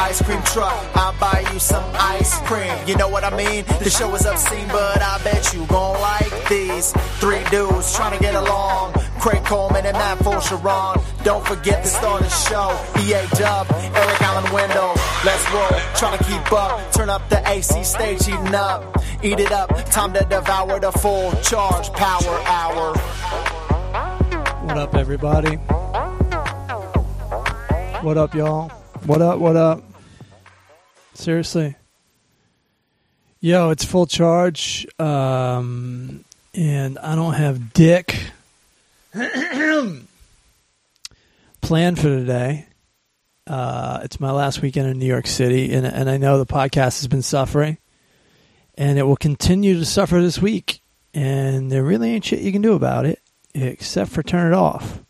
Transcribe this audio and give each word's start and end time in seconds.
ice 0.00 0.22
cream 0.22 0.42
truck. 0.44 0.74
I'll 0.96 1.16
buy 1.20 1.44
you 1.52 1.58
some 1.58 1.84
ice 1.94 2.38
cream. 2.48 2.72
You 2.86 2.96
know 2.96 3.08
what 3.08 3.22
I 3.22 3.36
mean? 3.36 3.64
The 3.84 3.90
show 3.90 4.12
is 4.14 4.24
obscene, 4.24 4.66
but 4.68 5.00
I 5.00 5.20
bet 5.22 5.52
you 5.52 5.66
gon' 5.66 6.00
like 6.00 6.48
these 6.48 6.92
three 7.20 7.44
dudes 7.50 7.94
trying 7.94 8.16
to 8.16 8.22
get 8.22 8.34
along. 8.34 8.94
Craig 9.20 9.44
Coleman 9.44 9.84
and 9.84 9.96
Matt 9.96 10.18
Sharon. 10.42 10.98
Don't 11.22 11.46
forget 11.46 11.84
to 11.84 11.88
start 11.88 12.22
the 12.22 12.28
show. 12.30 12.70
EA 12.98 13.20
Dub, 13.38 13.66
Eric 13.70 14.22
Allen 14.22 14.50
Wendell. 14.52 14.94
Let's 15.24 15.44
roll. 15.52 15.68
Trying 15.94 16.16
to 16.16 16.24
keep 16.24 16.52
up. 16.52 16.92
Turn 16.92 17.10
up 17.10 17.28
the 17.28 17.46
AC 17.46 17.84
stage, 17.84 18.22
eating 18.22 18.54
up. 18.54 18.96
Eat 19.22 19.38
it 19.38 19.52
up. 19.52 19.68
Time 19.90 20.14
to 20.14 20.24
devour 20.24 20.80
the 20.80 20.92
full 20.92 21.32
charge 21.42 21.92
power 21.92 22.40
hour. 22.46 22.96
What 24.64 24.78
up, 24.78 24.94
everybody? 24.94 25.56
What 28.00 28.16
up, 28.16 28.34
y'all? 28.34 28.70
What 29.04 29.20
up? 29.20 29.38
What 29.38 29.56
up? 29.56 29.89
Seriously. 31.20 31.76
Yo, 33.40 33.68
it's 33.68 33.84
full 33.84 34.06
charge. 34.06 34.86
Um, 34.98 36.24
and 36.54 36.98
I 36.98 37.14
don't 37.14 37.34
have 37.34 37.74
dick 37.74 38.18
planned 41.60 41.98
for 41.98 42.08
today. 42.08 42.66
Uh, 43.46 44.00
it's 44.02 44.18
my 44.18 44.30
last 44.30 44.62
weekend 44.62 44.88
in 44.88 44.98
New 44.98 45.04
York 45.04 45.26
City, 45.26 45.74
and, 45.74 45.84
and 45.84 46.08
I 46.08 46.16
know 46.16 46.38
the 46.38 46.46
podcast 46.46 47.00
has 47.00 47.06
been 47.06 47.20
suffering, 47.20 47.76
and 48.76 48.98
it 48.98 49.02
will 49.02 49.16
continue 49.16 49.78
to 49.78 49.84
suffer 49.84 50.22
this 50.22 50.40
week. 50.40 50.80
And 51.12 51.70
there 51.70 51.84
really 51.84 52.12
ain't 52.12 52.24
shit 52.24 52.40
you 52.40 52.52
can 52.52 52.62
do 52.62 52.72
about 52.72 53.04
it 53.04 53.20
except 53.54 54.10
for 54.10 54.22
turn 54.22 54.54
it 54.54 54.56
off. 54.56 55.00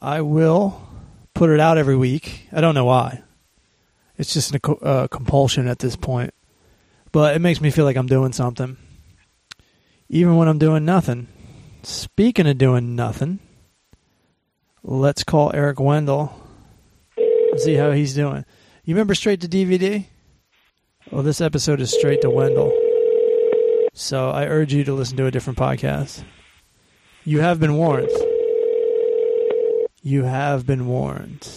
I 0.00 0.20
will 0.20 0.86
put 1.34 1.50
it 1.50 1.58
out 1.58 1.78
every 1.78 1.96
week. 1.96 2.46
I 2.52 2.60
don't 2.60 2.76
know 2.76 2.84
why. 2.84 3.24
It's 4.16 4.32
just 4.32 4.54
a 4.54 4.72
uh, 4.72 5.08
compulsion 5.08 5.66
at 5.68 5.80
this 5.80 5.96
point. 5.96 6.32
But 7.12 7.36
it 7.36 7.40
makes 7.40 7.60
me 7.60 7.70
feel 7.70 7.84
like 7.84 7.96
I'm 7.96 8.06
doing 8.06 8.32
something. 8.32 8.76
Even 10.08 10.36
when 10.36 10.48
I'm 10.48 10.58
doing 10.58 10.84
nothing. 10.84 11.28
Speaking 11.82 12.46
of 12.46 12.58
doing 12.58 12.96
nothing, 12.96 13.40
let's 14.82 15.22
call 15.22 15.50
Eric 15.54 15.80
Wendell. 15.80 16.32
See 17.58 17.74
how 17.74 17.92
he's 17.92 18.14
doing. 18.14 18.44
You 18.84 18.94
remember 18.94 19.14
straight 19.14 19.40
to 19.42 19.48
DVD? 19.48 20.06
Well, 21.10 21.22
this 21.22 21.40
episode 21.40 21.80
is 21.80 21.92
straight 21.92 22.22
to 22.22 22.30
Wendell. 22.30 22.72
So 23.92 24.30
I 24.30 24.46
urge 24.46 24.72
you 24.72 24.84
to 24.84 24.94
listen 24.94 25.16
to 25.18 25.26
a 25.26 25.30
different 25.30 25.58
podcast. 25.58 26.24
You 27.24 27.40
have 27.40 27.60
been 27.60 27.76
warned. 27.76 28.10
You 30.02 30.24
have 30.24 30.66
been 30.66 30.86
warned. 30.86 31.48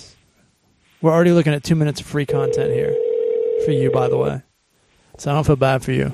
We're 1.07 1.13
already 1.13 1.31
looking 1.31 1.53
at 1.53 1.63
two 1.63 1.75
minutes 1.75 2.01
of 2.01 2.05
free 2.05 2.25
content 2.25 2.73
here 2.73 2.93
for 3.63 3.71
you, 3.71 3.89
by 3.89 4.09
the 4.09 4.17
way. 4.17 4.41
So 5.17 5.31
I 5.31 5.35
don't 5.35 5.45
feel 5.45 5.55
bad 5.55 5.81
for 5.81 5.93
you. 5.93 6.11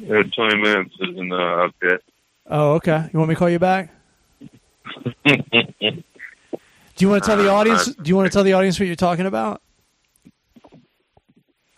Yeah, 0.00 0.22
20 0.22 0.56
minutes 0.60 0.94
isn't 1.00 1.32
uh, 1.32 1.70
okay. 1.82 1.96
Oh, 2.50 2.72
okay. 2.72 3.08
You 3.10 3.18
want 3.18 3.30
me 3.30 3.34
to 3.34 3.38
call 3.38 3.48
you 3.48 3.58
back? 3.58 3.88
do 5.24 5.32
you 6.98 7.08
want 7.08 7.24
to 7.24 7.26
tell 7.26 7.38
the 7.38 7.48
audience? 7.48 7.86
Do 7.86 8.06
you 8.06 8.14
want 8.14 8.30
to 8.30 8.36
tell 8.36 8.44
the 8.44 8.52
audience 8.52 8.78
what 8.78 8.84
you're 8.84 8.96
talking 8.96 9.24
about? 9.24 9.62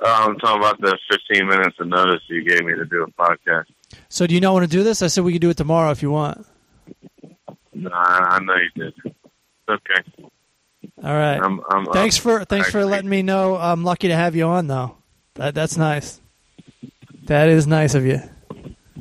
Uh, 0.04 0.06
I'm 0.06 0.36
talking 0.38 0.60
about 0.60 0.80
the 0.80 0.98
15 1.08 1.46
minutes 1.46 1.76
of 1.78 1.86
notice 1.86 2.20
you 2.26 2.42
gave 2.42 2.64
me 2.64 2.74
to 2.74 2.84
do 2.84 3.04
a 3.04 3.10
podcast. 3.12 3.66
So, 4.08 4.26
do 4.26 4.34
you 4.34 4.40
not 4.40 4.54
want 4.54 4.64
to 4.64 4.76
do 4.76 4.82
this? 4.82 5.02
I 5.02 5.06
said 5.06 5.22
we 5.22 5.30
could 5.30 5.40
do 5.40 5.50
it 5.50 5.56
tomorrow 5.56 5.92
if 5.92 6.02
you 6.02 6.10
want. 6.10 6.44
No, 7.74 7.90
I 7.92 8.40
know 8.40 8.56
you 8.56 8.70
did. 8.74 9.14
Okay. 9.68 10.30
All 11.06 11.14
right. 11.14 11.40
I'm, 11.40 11.60
I'm, 11.70 11.86
thanks 11.86 12.16
for 12.16 12.44
thanks 12.44 12.68
for 12.68 12.84
letting 12.84 13.08
me 13.08 13.22
know. 13.22 13.56
I'm 13.56 13.84
lucky 13.84 14.08
to 14.08 14.16
have 14.16 14.34
you 14.34 14.46
on, 14.46 14.66
though. 14.66 14.96
That 15.34 15.54
that's 15.54 15.76
nice. 15.76 16.20
That 17.26 17.48
is 17.48 17.64
nice 17.68 17.94
of 17.94 18.04
you. 18.04 18.20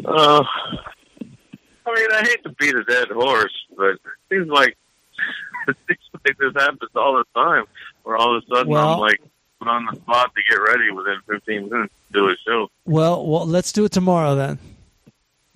Uh, 0.06 0.44
I 0.44 1.96
mean, 1.96 2.08
I 2.12 2.22
hate 2.22 2.44
to 2.44 2.50
beat 2.60 2.76
a 2.76 2.84
dead 2.84 3.08
horse, 3.08 3.54
but 3.76 3.86
it 3.94 4.00
seems 4.30 4.50
like 4.50 4.78
it 5.68 5.76
seems 5.88 6.00
like 6.14 6.38
this 6.38 6.54
happens 6.56 6.92
all 6.96 7.18
the 7.18 7.26
time. 7.34 7.66
Where 8.04 8.18
all 8.18 8.38
of 8.38 8.44
a 8.44 8.56
sudden 8.56 8.72
Well- 8.72 8.94
I'm 8.94 9.00
like 9.00 9.20
put 9.58 9.68
on 9.68 9.88
the 9.92 9.96
spot 9.96 10.32
to 10.36 10.42
get 10.48 10.58
ready 10.62 10.92
within 10.92 11.18
15 11.28 11.70
minutes 11.70 11.94
to 12.12 12.20
do 12.20 12.28
a 12.28 12.36
show. 12.46 12.70
Well, 12.86 13.26
well, 13.26 13.48
let's 13.48 13.72
do 13.72 13.84
it 13.86 13.92
tomorrow 13.92 14.36
then. 14.36 14.60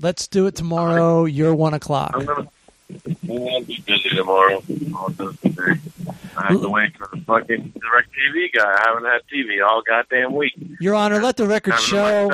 Let's 0.01 0.27
do 0.27 0.47
it 0.47 0.55
tomorrow. 0.55 1.25
You're 1.25 1.53
one 1.53 1.75
o'clock. 1.75 2.13
I'm 2.15 2.25
gonna, 2.25 2.49
I'm 2.89 3.15
gonna 3.27 3.61
be 3.61 3.81
busy 3.85 4.09
tomorrow. 4.09 4.61
Today. 4.61 5.79
I 6.37 6.47
have 6.53 6.61
to 6.61 6.69
wait 6.69 6.95
for 6.97 7.07
the 7.13 7.21
fucking 7.21 7.73
DirecTV 7.77 8.53
guy. 8.53 8.71
I 8.71 8.83
haven't 8.87 9.05
had 9.05 9.21
TV 9.31 9.65
all 9.65 9.81
goddamn 9.81 10.33
week. 10.33 10.53
Your 10.79 10.95
Honor, 10.95 11.21
let 11.21 11.37
the 11.37 11.47
record 11.47 11.79
show. 11.79 12.29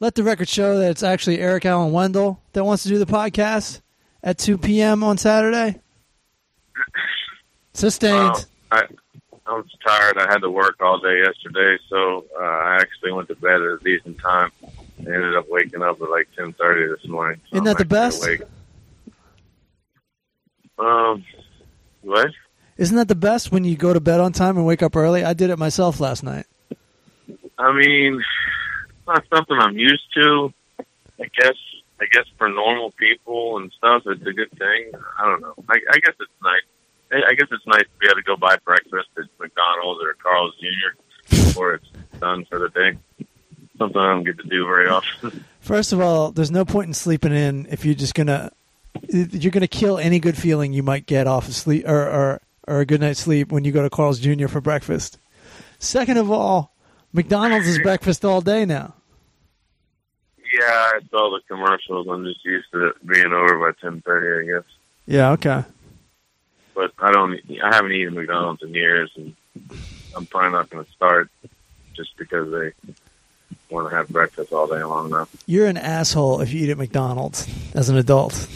Let 0.00 0.16
the 0.16 0.24
record 0.24 0.48
show 0.48 0.78
that 0.78 0.90
it's 0.90 1.02
actually 1.02 1.38
Eric 1.38 1.64
Allen 1.66 1.92
Wendell 1.92 2.40
that 2.52 2.64
wants 2.64 2.82
to 2.82 2.88
do 2.88 2.98
the 2.98 3.06
podcast 3.06 3.80
at 4.22 4.38
2 4.38 4.58
p.m. 4.58 5.04
on 5.04 5.16
Saturday. 5.18 5.80
Sustained. 7.72 8.46
I 8.72 8.82
I 9.46 9.52
was 9.52 9.66
tired. 9.86 10.16
I 10.18 10.22
had 10.32 10.38
to 10.38 10.50
work 10.50 10.76
all 10.80 10.98
day 10.98 11.18
yesterday, 11.18 11.78
so 11.88 12.24
uh, 12.38 12.42
I 12.42 12.76
actually 12.80 13.12
went 13.12 13.28
to 13.28 13.34
bed 13.36 13.60
at 13.60 13.60
a 13.60 13.78
decent 13.84 14.18
time. 14.18 14.50
I 14.62 14.68
ended 15.00 15.36
up 15.36 15.46
waking 15.50 15.82
up 15.82 16.00
at 16.00 16.10
like 16.10 16.28
ten 16.34 16.52
thirty 16.54 16.86
this 16.92 17.06
morning. 17.06 17.40
so 17.50 17.56
Isn't 17.56 17.58
I'm 17.58 17.64
that 17.64 17.78
the 17.78 17.84
best? 17.84 18.24
Awake. 18.24 18.42
Um, 20.78 21.24
what? 22.02 22.30
Isn't 22.76 22.96
that 22.96 23.08
the 23.08 23.14
best 23.14 23.52
when 23.52 23.64
you 23.64 23.76
go 23.76 23.92
to 23.92 24.00
bed 24.00 24.20
on 24.20 24.32
time 24.32 24.56
and 24.56 24.66
wake 24.66 24.82
up 24.82 24.96
early? 24.96 25.24
I 25.24 25.32
did 25.32 25.50
it 25.50 25.58
myself 25.58 26.00
last 26.00 26.22
night. 26.22 26.46
I 27.56 27.72
mean, 27.72 28.16
it's 28.16 29.06
not 29.06 29.24
something 29.32 29.56
I'm 29.58 29.78
used 29.78 30.12
to. 30.14 30.52
I 30.78 31.26
guess. 31.40 31.54
I 32.00 32.06
guess 32.12 32.24
for 32.36 32.48
normal 32.48 32.90
people 32.90 33.56
and 33.58 33.70
stuff, 33.78 34.02
it's 34.06 34.26
a 34.26 34.32
good 34.32 34.50
thing. 34.58 34.90
I 35.18 35.24
don't 35.24 35.40
know. 35.40 35.54
I, 35.68 35.76
I 35.90 35.98
guess 36.00 36.14
it's 36.18 36.32
nice. 36.42 36.62
I, 37.12 37.30
I 37.30 37.34
guess 37.34 37.46
it's 37.52 37.66
nice 37.66 37.82
to 37.84 37.98
be 38.00 38.06
able 38.06 38.16
to 38.16 38.22
go 38.22 38.36
buy 38.36 38.56
breakfast 38.64 39.08
at 39.16 39.24
McDonald's 39.38 40.02
or 40.02 40.14
Carl's 40.14 40.54
Jr. 40.56 40.98
before 41.30 41.74
it's 41.74 41.86
done 42.18 42.44
for 42.46 42.58
the 42.58 42.68
day. 42.70 42.98
Something 43.78 44.00
I 44.00 44.12
don't 44.12 44.24
get 44.24 44.38
to 44.38 44.48
do 44.48 44.66
very 44.66 44.88
often. 44.88 45.44
First 45.60 45.92
of 45.92 46.00
all, 46.00 46.32
there's 46.32 46.50
no 46.50 46.64
point 46.64 46.88
in 46.88 46.94
sleeping 46.94 47.32
in 47.32 47.66
if 47.70 47.84
you're 47.84 47.94
just 47.94 48.14
gonna 48.14 48.50
you're 49.14 49.52
gonna 49.52 49.66
kill 49.68 49.98
any 49.98 50.18
good 50.18 50.36
feeling 50.36 50.72
you 50.72 50.82
might 50.82 51.06
get 51.06 51.26
off 51.26 51.48
of 51.48 51.54
sleep 51.54 51.86
or 51.86 52.08
or, 52.08 52.40
or 52.66 52.80
a 52.80 52.86
good 52.86 53.00
night's 53.00 53.20
sleep 53.20 53.52
when 53.52 53.64
you 53.64 53.72
go 53.72 53.82
to 53.82 53.90
Carl's 53.90 54.18
Jr. 54.18 54.48
for 54.48 54.60
breakfast. 54.60 55.18
Second 55.78 56.18
of 56.18 56.30
all, 56.30 56.74
McDonald's 57.12 57.66
is 57.68 57.78
breakfast 57.78 58.24
all 58.24 58.40
day 58.40 58.64
now. 58.64 58.94
yeah, 60.52 60.60
I 60.68 61.00
saw 61.10 61.30
the 61.30 61.40
commercials. 61.48 62.06
I'm 62.08 62.24
just 62.24 62.44
used 62.44 62.70
to 62.72 62.88
it 62.88 63.06
being 63.06 63.32
over 63.32 63.58
by 63.58 63.78
ten 63.80 64.00
thirty, 64.00 64.50
I 64.50 64.54
guess. 64.56 64.68
Yeah, 65.06 65.30
okay. 65.32 65.64
But 66.74 66.92
I 66.98 67.12
don't. 67.12 67.38
I 67.62 67.74
haven't 67.74 67.92
eaten 67.92 68.14
McDonald's 68.14 68.62
in 68.62 68.74
years, 68.74 69.10
and 69.16 69.34
I'm 70.16 70.26
probably 70.26 70.50
not 70.52 70.70
going 70.70 70.84
to 70.84 70.90
start 70.92 71.30
just 71.94 72.16
because 72.16 72.50
they 72.50 72.72
want 73.70 73.88
to 73.90 73.94
have 73.94 74.08
breakfast 74.08 74.52
all 74.52 74.66
day 74.66 74.82
long 74.82 75.10
now. 75.10 75.28
You're 75.46 75.66
an 75.66 75.76
asshole 75.76 76.40
if 76.40 76.52
you 76.52 76.64
eat 76.64 76.70
at 76.70 76.78
McDonald's 76.78 77.46
as 77.74 77.88
an 77.90 77.96
adult. 77.96 78.48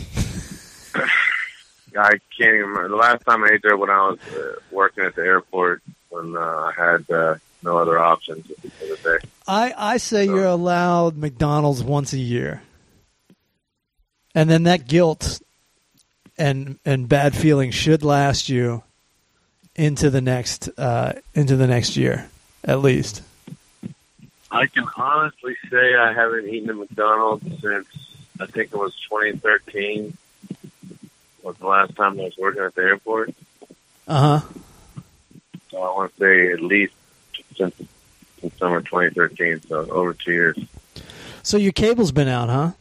I 1.97 2.11
can't 2.37 2.55
even 2.55 2.61
remember 2.61 2.89
the 2.89 2.97
last 2.97 3.25
time 3.25 3.45
I 3.45 3.51
ate 3.53 3.63
there 3.63 3.77
when 3.77 3.91
I 3.91 4.09
was 4.09 4.19
uh, 4.33 4.57
working 4.71 5.05
at 5.05 5.15
the 5.15 5.23
airport 5.23 5.83
when 6.11 6.37
uh, 6.37 6.41
I 6.41 6.73
had 6.77 7.11
uh, 7.11 7.37
no 7.63 7.79
other 7.79 7.99
options 7.99 8.47
for 8.47 8.87
the 8.87 8.99
day. 9.03 9.29
I, 9.47 9.75
I 9.77 9.97
say 9.97 10.25
you're 10.27 10.45
allowed 10.45 11.17
McDonald's 11.17 11.83
once 11.83 12.13
a 12.13 12.19
year. 12.19 12.63
And 14.35 14.49
then 14.49 14.65
that 14.65 14.87
guilt 14.87 15.41
and 16.37 16.79
and 16.85 17.09
bad 17.09 17.35
feeling 17.35 17.73
should 17.73 18.05
last 18.05 18.49
you 18.49 18.85
into 19.75 20.11
the 20.11 20.21
next 20.21 20.69
uh, 20.79 21.15
into 21.35 21.57
the 21.57 21.67
next 21.67 21.97
year, 21.97 22.29
at 22.63 22.81
least. 22.81 23.23
I 24.51 24.67
can 24.67 24.87
honestly 24.97 25.57
say 25.71 25.95
I 25.95 26.13
haven't 26.13 26.49
eaten 26.49 26.71
at 26.71 26.77
McDonald's 26.77 27.45
since 27.61 27.87
I 28.41 28.47
think 28.47 28.73
it 28.73 28.77
was 28.77 28.95
2013. 29.11 30.17
Was 31.49 31.57
the 31.57 31.67
last 31.67 31.97
time 31.97 32.21
I 32.21 32.25
was 32.25 32.37
working 32.37 32.63
at 32.63 32.75
the 32.75 32.83
airport. 32.83 33.35
Uh 34.07 34.41
huh. 34.41 34.49
So 35.71 35.79
I 35.79 35.97
want 35.97 36.15
to 36.15 36.21
say 36.21 36.53
at 36.53 36.61
least 36.61 36.93
since, 37.57 37.75
since 38.39 38.55
summer 38.59 38.83
2013, 38.83 39.63
so 39.63 39.91
over 39.91 40.13
two 40.13 40.33
years. 40.33 40.59
So 41.43 41.57
your 41.57 41.73
cable's 41.73 42.13
been 42.13 42.29
out, 42.29 42.51
huh? 42.51 42.73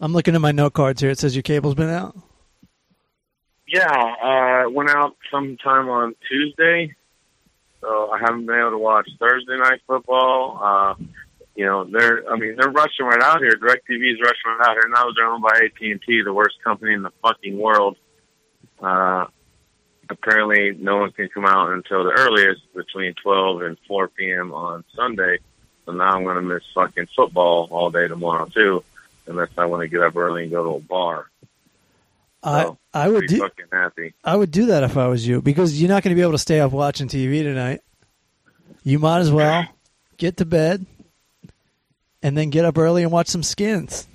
I'm 0.00 0.12
looking 0.12 0.34
at 0.34 0.42
my 0.42 0.52
note 0.52 0.74
cards 0.74 1.00
here. 1.00 1.08
It 1.08 1.18
says 1.18 1.34
your 1.34 1.42
cable's 1.42 1.74
been 1.74 1.88
out. 1.88 2.14
Yeah, 3.66 3.86
uh, 3.86 4.68
went 4.68 4.90
out 4.90 5.16
sometime 5.30 5.88
on 5.88 6.14
Tuesday, 6.28 6.94
so 7.80 8.10
I 8.10 8.18
haven't 8.18 8.44
been 8.44 8.58
able 8.58 8.72
to 8.72 8.78
watch 8.78 9.08
Thursday 9.18 9.56
night 9.56 9.80
football. 9.86 10.58
Uh, 10.62 10.94
you 11.56 11.64
know, 11.64 11.84
they're 11.84 12.30
I 12.30 12.36
mean 12.36 12.56
they're 12.56 12.70
rushing 12.70 13.06
right 13.06 13.22
out 13.22 13.40
here. 13.40 13.52
DirecTV's 13.52 14.20
rushing 14.20 14.58
right 14.58 14.68
out 14.68 14.72
here. 14.74 14.90
Now 14.90 15.06
they're 15.16 15.24
owned 15.24 15.42
by 15.42 15.58
AT 15.64 15.80
and 15.80 16.02
T, 16.02 16.20
the 16.22 16.34
worst 16.34 16.62
company 16.62 16.92
in 16.92 17.02
the 17.02 17.12
fucking 17.22 17.58
world. 17.58 17.96
Uh, 18.80 19.26
apparently 20.08 20.72
no 20.78 20.98
one 20.98 21.12
can 21.12 21.28
come 21.28 21.46
out 21.46 21.72
until 21.72 22.04
the 22.04 22.10
earliest 22.10 22.62
between 22.74 23.14
12 23.14 23.62
and 23.62 23.78
4 23.86 24.08
p.m. 24.08 24.52
on 24.52 24.84
Sunday. 24.94 25.38
So 25.86 25.92
now 25.92 26.16
I'm 26.16 26.24
going 26.24 26.36
to 26.36 26.42
miss 26.42 26.62
fucking 26.74 27.06
football 27.14 27.68
all 27.70 27.90
day 27.90 28.08
tomorrow 28.08 28.46
too, 28.46 28.84
unless 29.26 29.50
I 29.56 29.66
want 29.66 29.82
to 29.82 29.88
get 29.88 30.02
up 30.02 30.16
early 30.16 30.42
and 30.44 30.50
go 30.50 30.64
to 30.64 30.70
a 30.76 30.80
bar. 30.80 31.26
I 32.42 32.62
So, 32.62 32.78
I 32.94 33.08
would 33.08 33.26
do 33.26 33.38
fucking 33.38 33.66
happy. 33.70 34.14
I 34.24 34.34
would 34.34 34.50
do 34.50 34.66
that 34.66 34.82
if 34.82 34.96
I 34.96 35.08
was 35.08 35.26
you 35.26 35.42
because 35.42 35.80
you're 35.80 35.90
not 35.90 36.02
going 36.02 36.14
to 36.14 36.18
be 36.18 36.22
able 36.22 36.32
to 36.32 36.38
stay 36.38 36.60
up 36.60 36.72
watching 36.72 37.08
TV 37.08 37.42
tonight. 37.42 37.82
You 38.82 38.98
might 38.98 39.20
as 39.20 39.30
well 39.30 39.66
get 40.16 40.38
to 40.38 40.46
bed 40.46 40.86
and 42.22 42.36
then 42.36 42.50
get 42.50 42.64
up 42.64 42.78
early 42.78 43.02
and 43.02 43.12
watch 43.12 43.28
some 43.28 43.42
skins. 43.42 44.06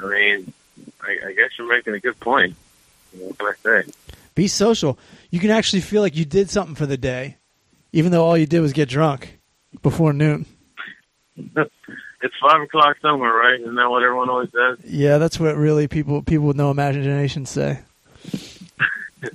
I 0.00 0.06
mean, 0.06 0.52
I, 1.00 1.28
I 1.28 1.32
guess 1.32 1.50
you're 1.58 1.68
making 1.68 1.94
a 1.94 2.00
good 2.00 2.18
point. 2.20 2.56
What 3.18 3.38
can 3.38 3.46
I 3.46 3.52
say? 3.62 3.92
Be 4.34 4.48
social. 4.48 4.98
You 5.30 5.40
can 5.40 5.50
actually 5.50 5.80
feel 5.82 6.02
like 6.02 6.16
you 6.16 6.24
did 6.24 6.50
something 6.50 6.74
for 6.74 6.86
the 6.86 6.96
day, 6.96 7.36
even 7.92 8.12
though 8.12 8.24
all 8.24 8.36
you 8.36 8.46
did 8.46 8.60
was 8.60 8.72
get 8.72 8.88
drunk 8.88 9.38
before 9.82 10.12
noon. 10.12 10.46
It's 12.22 12.34
five 12.40 12.62
o'clock 12.62 12.96
somewhere, 13.02 13.34
right? 13.34 13.60
Isn't 13.60 13.74
that 13.74 13.90
what 13.90 14.02
everyone 14.02 14.30
always 14.30 14.48
says? 14.50 14.78
Yeah, 14.90 15.18
that's 15.18 15.38
what 15.38 15.56
really 15.58 15.88
people 15.88 16.22
people 16.22 16.46
with 16.46 16.56
no 16.56 16.70
imagination 16.70 17.44
say. 17.44 17.80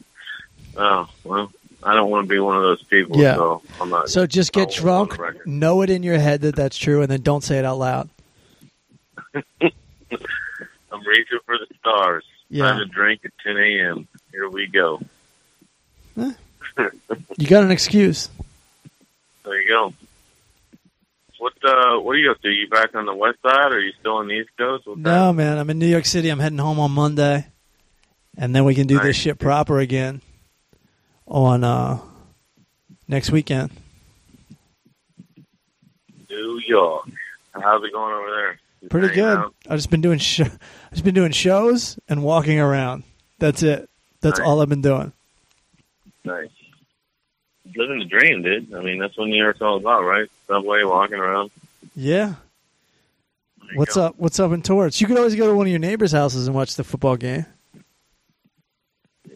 Oh 0.76 1.10
well, 1.26 1.52
I 1.84 1.94
don't 1.94 2.10
want 2.10 2.26
to 2.26 2.30
be 2.30 2.40
one 2.40 2.56
of 2.56 2.64
those 2.64 2.82
people. 2.84 3.18
Yeah. 3.18 3.36
So 3.36 3.62
I'm 3.82 3.90
not. 3.90 4.10
So 4.10 4.26
just 4.26 4.54
get 4.54 4.72
drunk, 4.72 5.12
on 5.12 5.18
the 5.18 5.24
record. 5.24 5.48
know 5.48 5.82
it 5.82 5.90
in 5.90 6.04
your 6.04 6.18
head 6.18 6.42
that 6.42 6.56
that's 6.56 6.78
true, 6.78 7.02
and 7.02 7.12
then 7.12 7.22
don't 7.22 7.44
say 7.44 7.60
it 7.60 7.66
out 7.66 7.78
loud. 7.78 8.10
I'm 9.34 9.42
reaching 11.06 11.40
for 11.46 11.58
the 11.58 11.68
stars. 11.80 12.24
Yeah. 12.50 12.66
Time 12.66 12.80
to 12.80 12.86
drink 12.86 13.22
at 13.26 13.32
10 13.44 13.58
a.m. 13.58 14.08
Here 14.32 14.50
we 14.50 14.68
go. 14.68 15.02
You 17.38 17.48
got 17.48 17.64
an 17.64 17.72
excuse. 17.72 18.30
There 19.44 19.62
you 19.62 19.70
go. 19.70 19.94
What 21.40 21.54
uh, 21.64 22.00
what 22.00 22.12
are 22.12 22.18
you 22.18 22.32
up 22.32 22.42
to? 22.42 22.50
Are 22.50 22.52
You 22.52 22.68
back 22.68 22.94
on 22.96 23.06
the 23.06 23.16
west 23.16 23.38
side, 23.42 23.72
or 23.72 23.78
are 23.78 23.80
you 23.80 23.94
still 24.00 24.18
on 24.18 24.28
the 24.28 24.34
east 24.34 24.50
coast? 24.58 24.86
What's 24.86 25.00
No, 25.00 25.32
man, 25.32 25.58
I'm 25.58 25.70
in 25.70 25.80
New 25.80 25.88
York 25.88 26.06
City. 26.06 26.30
I'm 26.30 26.40
heading 26.40 26.58
home 26.58 26.80
on 26.80 26.92
Monday, 26.92 27.48
and 28.38 28.54
then 28.54 28.66
we 28.66 28.76
can 28.76 28.88
do 28.88 29.00
this 29.00 29.16
shit 29.16 29.40
proper 29.40 29.80
again 29.80 30.22
on 31.26 31.64
uh, 31.64 32.00
next 33.08 33.32
weekend. 33.32 33.72
New 36.30 36.60
York. 36.68 37.08
How's 37.54 37.84
it 37.84 37.94
going 37.94 38.14
over 38.14 38.30
there? 38.30 38.60
Pretty 38.90 39.14
good. 39.14 39.38
out? 39.38 39.56
I've 39.68 39.78
just 39.78 39.90
been 39.90 40.02
doing 40.02 40.20
sh- 40.20 40.42
I've 40.42 40.92
just 40.92 41.04
been 41.04 41.16
doing 41.16 41.32
shows 41.32 42.00
and 42.08 42.24
walking 42.24 42.60
around. 42.60 43.04
That's 43.40 43.62
it. 43.64 43.90
That's 44.22 44.40
Nice. 44.40 44.48
all 44.48 44.62
I've 44.62 44.70
been 44.70 44.82
doing. 44.82 45.12
Nice. 46.24 46.50
Living 47.76 48.00
the 48.00 48.06
dream, 48.06 48.42
dude. 48.42 48.74
I 48.74 48.82
mean, 48.82 49.00
that's 49.00 49.18
what 49.18 49.28
New 49.28 49.38
York's 49.42 49.62
all 49.62 49.78
about, 49.78 50.02
right? 50.04 50.28
Subway, 50.48 50.84
walking 50.84 51.18
around. 51.18 51.52
Yeah. 51.96 52.36
What's 53.76 53.96
go. 53.96 54.06
up? 54.08 54.16
What's 54.18 54.40
up 54.40 54.52
in 54.52 54.62
Torrance? 54.62 55.00
You 55.00 55.08
could 55.08 55.18
always 55.18 55.36
go 55.36 55.48
to 55.48 55.54
one 55.54 55.68
of 55.68 55.72
your 55.72 55.80
neighbors' 55.80 56.12
houses 56.12 56.48
and 56.48 56.56
watch 56.56 56.76
the 56.76 56.84
football 56.84 57.16
game. 57.16 57.46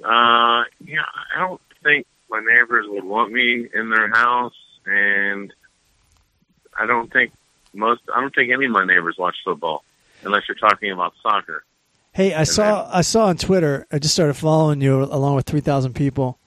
Uh, 0.04 0.63
yeah, 0.84 1.04
I 1.36 1.39
don't 1.39 1.62
think 1.84 2.07
my 2.30 2.42
neighbors 2.44 2.86
would 2.89 3.04
want 3.04 3.31
me 3.31 3.68
in 3.74 3.89
their 3.89 4.10
house, 4.10 4.56
and 4.86 5.54
I 6.78 6.86
don't 6.86 7.12
think 7.13 7.31
most. 7.74 8.02
I 8.14 8.22
don't 8.22 8.34
think 8.34 8.52
any 8.52 8.66
of 8.66 8.72
my 8.72 8.86
neighbors 8.86 9.16
watch 9.18 9.36
football, 9.44 9.84
unless 10.24 10.44
you're 10.48 10.56
talking 10.56 10.92
about 10.92 11.14
soccer. 11.22 11.64
Hey, 12.12 12.34
I 12.34 12.44
saw 12.44 12.90
I 12.92 13.02
saw 13.02 13.25
on 13.25 13.38
Twitter. 13.38 13.88
I 13.92 14.00
just 14.00 14.14
started 14.14 14.36
following 14.36 14.81
you 14.81 15.04
along 15.04 15.36
with 15.36 15.46
three 15.46 15.62
thousand 15.62 15.94
people, 15.94 16.38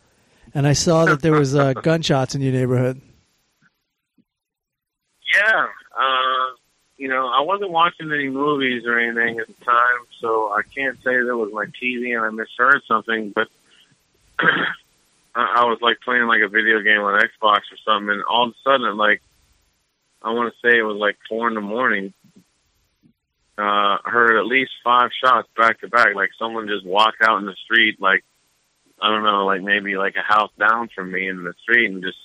and 0.55 0.67
I 0.67 0.73
saw 0.75 1.05
that 1.07 1.23
there 1.23 1.33
was 1.33 1.55
uh, 1.55 1.73
gunshots 1.83 2.35
in 2.35 2.41
your 2.41 2.53
neighborhood. 2.53 3.01
Yeah, 5.35 5.67
uh, 5.99 6.57
you 6.97 7.09
know, 7.09 7.29
I 7.29 7.41
wasn't 7.43 7.71
watching 7.71 8.11
any 8.13 8.29
movies 8.29 8.85
or 8.87 8.99
anything 8.99 9.39
at 9.39 9.47
the 9.49 9.65
time, 9.65 9.99
so 10.21 10.53
I 10.53 10.63
can't 10.63 10.97
say 11.03 11.21
that 11.21 11.37
was 11.37 11.53
my 11.53 11.67
TV 11.67 12.17
and 12.17 12.25
I 12.25 12.31
misheard 12.31 12.83
something. 12.89 13.33
But 13.35 13.49
I, 14.39 14.55
I 15.35 15.65
was 15.65 15.79
like 15.83 16.01
playing 16.01 16.27
like 16.27 16.41
a 16.41 16.49
video 16.49 16.81
game 16.81 17.01
on 17.01 17.21
Xbox 17.21 17.59
or 17.73 17.77
something, 17.85 18.11
and 18.11 18.25
all 18.25 18.45
of 18.45 18.51
a 18.51 18.55
sudden, 18.63 18.97
like, 18.97 19.21
I 20.27 20.31
want 20.31 20.53
to 20.53 20.59
say 20.59 20.77
it 20.77 20.83
was 20.83 20.97
like 20.97 21.17
four 21.29 21.47
in 21.47 21.55
the 21.55 21.61
morning. 21.61 22.13
Uh, 23.57 23.63
I 23.63 24.11
heard 24.11 24.39
at 24.39 24.45
least 24.47 24.73
five 24.83 25.11
shots 25.25 25.49
back 25.57 25.81
to 25.81 25.89
back. 25.89 26.17
Like 26.17 26.31
someone 26.37 26.67
just 26.67 26.85
walked 26.85 27.23
out 27.23 27.39
in 27.39 27.47
the 27.47 27.55
street, 27.65 28.01
like 28.01 28.25
I 29.01 29.09
don't 29.09 29.23
know, 29.23 29.47
like 29.47 29.63
maybe 29.63 29.97
like 29.97 30.17
a 30.17 30.23
house 30.23 30.51
down 30.59 30.89
from 30.89 31.13
me 31.13 31.29
in 31.29 31.45
the 31.45 31.55
street, 31.63 31.91
and 31.91 32.03
just 32.03 32.19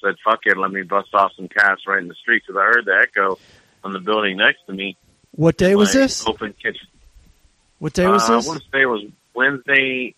said, 0.00 0.14
"Fuck 0.24 0.42
it, 0.44 0.56
let 0.56 0.70
me 0.70 0.82
bust 0.82 1.12
off 1.12 1.32
some 1.34 1.48
caps 1.48 1.88
right 1.88 1.98
in 1.98 2.06
the 2.06 2.14
street." 2.14 2.44
Because 2.46 2.56
I 2.56 2.66
heard 2.66 2.84
the 2.84 2.96
echo 3.02 3.36
on 3.82 3.92
the 3.92 3.98
building 3.98 4.36
next 4.36 4.60
to 4.68 4.72
me. 4.72 4.96
What 5.32 5.56
day 5.56 5.74
was 5.74 5.92
this? 5.92 6.24
Open 6.24 6.52
kitchen. 6.52 6.86
What 7.80 7.94
day 7.94 8.06
was 8.06 8.30
uh, 8.30 8.36
this? 8.36 8.46
I 8.46 8.48
want 8.48 8.62
to 8.62 8.68
say 8.70 8.82
it 8.82 8.86
was 8.86 9.04
Wednesday, 9.34 10.14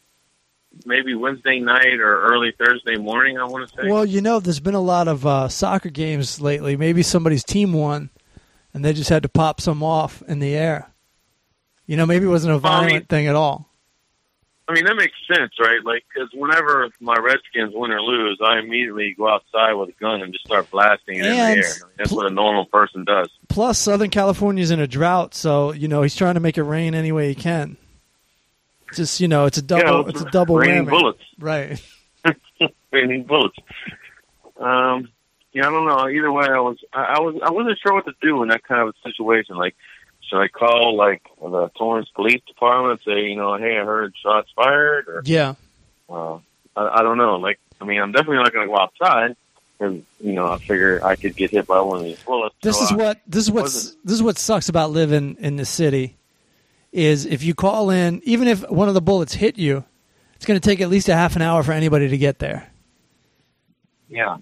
maybe 0.87 1.15
Wednesday 1.15 1.59
night 1.61 2.01
or 2.01 2.23
early 2.33 2.53
Thursday 2.59 2.97
morning. 2.97 3.39
I 3.39 3.45
want 3.45 3.69
to 3.69 3.75
say. 3.83 3.89
Well, 3.91 4.05
you 4.05 4.21
know, 4.21 4.41
there's 4.41 4.61
been 4.61 4.75
a 4.75 4.81
lot 4.81 5.09
of 5.09 5.27
uh, 5.27 5.49
soccer 5.49 5.91
games 5.91 6.41
lately. 6.41 6.77
Maybe 6.77 7.03
somebody's 7.03 7.45
team 7.45 7.73
won, 7.73 8.11
and 8.73 8.85
they 8.85 8.93
just 8.93 9.11
had 9.11 9.23
to 9.25 9.29
pop 9.29 9.61
some 9.61 9.83
off 9.83 10.23
in 10.29 10.39
the 10.39 10.55
air. 10.55 10.91
You 11.87 11.97
know, 11.97 12.07
maybe 12.07 12.27
it 12.27 12.31
wasn't 12.31 12.55
a 12.55 12.59
Well, 12.59 12.73
I 12.73 12.77
violent 12.81 12.93
mean- 12.95 13.05
thing 13.07 13.27
at 13.27 13.35
all. 13.37 13.71
I 14.67 14.73
mean, 14.73 14.87
that 14.87 14.95
makes 14.95 15.13
sense, 15.31 15.53
right? 15.61 15.85
Like, 15.85 16.05
because 16.09 16.31
whenever 16.33 16.89
my 16.99 17.17
Redskins 17.23 17.75
win 17.75 17.91
or 17.91 18.01
lose, 18.01 18.41
I 18.43 18.59
immediately 18.61 19.15
go 19.15 19.29
outside 19.29 19.75
with 19.75 19.91
a 19.91 19.93
gun 20.01 20.23
and 20.23 20.33
just 20.33 20.47
start 20.47 20.71
blasting 20.71 21.17
it 21.19 21.27
in 21.27 21.33
the 21.33 21.37
air. 21.37 21.65
That's 21.99 22.11
what 22.11 22.25
a 22.25 22.31
normal 22.31 22.65
person 22.65 23.05
does. 23.05 23.29
Plus, 23.51 23.79
Southern 23.79 24.09
California's 24.09 24.71
in 24.71 24.81
a 24.81 24.87
drought, 24.87 25.35
so 25.35 25.73
you 25.73 25.87
know 25.87 26.01
he's 26.01 26.17
trying 26.17 26.33
to 26.33 26.41
make 26.41 26.57
it 26.57 26.63
rain 26.63 26.95
any 26.95 27.13
way 27.13 27.29
he 27.29 27.35
can. 27.35 27.77
Just 28.95 29.21
you 29.21 29.29
know, 29.29 29.47
it's 29.47 29.59
a 29.59 29.63
double. 29.63 30.03
Yeah, 30.05 30.09
it's 30.09 30.21
a 30.21 30.31
double 30.31 30.57
raining 30.57 30.87
whammy, 30.87 30.91
bullets. 30.91 31.21
right? 31.39 31.83
raining 32.93 33.25
bullets. 33.25 33.57
Um, 34.57 35.09
yeah, 35.53 35.69
I 35.69 35.71
don't 35.71 35.87
know. 35.87 36.09
Either 36.09 36.33
way, 36.33 36.47
I 36.47 36.59
was, 36.61 36.79
I, 36.93 37.03
I 37.17 37.21
was, 37.21 37.37
I 37.45 37.51
wasn't 37.51 37.79
sure 37.83 37.95
what 37.95 38.05
to 38.07 38.15
do 38.21 38.43
in 38.43 38.49
that 38.49 38.65
kind 38.65 38.83
of 38.83 38.89
a 38.95 39.09
situation. 39.09 39.57
Like, 39.57 39.75
should 40.29 40.41
I 40.41 40.49
call 40.49 40.97
like 40.97 41.23
the 41.41 41.71
Torrance 41.77 42.09
Police 42.15 42.43
Department 42.47 43.01
and 43.07 43.15
say, 43.15 43.23
you 43.29 43.37
know, 43.37 43.57
hey, 43.57 43.79
I 43.79 43.85
heard 43.85 44.15
shots 44.21 44.49
fired, 44.57 45.09
or 45.09 45.23
Yeah, 45.25 45.55
uh, 46.09 46.37
I, 46.77 46.99
I 46.99 47.03
don't 47.03 47.19
know. 47.19 47.37
Like, 47.37 47.59
I 47.81 47.85
mean, 47.85 48.01
I'm 48.01 48.13
definitely 48.13 48.39
not 48.39 48.53
going 48.53 48.67
to 48.67 48.73
go 48.73 48.79
outside 48.81 49.37
because 49.79 50.01
you 50.21 50.33
know 50.33 50.51
I 50.53 50.59
figure 50.59 51.05
I 51.05 51.17
could 51.17 51.37
get 51.37 51.51
hit 51.51 51.67
by 51.67 51.81
one 51.81 51.99
of 51.99 52.05
these 52.05 52.21
bullets. 52.23 52.55
this 52.63 52.79
So 52.79 52.85
is 52.85 52.93
I- 52.93 52.97
what 52.97 53.21
this 53.27 53.45
is 53.45 53.51
what 53.51 53.65
this 53.65 53.97
is 54.07 54.23
what 54.23 54.39
sucks 54.39 54.69
about 54.69 54.91
living 54.91 55.37
in 55.41 55.57
the 55.57 55.65
city. 55.65 56.17
Is 56.95 57.27
if 57.27 57.43
you 57.43 57.55
call 57.57 57.91
in, 57.91 58.21
even 58.25 58.47
if 58.47 58.71
one 58.71 58.87
of 58.87 58.95
the 58.95 59.03
bullets 59.03 59.35
hit 59.35 59.59
you, 59.59 59.85
it's 60.37 60.47
going 60.47 60.61
to 60.61 60.65
take 60.65 60.81
at 60.81 60.89
least 60.89 61.09
a 61.09 61.15
half 61.17 61.35
an 61.35 61.43
hour 61.43 61.65
for 61.65 61.73
anybody 61.73 62.09
to 62.09 62.17
get 62.17 62.39
there. 62.39 62.71
Yeah. 64.09 64.37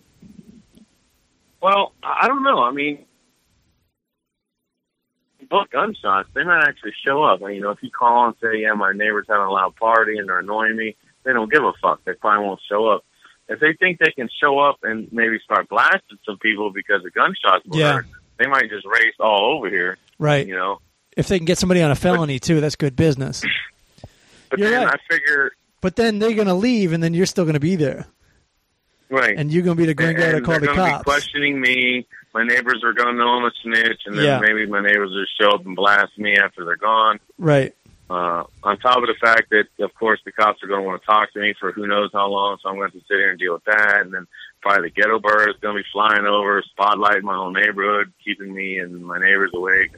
Well, 1.62 1.92
I 2.02 2.28
don't 2.28 2.42
know. 2.42 2.62
I 2.62 2.70
mean, 2.72 3.06
both 5.48 5.70
gunshots, 5.70 6.28
they 6.34 6.44
might 6.44 6.64
actually 6.68 6.92
show 7.04 7.22
up. 7.22 7.40
You 7.40 7.60
know, 7.60 7.70
if 7.70 7.78
you 7.82 7.90
call 7.90 8.26
and 8.26 8.34
say, 8.42 8.60
"Yeah, 8.62 8.74
my 8.74 8.92
neighbor's 8.92 9.26
having 9.28 9.46
a 9.46 9.50
loud 9.50 9.76
party 9.76 10.18
and 10.18 10.28
they're 10.28 10.40
annoying 10.40 10.76
me," 10.76 10.94
they 11.24 11.32
don't 11.32 11.50
give 11.50 11.62
a 11.64 11.72
fuck. 11.80 12.04
They 12.04 12.12
probably 12.14 12.46
won't 12.46 12.60
show 12.68 12.86
up. 12.88 13.04
If 13.48 13.60
they 13.60 13.72
think 13.74 13.98
they 13.98 14.12
can 14.12 14.28
show 14.40 14.58
up 14.58 14.78
and 14.82 15.10
maybe 15.12 15.38
start 15.44 15.68
blasting 15.68 16.18
some 16.26 16.38
people 16.38 16.70
because 16.70 17.04
of 17.04 17.12
gunshots, 17.14 17.64
were 17.66 17.78
Yeah. 17.78 17.92
heard, 17.94 18.06
they 18.38 18.46
might 18.46 18.68
just 18.70 18.86
race 18.86 19.14
all 19.20 19.56
over 19.56 19.68
here. 19.68 19.96
Right. 20.18 20.46
You 20.46 20.54
know, 20.54 20.80
If 21.16 21.28
they 21.28 21.38
can 21.38 21.44
get 21.44 21.58
somebody 21.58 21.82
on 21.82 21.90
a 21.90 21.94
felony 21.94 22.38
too, 22.38 22.60
that's 22.60 22.76
good 22.76 22.96
business. 22.96 23.42
but 24.50 24.58
You're 24.58 24.70
then 24.70 24.86
right. 24.86 24.94
I 25.08 25.12
figure, 25.14 25.52
But 25.80 25.96
then 25.96 26.18
they're 26.18 26.34
going 26.34 26.46
to 26.48 26.54
leave, 26.54 26.92
and 26.92 27.02
then 27.02 27.12
you're 27.14 27.26
still 27.26 27.44
going 27.44 27.54
to 27.54 27.60
be 27.60 27.76
there, 27.76 28.06
right? 29.10 29.34
and 29.36 29.52
you're 29.52 29.62
going 29.62 29.76
to 29.76 29.80
be 29.80 29.86
the 29.86 29.94
gringo 29.94 30.30
to 30.30 30.36
and 30.38 30.44
call 30.46 30.58
the 30.60 30.68
cops. 30.68 30.98
Be 30.98 31.04
questioning 31.04 31.60
me. 31.60 32.06
My 32.34 32.44
neighbors 32.44 32.82
are 32.82 32.94
going 32.94 33.14
to 33.14 33.18
know 33.18 33.28
I'm 33.28 33.44
a 33.44 33.50
snitch, 33.62 34.02
and 34.06 34.16
then 34.16 34.24
Yeah. 34.24 34.38
maybe 34.40 34.64
my 34.66 34.80
neighbors 34.80 35.10
will 35.10 35.26
show 35.38 35.54
up 35.54 35.66
and 35.66 35.76
blast 35.76 36.16
me 36.18 36.36
after 36.36 36.64
they're 36.64 36.76
gone. 36.76 37.20
Right. 37.38 37.74
Uh, 38.08 38.44
on 38.62 38.78
top 38.78 38.98
of 38.98 39.06
the 39.06 39.14
fact 39.20 39.50
that, 39.50 39.64
of 39.84 39.94
course, 39.94 40.20
the 40.24 40.32
cops 40.32 40.62
are 40.62 40.66
going 40.66 40.80
to 40.82 40.86
want 40.86 41.00
to 41.00 41.06
talk 41.06 41.32
to 41.32 41.40
me 41.40 41.54
for 41.58 41.72
who 41.72 41.86
knows 41.86 42.10
how 42.12 42.26
long, 42.28 42.58
so 42.62 42.68
I'm 42.70 42.76
going 42.76 42.90
to 42.90 42.96
have 42.96 43.02
to 43.02 43.06
sit 43.08 43.18
here 43.18 43.30
and 43.30 43.38
deal 43.38 43.52
with 43.54 43.64
that. 43.64 44.00
And 44.00 44.12
then 44.14 44.26
probably 44.62 44.88
the 44.88 44.94
ghetto 44.94 45.18
bird 45.18 45.50
is 45.50 45.56
going 45.60 45.76
to 45.76 45.82
be 45.82 45.88
flying 45.92 46.24
over, 46.26 46.62
spotlighting 46.78 47.22
my 47.22 47.34
whole 47.34 47.52
neighborhood, 47.52 48.12
keeping 48.24 48.52
me 48.54 48.78
and 48.78 49.04
my 49.04 49.18
neighbors 49.18 49.50
awake. 49.54 49.92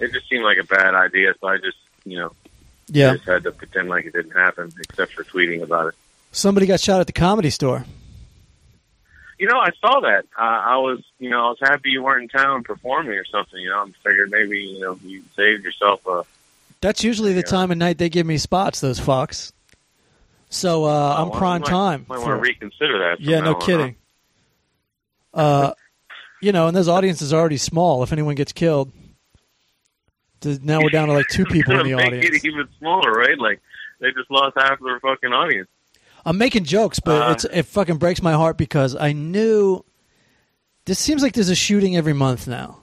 It 0.00 0.12
just 0.12 0.28
seemed 0.28 0.44
like 0.44 0.58
a 0.58 0.64
bad 0.64 0.94
idea, 0.94 1.34
so 1.40 1.48
I 1.48 1.58
just, 1.58 1.76
you 2.04 2.18
know, 2.18 2.32
Yeah. 2.88 3.14
just 3.14 3.26
had 3.26 3.42
to 3.44 3.52
pretend 3.52 3.88
like 3.88 4.06
it 4.06 4.12
didn't 4.12 4.32
happen, 4.32 4.72
except 4.80 5.12
for 5.12 5.24
tweeting 5.24 5.62
about 5.62 5.88
it. 5.88 5.94
Somebody 6.32 6.66
got 6.66 6.80
shot 6.80 7.00
at 7.00 7.06
the 7.06 7.12
comedy 7.12 7.50
store. 7.50 7.84
You 9.38 9.46
know, 9.46 9.58
I 9.58 9.70
saw 9.80 10.00
that. 10.00 10.24
Uh, 10.36 10.42
I 10.42 10.76
was, 10.78 11.00
you 11.18 11.30
know, 11.30 11.46
I 11.46 11.48
was 11.50 11.58
happy 11.60 11.90
you 11.90 12.02
weren't 12.02 12.22
in 12.24 12.28
town 12.28 12.64
performing 12.64 13.12
or 13.18 13.24
something. 13.24 13.60
You 13.60 13.68
know, 13.70 13.84
I 13.84 13.90
figured 14.04 14.30
maybe, 14.30 14.58
you 14.60 14.80
know, 14.80 14.98
you 15.04 15.22
saved 15.36 15.64
yourself 15.64 16.04
a. 16.06 16.24
That's 16.80 17.02
usually 17.04 17.32
the 17.32 17.38
Yeah. 17.40 17.46
time 17.46 17.70
of 17.70 17.78
night 17.78 17.98
they 17.98 18.08
give 18.08 18.26
me 18.26 18.36
spots. 18.38 18.80
Those 18.80 18.98
fucks. 19.00 19.52
So 20.50 20.84
uh, 20.84 20.88
Oh, 20.88 21.22
I'm 21.22 21.28
well, 21.30 21.38
prime 21.38 21.60
might- 21.60 21.70
time. 21.70 22.06
Might 22.08 22.16
for- 22.20 22.26
want 22.26 22.42
to 22.42 22.48
reconsider 22.48 22.98
that. 22.98 23.20
yeah, 23.20 23.38
no 23.40 23.44
now 23.52 23.54
on, 23.54 23.60
kidding. 23.60 23.96
Uh, 25.34 25.72
you 26.40 26.52
know, 26.52 26.66
and 26.68 26.76
those 26.76 26.88
audiences 26.88 27.32
are 27.32 27.38
already 27.40 27.56
small. 27.58 28.02
If 28.02 28.12
anyone 28.12 28.34
gets 28.34 28.52
killed, 28.52 28.90
now 30.44 30.80
we're 30.80 30.90
down 30.90 31.08
to 31.08 31.14
like 31.14 31.26
two 31.30 31.44
people 31.50 31.78
in 31.80 31.86
the 31.86 31.96
Make 31.96 32.06
audience. 32.06 32.36
it 32.36 32.44
even 32.44 32.68
smaller, 32.78 33.12
right? 33.12 33.38
Like 33.38 33.60
they 34.00 34.08
just 34.12 34.30
lost 34.30 34.56
half 34.58 34.72
of 34.72 34.84
their 34.84 35.00
fucking 35.00 35.32
audience. 35.32 35.68
I'm 36.24 36.36
making 36.38 36.64
jokes, 36.64 37.00
but 37.00 37.22
Uh, 37.22 37.32
it's 37.32 37.44
it 37.44 37.62
fucking 37.64 37.96
breaks 37.96 38.20
my 38.22 38.32
heart 38.32 38.58
because 38.58 38.94
I 38.96 39.12
knew 39.12 39.84
this 40.84 40.98
seems 40.98 41.22
like 41.22 41.32
there's 41.32 41.48
a 41.48 41.54
shooting 41.54 41.96
every 41.96 42.12
month 42.12 42.46
now, 42.48 42.80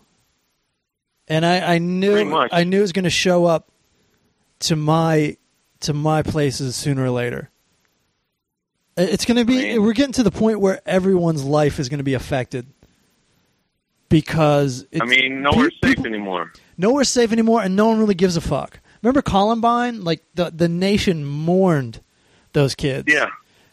and 1.27 1.45
I, 1.45 1.75
I 1.75 1.77
knew. 1.79 2.33
I 2.51 2.63
knew 2.63 2.79
it 2.79 2.81
was 2.81 2.91
going 2.93 3.03
to 3.03 3.09
show 3.09 3.45
up 3.45 3.69
to 4.61 4.75
my 4.75 5.37
to 5.81 5.93
my 5.93 6.23
places 6.23 6.75
sooner 6.75 7.03
or 7.03 7.09
later. 7.11 7.49
It's 8.97 9.25
going 9.25 9.37
to 9.37 9.45
be 9.45 9.77
we're 9.77 9.93
getting 9.93 10.13
to 10.13 10.23
the 10.23 10.31
point 10.31 10.59
where 10.61 10.79
everyone's 10.85 11.43
life 11.43 11.79
is 11.79 11.89
going 11.89 11.97
to 11.97 12.03
be 12.05 12.13
affected 12.13 12.65
because 14.09 14.85
it's, 14.91 15.01
I 15.01 15.05
mean, 15.05 15.41
nowhere's 15.41 15.73
pe- 15.81 15.95
safe 15.95 16.05
anymore. 16.05 16.51
nowhere's 16.77 17.09
safe 17.09 17.31
anymore, 17.31 17.61
and 17.61 17.75
no 17.75 17.87
one 17.87 17.99
really 17.99 18.15
gives 18.15 18.37
a 18.37 18.41
fuck. 18.41 18.79
Remember 19.01 19.21
Columbine? 19.21 20.03
Like 20.03 20.21
the 20.35 20.51
the 20.55 20.67
nation 20.69 21.25
mourned 21.25 21.99
those 22.53 22.75
kids. 22.75 23.11
Yeah. 23.11 23.29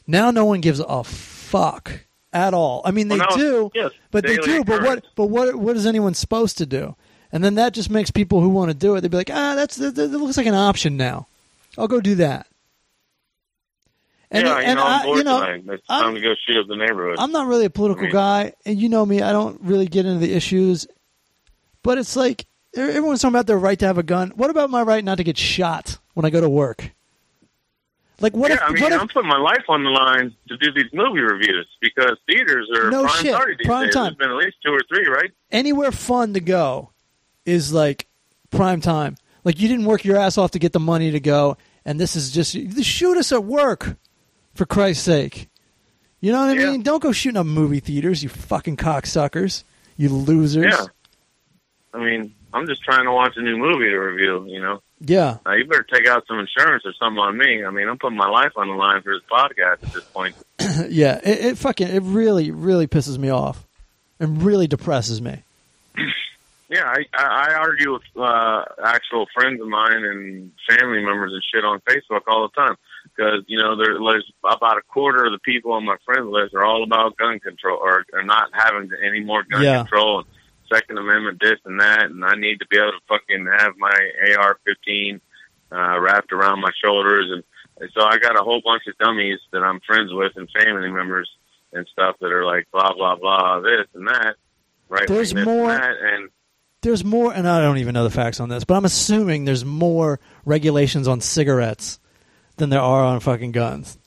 Now 0.07 0.31
no 0.31 0.45
one 0.45 0.61
gives 0.61 0.81
a 0.81 1.05
fuck 1.05 2.05
at 2.33 2.55
all. 2.55 2.83
I 2.85 2.91
mean, 2.91 3.09
they 3.09 3.19
Well, 3.19 3.29
now- 3.31 3.37
do, 3.37 3.71
yes, 3.75 3.93
but 4.11 4.25
they 4.27 4.37
do. 4.37 4.65
But 4.65 4.83
what? 4.83 5.05
But 5.15 5.27
what? 5.27 5.55
What 5.55 5.77
is 5.77 5.87
anyone 5.87 6.15
supposed 6.15 6.59
to 6.59 6.67
do? 6.67 6.97
And 7.35 7.43
then 7.43 7.55
that 7.55 7.73
just 7.73 7.89
makes 7.89 8.11
people 8.11 8.43
who 8.43 8.51
want 8.51 8.71
to 8.71 8.77
do 8.77 8.95
it. 8.95 9.01
They'd 9.01 9.11
be 9.11 9.17
like, 9.17 9.31
ah, 9.33 9.55
that's 9.55 9.77
that, 9.77 9.95
that 9.95 10.09
looks 10.09 10.37
like 10.37 10.47
an 10.47 10.55
option 10.55 10.97
now. 10.99 11.29
I'll 11.79 11.89
go 11.89 12.01
do 12.01 12.15
that. 12.17 12.47
And, 14.35 14.47
yeah, 14.47 14.59
you 14.61 14.65
and 14.65 14.77
know, 14.79 14.85
I'm 14.87 15.05
bored 15.05 15.19
you 15.19 15.25
know, 15.25 15.41
tonight. 15.41 15.75
It's 15.75 15.85
I'm- 15.91 16.03
time 16.05 16.15
to 16.15 16.21
go 16.23 16.35
shoot 16.47 16.57
up 16.59 16.67
the 16.67 16.77
neighborhood. 16.77 17.17
I'm 17.19 17.33
not 17.33 17.47
really 17.47 17.67
a 17.67 17.71
political 17.71 18.05
I 18.05 18.07
mean- 18.07 18.13
guy, 18.13 18.53
and 18.65 18.81
you 18.81 18.89
know 18.89 19.05
me. 19.05 19.21
I 19.21 19.31
don't 19.31 19.61
really 19.61 19.87
get 19.87 20.07
into 20.07 20.19
the 20.21 20.33
issues, 20.35 20.87
but 21.83 21.99
it's 21.99 22.17
like 22.17 22.47
everyone's 22.75 23.21
talking 23.21 23.35
about 23.35 23.47
their 23.47 23.59
right 23.59 23.79
to 23.79 23.87
have 23.87 23.99
a 23.99 24.03
gun. 24.03 24.33
What 24.35 24.49
about 24.51 24.71
my 24.71 24.83
right 24.83 25.05
not 25.05 25.17
to 25.19 25.25
get 25.25 25.37
shot 25.37 25.99
when 26.15 26.25
I 26.25 26.31
go 26.31 26.41
to 26.41 26.49
work? 26.49 26.91
Like 28.21 28.35
what 28.37 28.51
yeah, 28.51 28.57
if? 28.57 28.63
I 28.63 28.71
mean, 28.73 28.83
what 28.85 28.93
if 28.93 29.01
I'm 29.01 29.09
putting 29.09 29.29
my 29.29 29.39
life 29.39 29.65
on 29.69 29.83
the 29.85 29.91
line 29.91 30.35
to 30.49 30.57
do 30.57 30.73
these 30.73 30.93
movie 30.93 31.21
reviews 31.21 31.67
because 31.81 32.17
theaters 32.27 32.71
are 32.75 32.91
No 32.91 33.03
prime 33.05 33.23
shit, 33.25 33.59
these 33.59 33.67
prime 33.67 33.85
days. 33.87 33.95
time. 33.95 34.05
There's 34.05 34.17
been 34.17 34.31
at 34.31 34.37
least 34.37 34.57
two 34.65 34.73
or 34.73 34.81
three, 34.89 35.07
right? 35.09 35.31
anywhere 35.51 35.91
fun 35.93 36.33
to 36.35 36.41
go 36.41 36.91
is 37.45 37.73
like 37.73 38.07
prime 38.51 38.81
time. 38.81 39.17
Like 39.45 39.61
you 39.61 39.67
didn't 39.69 39.87
work 39.87 40.05
your 40.05 40.17
ass 40.19 40.39
off 40.39 40.53
to 40.53 40.59
get 40.61 40.73
the 40.73 40.79
money 40.81 41.11
to 41.11 41.21
go, 41.21 41.57
and 41.85 41.99
this 42.01 42.15
is 42.15 42.31
just 42.31 42.57
shoot 42.85 43.17
us 43.17 43.33
at 43.33 43.43
work, 43.45 43.97
for 44.55 44.67
Christ's 44.67 45.05
sake. 45.05 45.49
You 46.21 46.33
know 46.33 46.41
what 46.47 46.57
I 46.57 46.61
Yeah. 46.61 46.71
mean? 46.73 46.83
Don't 46.83 47.03
go 47.03 47.13
shooting 47.13 47.37
up 47.39 47.47
movie 47.47 47.81
theaters, 47.81 48.23
you 48.23 48.29
fucking 48.29 48.77
cocksuckers, 48.77 49.65
you 49.97 50.09
losers. 50.09 50.67
Yeah. 50.73 50.87
I 51.95 51.99
mean, 51.99 52.35
I'm 52.55 52.67
just 52.67 52.83
trying 52.83 53.05
to 53.05 53.13
watch 53.13 53.37
a 53.37 53.43
new 53.43 53.57
movie 53.57 53.91
to 53.91 53.97
review. 53.99 54.45
You 54.47 54.61
know, 54.61 54.83
Yeah. 55.01 55.39
uh, 55.47 55.53
you 55.53 55.65
better 55.67 55.83
take 55.91 56.07
out 56.07 56.25
some 56.27 56.39
insurance 56.39 56.85
or 56.87 56.93
something 56.99 57.19
on 57.19 57.37
me. 57.37 57.65
I 57.65 57.71
mean, 57.71 57.89
I'm 57.89 57.99
putting 57.99 58.17
my 58.17 58.29
life 58.29 58.53
on 58.57 58.69
the 58.69 58.75
line 58.75 59.03
for 59.03 59.15
this 59.15 59.23
podcast 59.31 59.83
at 59.85 59.93
this 59.93 60.05
point. 60.05 60.37
yeah, 60.89 61.19
it, 61.25 61.45
it 61.45 61.59
fucking 61.59 61.89
it 61.89 62.03
really 62.05 62.51
really 62.51 62.87
pisses 62.87 63.19
me 63.19 63.31
off, 63.31 63.67
and 64.21 64.43
really 64.43 64.67
depresses 64.67 65.21
me. 65.21 65.43
Yeah, 66.69 66.85
I, 66.87 67.05
I 67.13 67.49
I 67.51 67.55
argue 67.57 67.93
with 67.93 68.03
uh, 68.17 68.65
actual 68.83 69.27
friends 69.35 69.61
of 69.61 69.69
mine 69.69 70.05
and 70.07 70.53
family 70.67 71.03
members 71.05 71.35
and 71.35 71.43
shit 71.53 71.67
on 71.67 71.81
Facebook 71.81 72.23
all 72.27 72.49
the 72.49 72.55
time 72.59 72.77
because 73.17 73.43
you 73.47 73.59
know 73.59 73.77
there- 73.77 73.99
there's 73.99 74.31
about 74.45 74.79
a 74.79 74.83
quarter 74.83 75.25
of 75.27 75.33
the 75.33 75.39
people 75.39 75.73
on 75.73 75.85
my 75.85 75.97
friends 76.05 76.27
list 76.29 76.55
are 76.55 76.65
all 76.65 76.83
about 76.83 77.17
gun 77.17 77.39
control 77.41 77.79
or, 77.79 78.05
or 78.13 78.23
not 78.23 78.49
having 78.53 78.91
any 79.05 79.21
more 79.21 79.43
gun 79.43 79.63
Yeah. 79.63 79.79
control 79.83 80.19
and 80.21 80.27
Second 80.73 80.97
Amendment 80.99 81.39
this 81.41 81.59
and 81.67 81.81
that, 81.81 82.05
and 82.05 82.25
I 82.25 82.35
need 82.35 82.61
to 82.61 82.67
be 82.69 82.79
able 82.79 82.93
to 82.93 82.99
fucking 83.07 83.47
have 83.59 83.77
my 83.77 83.93
AR-15 84.39 85.21
uh, 85.71 85.99
wrapped 86.01 86.33
around 86.33 86.61
my 86.61 86.71
shoulders, 86.83 87.31
and, 87.31 87.43
and 87.81 87.91
so 87.95 88.03
I 88.05 88.19
got 88.19 88.39
a 88.41 88.43
whole 88.43 88.63
bunch 88.65 88.83
of 88.87 88.97
dummies 88.99 89.39
that 89.53 89.63
I'm 89.63 89.81
friends 89.81 90.13
with 90.13 90.33
and 90.37 90.49
family 90.51 90.91
members 90.91 91.29
and 91.75 91.87
stuff 91.93 92.17
that 92.21 92.33
are 92.33 92.45
like 92.47 92.69
blah 92.73 92.93
blah 92.95 93.17
blah 93.17 93.61
this 93.61 93.87
and 93.95 94.07
that. 94.09 94.37
Right, 94.89 95.07
There's 95.09 95.35
more- 95.35 95.71
and, 95.71 95.83
that, 95.83 95.97
and 96.15 96.29
There's 96.83 97.05
more, 97.05 97.33
and 97.33 97.47
I 97.49 97.61
don't 97.63 97.79
even 97.79 97.95
know 97.95 98.05
the 98.05 98.11
facts 98.11 98.41
on 98.41 98.49
this, 98.49 98.65
but 98.65 98.75
I'm 98.75 98.85
assuming 98.85 99.45
there's 99.45 99.65
more 99.65 100.21
regulations 100.45 101.07
on 101.09 101.21
cigarettes 101.21 101.99
than 102.57 102.71
there 102.71 102.81
are 102.81 103.05
on 103.05 103.21
fucking 103.21 103.53
guns. 103.53 103.99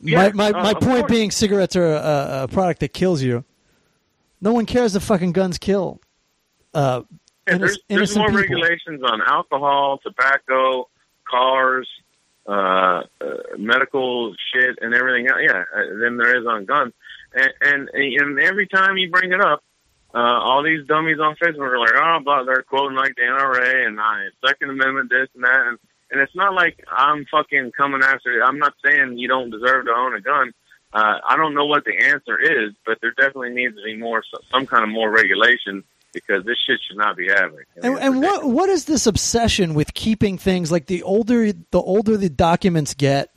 Yeah, 0.00 0.30
my 0.32 0.50
my, 0.52 0.58
uh, 0.58 0.62
my 0.62 0.74
point 0.74 1.00
course. 1.00 1.10
being, 1.10 1.30
cigarettes 1.30 1.74
are 1.76 1.94
a, 1.94 2.40
a 2.44 2.48
product 2.48 2.80
that 2.80 2.92
kills 2.92 3.22
you. 3.22 3.44
No 4.40 4.52
one 4.52 4.66
cares 4.66 4.94
if 4.94 5.02
fucking 5.02 5.32
guns 5.32 5.58
kill. 5.58 6.00
Uh, 6.72 7.02
Yeah, 7.48 7.54
inno- 7.54 7.58
there's, 7.60 7.78
there's 7.88 8.16
more 8.16 8.26
people. 8.28 8.40
regulations 8.42 9.02
on 9.02 9.20
alcohol, 9.22 9.98
tobacco, 10.02 10.88
cars, 11.28 11.88
uh, 12.46 12.50
uh, 12.50 13.02
medical 13.58 14.34
shit, 14.52 14.78
and 14.80 14.94
everything. 14.94 15.26
else. 15.28 15.38
Yeah, 15.42 15.64
uh, 15.74 15.98
than 16.00 16.16
there 16.16 16.38
is 16.40 16.46
on 16.46 16.64
guns. 16.64 16.92
And, 17.34 17.52
and 17.60 17.88
and 17.92 18.38
every 18.38 18.68
time 18.68 18.96
you 18.96 19.10
bring 19.10 19.32
it 19.32 19.40
up, 19.40 19.62
uh, 20.14 20.18
all 20.18 20.62
these 20.62 20.86
dummies 20.86 21.18
on 21.18 21.34
Facebook 21.36 21.68
are 21.68 21.78
like, 21.78 21.92
oh, 21.96 22.18
blah, 22.24 22.44
they're 22.44 22.62
quoting 22.62 22.96
like 22.96 23.14
the 23.16 23.22
NRA 23.22 23.86
and 23.86 23.98
uh, 23.98 24.30
Second 24.46 24.70
Amendment, 24.70 25.10
this 25.10 25.28
and 25.34 25.42
that, 25.44 25.66
and 25.66 25.78
and 26.10 26.20
it's 26.20 26.34
not 26.34 26.54
like 26.54 26.84
I'm 26.90 27.26
fucking 27.30 27.72
coming 27.76 28.02
after. 28.02 28.42
I'm 28.42 28.58
not 28.58 28.74
saying 28.84 29.18
you 29.18 29.28
don't 29.28 29.50
deserve 29.50 29.86
to 29.86 29.92
own 29.92 30.14
a 30.14 30.20
gun. 30.20 30.52
Uh, 30.92 31.18
I 31.28 31.36
don't 31.36 31.54
know 31.54 31.66
what 31.66 31.84
the 31.84 31.96
answer 31.96 32.38
is, 32.40 32.72
but 32.86 32.98
there 33.02 33.12
definitely 33.12 33.50
needs 33.50 33.76
to 33.76 33.82
be 33.82 33.96
more, 33.96 34.22
some 34.50 34.66
kind 34.66 34.84
of 34.84 34.88
more 34.88 35.10
regulation 35.10 35.84
because 36.14 36.44
this 36.44 36.56
shit 36.66 36.80
should 36.88 36.96
not 36.96 37.16
be 37.16 37.28
happening. 37.28 37.64
And, 37.82 37.98
and 37.98 38.22
what 38.22 38.44
what 38.44 38.70
is 38.70 38.86
this 38.86 39.06
obsession 39.06 39.74
with 39.74 39.92
keeping 39.92 40.38
things 40.38 40.72
like 40.72 40.86
the 40.86 41.02
older 41.02 41.52
the 41.52 41.80
older 41.80 42.16
the 42.16 42.30
documents 42.30 42.94
get? 42.94 43.30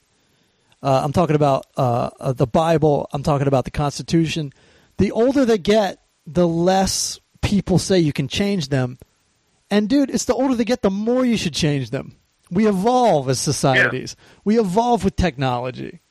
Uh, 0.82 1.02
I'm 1.04 1.12
talking 1.14 1.36
about 1.36 1.68
uh, 1.78 2.10
uh, 2.20 2.34
the 2.34 2.48
Bible. 2.48 3.10
I'm 3.12 3.24
talking 3.24 3.48
about 3.48 3.66
the 3.66 3.72
Constitution. 3.72 4.54
The 4.98 5.12
older 5.12 5.46
they 5.46 5.58
get, 5.58 6.02
the 6.26 6.48
less 6.48 7.20
people 7.42 7.78
say 7.78 8.00
you 8.00 8.14
can 8.14 8.28
change 8.28 8.70
them. 8.70 8.98
And 9.70 9.88
dude, 9.88 10.10
it's 10.10 10.26
the 10.26 10.34
older 10.34 10.56
they 10.56 10.66
get, 10.66 10.82
the 10.82 10.90
more 10.90 11.24
you 11.26 11.38
should 11.38 11.54
change 11.54 11.92
them. 11.92 12.16
We 12.52 12.68
evolve 12.68 13.30
as 13.30 13.40
societies. 13.40 14.16
We 14.44 14.60
evolve 14.60 15.06
with 15.06 15.16
technology. 15.16 16.02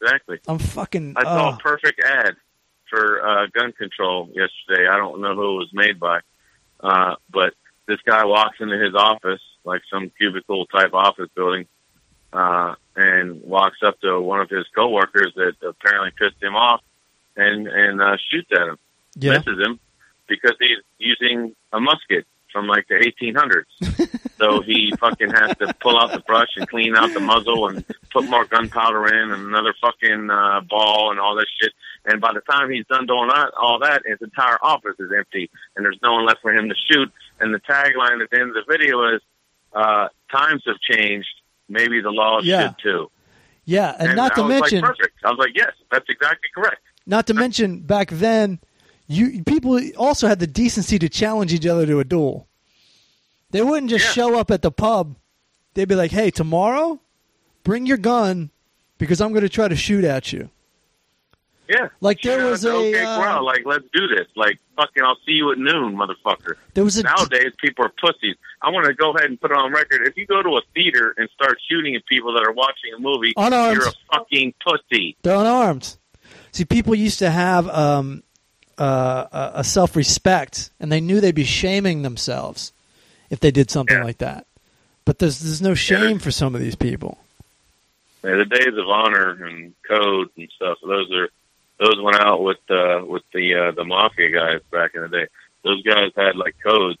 Exactly. 0.00 0.38
I'm 0.46 0.58
fucking. 0.58 1.14
I 1.16 1.24
saw 1.24 1.50
uh, 1.50 1.54
a 1.54 1.58
perfect 1.58 2.02
ad 2.04 2.36
for 2.88 3.26
uh, 3.26 3.46
gun 3.52 3.72
control 3.72 4.28
yesterday. 4.28 4.88
I 4.88 4.96
don't 4.96 5.20
know 5.20 5.34
who 5.34 5.56
it 5.56 5.58
was 5.58 5.70
made 5.72 5.98
by, 5.98 6.20
uh, 6.80 7.16
but 7.30 7.54
this 7.86 7.98
guy 8.06 8.24
walks 8.24 8.58
into 8.60 8.78
his 8.78 8.94
office, 8.94 9.40
like 9.64 9.82
some 9.90 10.10
cubicle 10.16 10.66
type 10.66 10.92
office 10.92 11.28
building, 11.34 11.66
uh, 12.32 12.74
and 12.96 13.42
walks 13.42 13.78
up 13.84 14.00
to 14.00 14.20
one 14.20 14.40
of 14.40 14.50
his 14.50 14.66
coworkers 14.74 15.32
that 15.36 15.54
apparently 15.62 16.10
pissed 16.18 16.42
him 16.42 16.54
off, 16.54 16.82
and 17.36 17.66
and 17.66 18.00
uh, 18.00 18.16
shoots 18.30 18.48
at 18.52 18.68
him. 18.68 18.78
yeah. 19.16 19.38
Misses 19.38 19.58
him 19.58 19.80
because 20.28 20.56
he's 20.58 20.78
using 20.98 21.54
a 21.72 21.80
musket 21.80 22.26
from 22.52 22.66
like 22.66 22.86
the 22.88 22.94
1800s. 22.94 24.28
so 24.38 24.62
he 24.62 24.92
fucking 25.00 25.30
has 25.30 25.56
to 25.58 25.74
pull 25.80 25.98
out 25.98 26.12
the 26.12 26.20
brush 26.20 26.50
and 26.56 26.68
clean 26.68 26.94
out 26.96 27.12
the 27.14 27.20
muzzle 27.20 27.68
and 27.68 27.84
put 28.12 28.28
more 28.28 28.44
gunpowder 28.44 29.06
in 29.08 29.30
and 29.30 29.46
another 29.46 29.74
fucking 29.80 30.30
uh, 30.30 30.60
ball 30.68 31.10
and 31.10 31.18
all 31.18 31.34
this 31.34 31.46
shit. 31.60 31.72
And 32.04 32.20
by 32.20 32.32
the 32.32 32.40
time 32.40 32.70
he's 32.70 32.86
done 32.86 33.06
doing 33.06 33.28
that, 33.28 33.52
all 33.60 33.78
that, 33.80 34.02
his 34.04 34.18
entire 34.20 34.58
office 34.62 34.96
is 34.98 35.10
empty 35.16 35.50
and 35.76 35.84
there's 35.84 35.98
no 36.02 36.14
one 36.14 36.26
left 36.26 36.40
for 36.42 36.52
him 36.52 36.68
to 36.68 36.74
shoot. 36.90 37.10
And 37.40 37.54
the 37.54 37.60
tagline 37.60 38.22
at 38.22 38.30
the 38.30 38.40
end 38.40 38.50
of 38.50 38.54
the 38.54 38.64
video 38.68 39.14
is, 39.14 39.20
uh, 39.74 40.08
"Times 40.30 40.62
have 40.66 40.78
changed. 40.80 41.28
Maybe 41.68 42.00
the 42.00 42.10
laws 42.10 42.44
Yeah. 42.44 42.68
should 42.68 42.78
too." 42.82 43.10
Yeah, 43.64 43.94
and, 43.98 44.16
not 44.16 44.32
I 44.32 44.42
to 44.42 44.48
mention, 44.48 44.80
like, 44.80 44.96
perfect. 44.96 45.18
I 45.24 45.30
was 45.30 45.38
like, 45.38 45.52
"Yes, 45.54 45.72
that's 45.90 46.08
exactly 46.08 46.48
correct." 46.54 46.82
Not 47.06 47.26
to 47.28 47.34
mention, 47.34 47.80
back 47.80 48.10
then, 48.10 48.58
you 49.06 49.42
people 49.44 49.80
also 49.96 50.28
had 50.28 50.38
the 50.38 50.46
decency 50.46 50.98
to 50.98 51.08
challenge 51.08 51.52
each 51.52 51.66
other 51.66 51.86
to 51.86 52.00
a 52.00 52.04
duel. 52.04 52.46
They 53.50 53.62
wouldn't 53.62 53.90
just 53.90 54.04
Yeah. 54.06 54.12
show 54.12 54.38
up 54.38 54.50
at 54.50 54.62
the 54.62 54.70
pub. 54.70 55.16
They'd 55.74 55.88
be 55.88 55.94
like, 55.94 56.10
"Hey, 56.10 56.30
tomorrow, 56.30 57.00
bring 57.64 57.86
your 57.86 57.98
gun 57.98 58.50
because 58.98 59.20
I'm 59.20 59.30
going 59.32 59.42
to 59.42 59.48
try 59.48 59.68
to 59.68 59.76
shoot 59.76 60.04
at 60.04 60.32
you." 60.32 60.50
Yeah. 61.68 61.88
Like, 62.00 62.20
there 62.22 62.40
out 62.44 62.50
was 62.50 62.64
a, 62.66 62.70
okay 62.72 63.02
uh. 63.04 63.40
Like, 63.42 63.62
let's 63.64 63.84
do 63.94 64.06
this. 64.08 64.26
Like, 64.36 64.58
fucking, 64.76 65.02
I'll 65.02 65.16
see 65.24 65.32
you 65.32 65.52
at 65.52 65.58
noon, 65.58 65.96
motherfucker. 65.96 66.54
There 66.74 66.84
was 66.84 66.98
a 66.98 67.02
Nowadays, 67.04 67.52
people 67.62 67.86
are 67.86 67.92
pussies. 67.98 68.36
I 68.60 68.68
want 68.70 68.86
to 68.86 68.94
go 68.94 69.12
ahead 69.12 69.30
and 69.30 69.40
put 69.40 69.52
it 69.52 69.56
on 69.56 69.72
record. 69.72 70.06
If 70.06 70.16
you 70.18 70.26
go 70.26 70.42
to 70.42 70.50
a 70.56 70.60
theater 70.74 71.14
and 71.16 71.30
start 71.34 71.58
shooting 71.70 71.94
at 71.94 72.04
people 72.06 72.34
that 72.34 72.44
are 72.46 72.52
watching 72.52 72.92
a 72.94 73.00
movie, 73.00 73.32
Unarmed. 73.38 73.76
you're 73.78 73.88
a 73.88 73.92
fucking 74.12 74.52
pussy. 74.62 75.16
they're 75.22 75.36
unarmed. 75.36 75.96
See, 76.50 76.64
people 76.66 76.94
used 76.94 77.20
to 77.20 77.30
have 77.30 77.68
um, 77.70 78.22
uh, 78.78 79.50
a- 79.54 79.64
self 79.64 79.96
respect, 79.96 80.70
and 80.80 80.90
they 80.90 81.00
knew 81.00 81.20
they'd 81.20 81.34
be 81.34 81.44
shaming 81.44 82.02
themselves 82.02 82.72
if 83.30 83.40
they 83.40 83.50
did 83.50 83.70
something 83.70 83.96
Yeah. 83.98 84.04
like 84.04 84.18
that. 84.18 84.46
But 85.04 85.18
there's 85.18 85.40
there's 85.40 85.62
no 85.62 85.74
shame 85.74 86.00
there's- 86.00 86.22
for 86.22 86.30
some 86.30 86.54
of 86.54 86.60
these 86.60 86.76
people. 86.76 87.18
Yeah, 88.24 88.36
the 88.36 88.44
days 88.44 88.76
of 88.78 88.88
honor 88.88 89.44
and 89.44 89.74
code 89.88 90.28
and 90.36 90.48
stuff. 90.54 90.78
Those 90.86 91.10
are 91.12 91.28
those 91.78 92.00
went 92.00 92.20
out 92.20 92.42
with 92.42 92.58
uh, 92.70 93.02
with 93.04 93.22
the 93.34 93.54
uh, 93.54 93.70
the 93.72 93.84
mafia 93.84 94.30
guys 94.30 94.60
back 94.70 94.94
in 94.94 95.02
the 95.02 95.08
day. 95.08 95.26
Those 95.64 95.82
guys 95.82 96.12
had 96.16 96.36
like 96.36 96.54
codes 96.62 97.00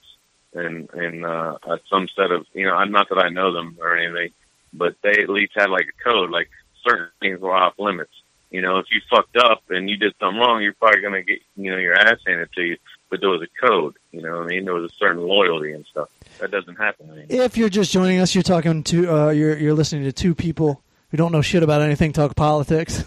and 0.54 0.90
and 0.90 1.24
uh, 1.24 1.58
uh, 1.62 1.76
some 1.88 2.08
set 2.16 2.32
of 2.32 2.46
you 2.54 2.66
know. 2.66 2.74
I'm 2.74 2.90
not 2.90 3.08
that 3.10 3.18
I 3.18 3.28
know 3.28 3.52
them 3.52 3.78
or 3.80 3.96
anything, 3.96 4.30
but 4.72 4.96
they 5.02 5.12
at 5.22 5.28
least 5.28 5.52
had 5.54 5.70
like 5.70 5.86
a 5.88 6.02
code. 6.10 6.30
Like 6.30 6.50
certain 6.84 7.08
things 7.20 7.38
were 7.40 7.54
off 7.54 7.78
limits. 7.78 8.10
You 8.52 8.60
know, 8.60 8.76
if 8.78 8.86
you 8.90 9.00
fucked 9.08 9.36
up 9.38 9.62
and 9.70 9.88
you 9.88 9.96
did 9.96 10.12
something 10.20 10.38
wrong, 10.38 10.62
you're 10.62 10.74
probably 10.74 11.00
gonna 11.00 11.22
get 11.22 11.40
you 11.56 11.70
know 11.70 11.78
your 11.78 11.94
ass 11.94 12.18
handed 12.26 12.52
to 12.52 12.62
you. 12.62 12.76
But 13.10 13.20
there 13.20 13.30
was 13.30 13.40
a 13.40 13.66
code. 13.66 13.94
You 14.10 14.20
know, 14.20 14.36
what 14.36 14.44
I 14.44 14.46
mean, 14.46 14.66
there 14.66 14.74
was 14.74 14.92
a 14.92 14.94
certain 14.94 15.22
loyalty 15.22 15.72
and 15.72 15.86
stuff. 15.86 16.10
That 16.38 16.50
doesn't 16.50 16.76
happen 16.76 17.08
anymore. 17.08 17.26
If 17.30 17.56
you're 17.56 17.70
just 17.70 17.90
joining 17.90 18.20
us, 18.20 18.34
you're 18.34 18.42
talking 18.42 18.82
to 18.84 19.10
uh, 19.10 19.30
you're 19.30 19.56
you're 19.56 19.72
listening 19.72 20.04
to 20.04 20.12
two 20.12 20.34
people 20.34 20.82
who 21.10 21.16
don't 21.16 21.32
know 21.32 21.40
shit 21.40 21.62
about 21.62 21.80
anything 21.80 22.12
talk 22.12 22.36
politics. 22.36 23.02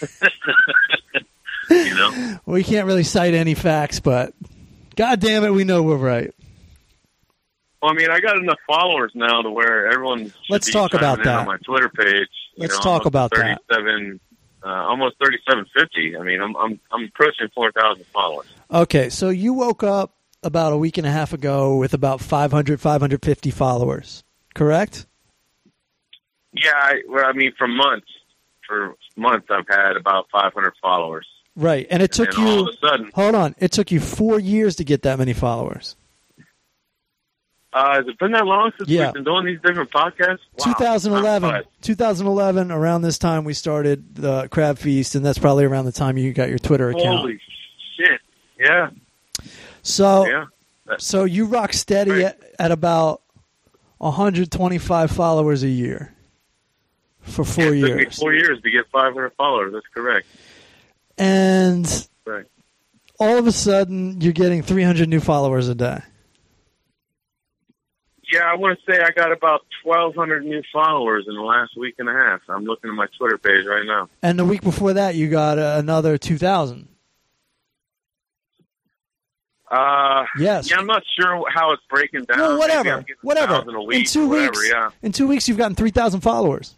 you 1.70 1.94
know, 1.94 2.40
we 2.44 2.64
can't 2.64 2.88
really 2.88 3.04
cite 3.04 3.34
any 3.34 3.54
facts, 3.54 4.00
but 4.00 4.34
god 4.96 5.20
damn 5.20 5.44
it, 5.44 5.50
we 5.50 5.62
know 5.62 5.84
we're 5.84 5.96
right. 5.96 6.34
Well, 7.80 7.92
I 7.92 7.94
mean, 7.94 8.10
I 8.10 8.18
got 8.18 8.36
enough 8.38 8.58
followers 8.66 9.12
now 9.14 9.42
to 9.42 9.50
where 9.50 9.86
everyone. 9.92 10.32
Let's 10.50 10.68
talk 10.70 10.94
about 10.94 11.22
that. 11.22 11.40
on 11.40 11.46
my 11.46 11.58
Twitter 11.58 11.88
page. 11.88 12.28
Let's 12.56 12.74
know, 12.74 12.82
talk 12.82 13.06
about 13.06 13.30
that. 13.30 13.60
Thirty-seven, 13.68 14.20
uh, 14.64 14.68
almost 14.68 15.16
thirty-seven 15.22 15.66
fifty. 15.74 16.16
I 16.16 16.22
mean, 16.22 16.40
I'm 16.40 16.56
I'm 16.56 16.80
I'm 16.90 17.04
approaching 17.04 17.48
four 17.54 17.72
thousand 17.72 18.06
followers. 18.06 18.46
Okay, 18.70 19.08
so 19.08 19.30
you 19.30 19.52
woke 19.54 19.82
up 19.82 20.12
about 20.42 20.72
a 20.72 20.76
week 20.76 20.98
and 20.98 21.06
a 21.06 21.10
half 21.10 21.32
ago 21.32 21.76
with 21.76 21.94
about 21.94 22.20
500, 22.20 22.80
550 22.80 23.50
followers, 23.50 24.24
correct? 24.54 25.06
Yeah, 26.52 26.72
I, 26.74 27.02
well, 27.08 27.24
I 27.24 27.32
mean, 27.32 27.52
for 27.58 27.66
months, 27.68 28.06
for 28.66 28.94
months, 29.16 29.48
I've 29.50 29.66
had 29.68 29.96
about 29.96 30.28
500 30.30 30.74
followers. 30.80 31.26
Right, 31.56 31.86
and 31.90 32.02
it 32.02 32.12
took 32.12 32.36
and 32.36 32.46
all 32.46 32.54
you. 32.54 32.60
of 32.62 32.68
a 32.68 32.86
sudden, 32.86 33.10
Hold 33.14 33.34
on, 33.34 33.54
it 33.58 33.72
took 33.72 33.90
you 33.90 34.00
four 34.00 34.38
years 34.38 34.76
to 34.76 34.84
get 34.84 35.02
that 35.02 35.18
many 35.18 35.32
followers. 35.32 35.96
Uh, 37.72 37.94
has 37.96 38.06
it 38.08 38.18
been 38.18 38.32
that 38.32 38.46
long 38.46 38.72
since 38.78 38.88
Yeah. 38.88 39.06
we've 39.06 39.14
been 39.14 39.24
doing 39.24 39.46
these 39.46 39.60
different 39.60 39.90
podcasts? 39.90 40.38
Wow. 40.58 40.72
2011, 40.74 41.62
2011. 41.82 42.70
Around 42.70 43.02
this 43.02 43.18
time, 43.18 43.44
we 43.44 43.52
started 43.54 44.14
the 44.14 44.48
Crab 44.48 44.78
Feast, 44.78 45.14
and 45.14 45.24
that's 45.24 45.38
probably 45.38 45.64
around 45.64 45.84
the 45.84 45.92
time 45.92 46.16
you 46.16 46.32
got 46.32 46.48
your 46.48 46.58
Twitter 46.58 46.90
account. 46.90 47.18
Holy 47.20 47.40
shit! 47.96 48.20
Yeah, 48.58 48.90
So, 49.82 50.26
yeah. 50.26 50.44
so 50.98 51.24
you 51.24 51.44
rock 51.46 51.72
steady 51.72 52.10
Right. 52.10 52.24
at, 52.24 52.40
at 52.58 52.70
about 52.72 53.22
125 53.98 55.10
followers 55.10 55.62
a 55.62 55.68
year 55.68 56.14
for 57.20 57.44
four 57.44 57.70
me 57.70 57.78
years, 57.80 58.18
four 58.18 58.32
years 58.32 58.60
to 58.62 58.70
get 58.70 58.86
500 58.90 59.32
followers. 59.34 59.72
That's 59.72 59.86
correct. 59.94 60.26
and 61.18 62.08
Right. 62.24 62.46
all 63.20 63.36
of 63.38 63.46
a 63.46 63.52
sudden, 63.52 64.20
you're 64.20 64.32
getting 64.32 64.62
300 64.62 65.08
new 65.08 65.20
followers 65.20 65.68
a 65.68 65.74
day. 65.74 66.00
Yeah, 68.30 68.40
I 68.44 68.56
want 68.56 68.78
to 68.78 68.92
say 68.92 69.00
I 69.00 69.10
got 69.10 69.32
about 69.32 69.62
1,200 69.84 70.44
new 70.44 70.62
followers 70.72 71.24
in 71.26 71.34
the 71.34 71.40
last 71.40 71.76
week 71.78 71.94
and 71.98 72.08
a 72.08 72.12
half. 72.12 72.40
I'm 72.48 72.64
looking 72.64 72.90
at 72.90 72.94
my 72.94 73.06
Twitter 73.16 73.38
page 73.38 73.64
right 73.66 73.86
now. 73.86 74.08
And 74.22 74.38
the 74.38 74.44
week 74.44 74.60
before 74.60 74.92
that, 74.92 75.14
you 75.14 75.30
got 75.30 75.58
uh, 75.58 75.76
another 75.78 76.18
2,000. 76.18 76.88
Uh, 79.70 80.24
Yes. 80.38 80.70
yeah, 80.70 80.78
I'm 80.78 80.86
not 80.86 81.02
sure 81.18 81.44
how 81.50 81.72
it's 81.72 81.82
breaking 81.90 82.24
down. 82.24 82.38
No, 82.38 82.56
whatever. 82.58 83.04
Whatever. 83.22 83.54
A 83.76 83.82
week, 83.82 83.98
in 84.00 84.04
two 84.06 84.28
whatever, 84.28 84.50
weeks, 84.52 84.68
Yeah. 84.70 84.90
in 85.02 85.12
two 85.12 85.26
weeks, 85.26 85.48
you've 85.48 85.58
gotten 85.58 85.74
3,000 85.74 86.20
followers. 86.20 86.74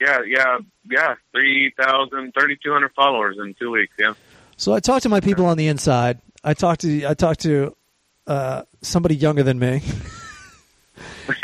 Yeah, 0.00 0.20
yeah, 0.26 0.58
yeah. 0.90 1.14
3,000, 1.32 2.32
3,200 2.32 2.92
followers 2.94 3.36
in 3.38 3.54
two 3.54 3.70
weeks. 3.70 3.92
Yeah. 3.98 4.14
So 4.56 4.72
I 4.72 4.80
talked 4.80 5.02
to 5.02 5.08
my 5.08 5.20
people 5.20 5.46
on 5.46 5.56
the 5.58 5.66
inside. 5.68 6.18
I 6.42 6.54
talked 6.54 6.80
to 6.82 7.06
I 7.06 7.12
talked 7.14 7.40
to 7.40 7.76
uh, 8.30 8.62
somebody 8.80 9.16
younger 9.16 9.42
than 9.42 9.58
me, 9.58 9.82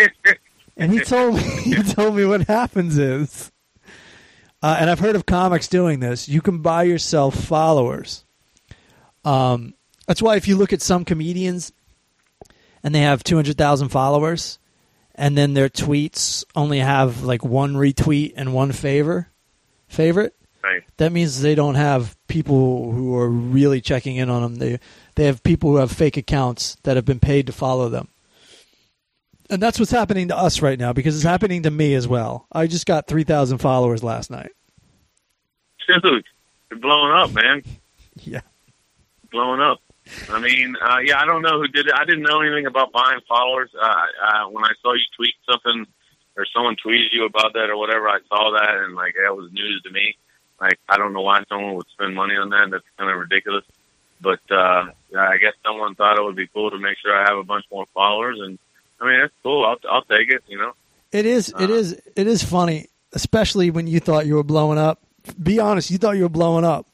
and 0.76 0.92
he 0.92 1.00
told 1.00 1.34
me 1.34 1.42
he 1.64 1.82
told 1.82 2.14
me 2.14 2.24
what 2.24 2.42
happens 2.42 2.96
is, 2.96 3.50
uh, 4.62 4.76
and 4.78 4.88
I've 4.88 5.00
heard 5.00 5.16
of 5.16 5.26
comics 5.26 5.66
doing 5.66 5.98
this. 5.98 6.28
You 6.28 6.40
can 6.40 6.58
buy 6.58 6.84
yourself 6.84 7.34
followers. 7.34 8.24
Um, 9.24 9.74
that's 10.06 10.22
why 10.22 10.36
if 10.36 10.46
you 10.46 10.54
look 10.54 10.72
at 10.72 10.80
some 10.80 11.04
comedians, 11.04 11.72
and 12.84 12.94
they 12.94 13.00
have 13.00 13.24
two 13.24 13.34
hundred 13.34 13.58
thousand 13.58 13.88
followers, 13.88 14.60
and 15.12 15.36
then 15.36 15.54
their 15.54 15.68
tweets 15.68 16.44
only 16.54 16.78
have 16.78 17.24
like 17.24 17.44
one 17.44 17.74
retweet 17.74 18.34
and 18.36 18.54
one 18.54 18.70
favor, 18.70 19.32
favorite 19.88 20.35
right. 20.66 20.82
that 20.96 21.12
means 21.12 21.40
they 21.40 21.54
don't 21.54 21.74
have 21.74 22.16
people 22.28 22.92
who 22.92 23.16
are 23.16 23.28
really 23.28 23.80
checking 23.80 24.16
in 24.16 24.30
on 24.30 24.42
them. 24.42 24.54
They 24.56 24.78
they 25.14 25.24
have 25.24 25.42
people 25.42 25.70
who 25.70 25.76
have 25.76 25.90
fake 25.90 26.16
accounts 26.16 26.76
that 26.82 26.96
have 26.96 27.04
been 27.04 27.20
paid 27.20 27.46
to 27.46 27.52
follow 27.52 27.88
them. 27.88 28.08
And 29.48 29.62
that's 29.62 29.78
what's 29.78 29.92
happening 29.92 30.28
to 30.28 30.36
us 30.36 30.60
right 30.60 30.78
now 30.78 30.92
because 30.92 31.14
it's 31.14 31.24
happening 31.24 31.62
to 31.62 31.70
me 31.70 31.94
as 31.94 32.08
well. 32.08 32.46
I 32.50 32.66
just 32.66 32.84
got 32.84 33.06
3,000 33.06 33.58
followers 33.58 34.02
last 34.02 34.30
night. 34.30 34.50
Dude, 35.86 36.24
you're 36.70 36.80
blowing 36.80 37.12
up, 37.12 37.32
man. 37.32 37.62
Yeah. 38.24 38.40
Blowing 39.30 39.60
up. 39.60 39.82
I 40.30 40.40
mean, 40.40 40.74
uh, 40.80 41.00
yeah, 41.04 41.20
I 41.20 41.26
don't 41.26 41.42
know 41.42 41.58
who 41.60 41.68
did 41.68 41.86
it. 41.86 41.92
I 41.94 42.06
didn't 42.06 42.22
know 42.22 42.40
anything 42.40 42.64
about 42.64 42.92
buying 42.92 43.20
followers. 43.28 43.70
Uh, 43.78 43.84
uh, 43.84 44.48
when 44.48 44.64
I 44.64 44.72
saw 44.80 44.94
you 44.94 45.04
tweet 45.14 45.34
something 45.44 45.86
or 46.34 46.46
someone 46.46 46.76
tweeted 46.76 47.12
you 47.12 47.26
about 47.26 47.52
that 47.52 47.68
or 47.68 47.76
whatever, 47.76 48.08
I 48.08 48.20
saw 48.28 48.52
that 48.52 48.84
and 48.84 48.94
like 48.94 49.16
that 49.22 49.36
was 49.36 49.52
news 49.52 49.82
to 49.82 49.90
me. 49.90 50.16
Like 50.60 50.78
I 50.88 50.96
don't 50.96 51.12
know 51.12 51.22
why 51.22 51.42
someone 51.48 51.74
would 51.74 51.88
spend 51.88 52.14
money 52.14 52.34
on 52.36 52.50
that. 52.50 52.68
That's 52.70 52.84
kind 52.98 53.10
of 53.10 53.18
ridiculous. 53.18 53.64
But 54.20 54.40
uh, 54.50 54.90
I 55.16 55.36
guess 55.36 55.52
someone 55.64 55.94
thought 55.94 56.18
it 56.18 56.22
would 56.22 56.36
be 56.36 56.46
cool 56.46 56.70
to 56.70 56.78
make 56.78 56.96
sure 56.98 57.14
I 57.14 57.28
have 57.28 57.38
a 57.38 57.44
bunch 57.44 57.66
more 57.70 57.86
followers, 57.94 58.38
and 58.40 58.58
I 59.00 59.06
mean 59.06 59.20
that's 59.20 59.34
cool. 59.42 59.64
I'll 59.66 59.78
I'll 59.90 60.02
take 60.02 60.30
it. 60.30 60.42
You 60.48 60.58
know. 60.58 60.72
It 61.12 61.26
is 61.26 61.52
it 61.58 61.70
is 61.70 62.00
it 62.14 62.26
is 62.26 62.42
funny, 62.42 62.86
especially 63.12 63.70
when 63.70 63.86
you 63.86 64.00
thought 64.00 64.26
you 64.26 64.34
were 64.34 64.42
blowing 64.42 64.78
up. 64.78 65.00
Be 65.42 65.60
honest, 65.60 65.90
you 65.90 65.98
thought 65.98 66.16
you 66.16 66.22
were 66.22 66.28
blowing 66.28 66.64
up. 66.64 66.86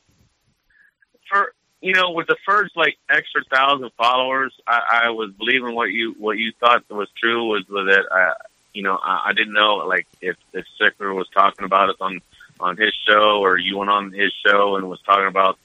for 1.29 1.53
you 1.81 1.95
know, 1.95 2.13
with 2.13 2.29
the 2.29 2.37
first 2.47 2.77
like 2.77 2.97
extra 3.11 3.43
thousand 3.45 3.91
followers, 3.99 4.55
I, 4.67 5.05
I 5.05 5.11
was 5.11 5.33
believing 5.33 5.75
what 5.75 5.91
you 5.91 6.15
what 6.19 6.39
you 6.39 6.53
thought 6.61 6.89
was 6.91 7.09
true 7.21 7.49
was 7.49 7.65
that 7.69 8.05
uh, 8.11 8.35
you 8.73 8.83
know 8.83 8.99
I, 9.03 9.29
I 9.29 9.33
didn't 9.33 9.55
know 9.55 9.77
like 9.77 10.07
if 10.21 10.37
if 10.53 10.65
Sickler 10.81 11.15
was 11.15 11.29
talking 11.35 11.65
about 11.65 11.91
it 11.91 11.97
on 12.01 12.21
on 12.63 12.77
his 12.77 12.93
show 13.09 13.41
or 13.41 13.59
you 13.59 13.77
went 13.79 13.91
on 13.91 14.13
his 14.13 14.33
show 14.47 14.77
and 14.77 14.89
was 14.89 15.01
talking 15.05 15.27
about 15.27 15.59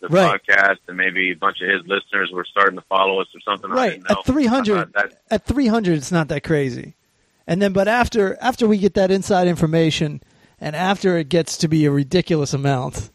the 0.00 0.08
Right. 0.08 0.40
podcast 0.40 0.76
and 0.88 0.96
maybe 0.96 1.32
a 1.32 1.36
bunch 1.36 1.60
of 1.62 1.68
his 1.68 1.80
listeners 1.86 2.30
were 2.32 2.44
starting 2.44 2.78
to 2.78 2.84
follow 2.88 3.20
us 3.20 3.26
or 3.34 3.40
something. 3.40 3.70
Right. 3.70 4.00
At 4.08 4.24
300 4.24 4.74
I 4.76 4.80
thought 4.82 4.92
that 4.94 5.12
at 5.30 5.46
300 5.46 5.94
it's 5.96 6.12
not 6.12 6.28
that 6.28 6.44
crazy 6.44 6.94
and 7.46 7.60
then 7.62 7.72
but 7.72 7.88
after 7.88 8.36
after 8.40 8.66
we 8.68 8.78
get 8.78 8.94
that 8.94 9.10
inside 9.10 9.48
information 9.48 10.22
and 10.60 10.76
after 10.76 11.16
it 11.18 11.28
gets 11.28 11.56
to 11.58 11.68
be 11.68 11.84
a 11.86 11.90
ridiculous 11.90 12.52
amount 12.54 13.10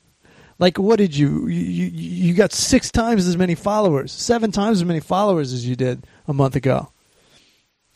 like 0.59 0.77
what 0.79 0.97
did 0.97 1.15
you 1.15 1.47
you, 1.47 1.85
you 1.93 2.33
got 2.33 2.51
six 2.51 2.91
times 2.91 3.27
as 3.27 3.37
many 3.37 3.55
followers 3.55 4.11
seven 4.11 4.51
times 4.51 4.79
as 4.79 4.85
many 4.85 4.99
followers 4.99 5.53
as 5.53 5.67
you 5.67 5.75
did 5.75 6.05
a 6.27 6.33
month 6.33 6.55
ago 6.55 6.91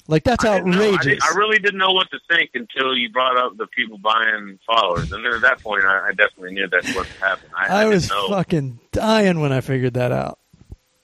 like 0.07 0.23
that's 0.23 0.45
I 0.45 0.59
didn't. 0.59 0.75
I, 0.75 0.89
outrageous 0.89 1.23
I 1.23 1.35
really 1.35 1.57
didn't 1.59 1.79
know 1.79 1.91
what 1.91 2.09
to 2.11 2.19
think 2.29 2.51
until 2.53 2.95
you 2.95 3.09
brought 3.09 3.37
up 3.37 3.57
the 3.57 3.67
people 3.67 3.97
buying 3.97 4.59
followers, 4.65 5.11
and 5.11 5.25
then 5.25 5.33
at 5.33 5.41
that 5.41 5.61
point, 5.61 5.83
I, 5.83 6.09
I 6.09 6.11
definitely 6.11 6.53
knew 6.53 6.67
that's 6.67 6.95
what 6.95 7.07
happened. 7.07 7.51
I, 7.55 7.83
I, 7.83 7.85
was 7.85 8.09
fucking 8.09 8.79
dying 8.91 9.39
when 9.39 9.51
I 9.51 9.61
figured 9.61 9.95
that 9.95 10.11
out. 10.11 10.39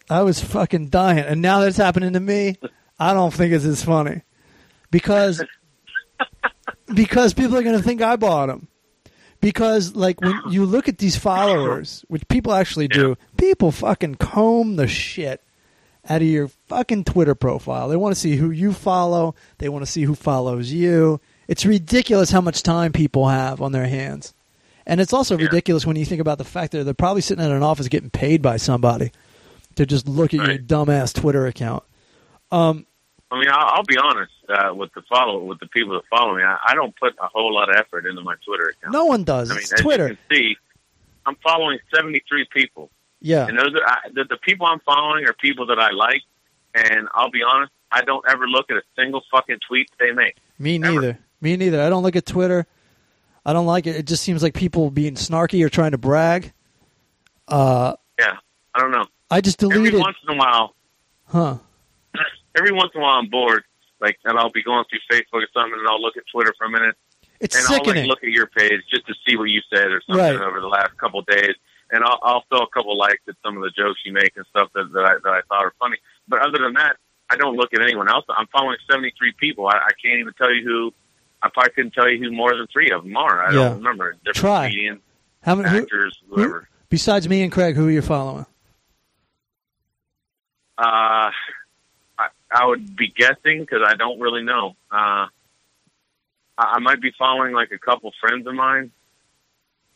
I 0.09 0.21
was 0.21 0.43
fucking 0.43 0.89
dying, 0.89 1.19
and 1.19 1.41
now 1.41 1.61
that's 1.61 1.77
happening 1.77 2.13
to 2.13 2.19
me, 2.19 2.57
I 2.99 3.13
don't 3.13 3.33
think 3.33 3.53
it's 3.53 3.65
as 3.65 3.83
funny 3.83 4.21
because 4.91 5.43
because 6.93 7.33
people 7.33 7.57
are 7.57 7.63
going 7.63 7.77
to 7.77 7.83
think 7.83 8.01
I 8.01 8.15
bought 8.15 8.47
them. 8.47 8.67
Because 9.39 9.95
like 9.95 10.21
when 10.21 10.39
you 10.51 10.67
look 10.67 10.87
at 10.87 10.99
these 10.99 11.15
followers, 11.15 12.05
which 12.09 12.27
people 12.27 12.53
actually 12.53 12.87
do, 12.87 13.17
people 13.37 13.71
fucking 13.71 14.15
comb 14.15 14.75
the 14.75 14.87
shit 14.87 15.41
out 16.09 16.21
of 16.21 16.27
your 16.27 16.47
fucking 16.67 17.03
Twitter 17.03 17.35
profile. 17.35 17.87
They 17.87 17.95
want 17.95 18.13
to 18.15 18.19
see 18.19 18.35
who 18.35 18.49
you 18.51 18.73
follow. 18.73 19.35
They 19.59 19.69
want 19.69 19.85
to 19.85 19.91
see 19.91 20.03
who 20.03 20.15
follows 20.15 20.71
you. 20.71 21.19
It's 21.47 21.65
ridiculous 21.65 22.31
how 22.31 22.41
much 22.41 22.63
time 22.63 22.91
people 22.91 23.27
have 23.29 23.61
on 23.61 23.71
their 23.71 23.87
hands. 23.87 24.33
And 24.85 24.99
it's 24.99 25.13
also 25.13 25.37
Yeah. 25.37 25.45
ridiculous 25.45 25.85
when 25.85 25.95
you 25.95 26.05
think 26.05 26.21
about 26.21 26.37
the 26.39 26.43
fact 26.43 26.71
that 26.71 26.83
they're 26.85 26.93
probably 26.93 27.21
sitting 27.21 27.43
in 27.45 27.51
an 27.51 27.61
office 27.63 27.87
getting 27.87 28.09
paid 28.09 28.41
by 28.41 28.57
somebody 28.57 29.11
to 29.75 29.85
just 29.85 30.07
look 30.07 30.33
at 30.33 30.47
your 30.47 30.57
dumbass 30.57 31.13
Twitter 31.13 31.45
account. 31.45 31.83
Um, 32.51 32.85
I 33.29 33.39
mean, 33.39 33.47
I'll, 33.49 33.75
I'll 33.77 33.83
be 33.83 33.97
honest 33.97 34.31
uh, 34.49 34.73
with 34.73 34.91
the 34.93 35.01
follow 35.03 35.43
with 35.43 35.59
the 35.59 35.67
people 35.67 35.93
that 35.93 36.01
follow 36.09 36.35
me. 36.35 36.43
I, 36.43 36.57
I 36.69 36.75
don't 36.75 36.93
put 36.99 37.13
a 37.21 37.27
whole 37.27 37.53
lot 37.53 37.69
of 37.69 37.75
effort 37.75 38.05
into 38.05 38.21
my 38.21 38.35
Twitter 38.45 38.69
account. 38.69 38.91
no 38.91 39.05
one 39.05 39.23
does. 39.23 39.51
I 39.51 39.53
mean, 39.53 39.61
it's 39.61 39.71
as 39.73 39.79
Twitter. 39.81 40.07
you 40.09 40.17
can 40.29 40.35
see, 40.37 40.57
I'm 41.25 41.35
following 41.35 41.79
73 41.95 42.47
people, 42.51 42.89
Yeah. 43.21 43.47
and 43.47 43.57
those 43.57 43.73
are 43.75 43.87
I, 43.87 43.97
the, 44.13 44.23
the 44.29 44.37
people 44.37 44.65
I'm 44.65 44.79
following 44.79 45.25
are 45.27 45.33
people 45.33 45.67
that 45.67 45.79
I 45.79 45.91
like. 45.91 46.21
And 46.73 47.07
I'll 47.13 47.29
be 47.29 47.43
honest, 47.43 47.71
I 47.91 48.01
don't 48.03 48.23
ever 48.29 48.47
look 48.47 48.71
at 48.71 48.77
a 48.77 48.81
single 48.95 49.21
fucking 49.31 49.57
tweet 49.67 49.89
they 49.99 50.11
make. 50.11 50.37
Me 50.57 50.77
neither. 50.77 51.19
Me 51.41 51.57
neither. 51.57 51.81
I 51.81 51.89
don't 51.89 52.01
look 52.03 52.15
at 52.15 52.25
Twitter. 52.25 52.65
I 53.45 53.51
don't 53.53 53.65
like 53.65 53.87
it. 53.87 53.95
It 53.95 54.05
just 54.07 54.23
seems 54.23 54.41
like 54.41 54.53
people 54.53 54.89
being 54.89 55.15
snarky 55.15 55.63
or 55.65 55.69
trying 55.69 55.91
to 55.91 55.97
brag. 55.97 56.53
Uh, 57.47 57.95
Yeah, 58.19 58.37
I 58.73 58.79
don't 58.79 58.91
know. 58.91 59.05
I 59.29 59.41
just 59.41 59.59
delete 59.59 59.75
it 59.75 59.79
Every 59.79 59.89
deleted. 59.91 60.05
once 60.05 60.17
in 60.27 60.35
a 60.35 60.37
while, 60.37 60.75
Huh. 61.27 61.57
every 62.57 62.71
once 62.71 62.91
in 62.95 63.01
a 63.01 63.03
while, 63.03 63.17
I'm 63.19 63.29
bored. 63.29 63.63
Like, 63.99 64.17
and 64.25 64.37
I'll 64.37 64.49
be 64.51 64.63
going 64.63 64.83
through 64.89 64.99
Facebook 65.11 65.43
or 65.43 65.47
something, 65.53 65.77
and 65.77 65.87
I'll 65.87 66.01
look 66.01 66.17
at 66.17 66.23
Twitter 66.31 66.53
for 66.57 66.65
a 66.65 66.69
minute, 66.69 66.95
It's 67.39 67.55
and 67.55 67.65
I'll 67.67 67.85
like, 67.85 68.05
look 68.07 68.23
at 68.23 68.29
your 68.29 68.47
page 68.47 68.81
just 68.89 69.05
to 69.07 69.13
see 69.27 69.35
what 69.37 69.45
you 69.45 69.61
said 69.73 69.91
or 69.91 70.01
something 70.07 70.23
Right. 70.23 70.35
over 70.41 70.59
the 70.59 70.67
last 70.67 70.97
couple 70.97 71.19
of 71.19 71.25
days, 71.27 71.55
and 71.91 72.03
I'll, 72.03 72.19
I'll 72.23 72.43
throw 72.49 72.59
a 72.61 72.67
couple 72.73 72.97
likes 72.97 73.21
at 73.27 73.35
some 73.43 73.57
of 73.57 73.63
the 73.63 73.69
jokes 73.69 73.99
you 74.05 74.13
make 74.13 74.35
and 74.37 74.45
stuff 74.49 74.69
that, 74.73 74.91
that 74.93 75.03
I 75.05 75.13
that 75.23 75.29
I 75.29 75.41
thought 75.47 75.65
are 75.65 75.73
funny. 75.79 75.97
But 76.27 76.39
other 76.41 76.57
than 76.59 76.73
that, 76.73 76.97
I 77.29 77.35
don't 77.37 77.55
look 77.55 77.73
at 77.73 77.81
anyone 77.81 78.09
else. 78.09 78.25
I'm 78.29 78.47
following 78.47 78.77
73 78.89 79.33
people. 79.39 79.67
I, 79.67 79.73
I 79.77 79.91
can't 80.03 80.19
even 80.19 80.33
tell 80.33 80.53
you 80.53 80.63
who. 80.65 80.93
I 81.43 81.49
probably 81.49 81.71
couldn't 81.73 81.93
tell 81.93 82.07
you 82.09 82.23
who 82.23 82.31
more 82.31 82.55
than 82.55 82.67
three 82.67 82.91
of 82.91 83.03
them 83.03 83.15
are. 83.17 83.43
I 83.43 83.47
Yeah. 83.49 83.55
don't 83.69 83.77
remember. 83.77 84.11
Different 84.13 84.35
Try. 84.37 84.67
comedians, 84.69 85.01
How 85.41 85.55
many? 85.55 85.69
Who, 85.69 85.83
actors, 85.83 86.19
whoever. 86.29 86.69
besides 86.89 87.27
me 87.27 87.41
and 87.41 87.51
Craig, 87.51 87.75
who 87.75 87.87
are 87.87 87.91
you 87.91 88.01
following? 88.03 88.45
Uh, 90.77 91.31
I, 92.17 92.27
I 92.51 92.65
would 92.65 92.95
be 92.95 93.07
guessing 93.07 93.61
because 93.61 93.81
I 93.85 93.95
don't 93.95 94.19
really 94.19 94.43
know. 94.43 94.75
Uh, 94.91 95.27
I, 96.57 96.63
I 96.75 96.79
might 96.79 97.01
be 97.01 97.11
following 97.17 97.53
like 97.53 97.71
a 97.71 97.77
couple 97.79 98.11
friends 98.19 98.45
of 98.47 98.53
mine. 98.53 98.91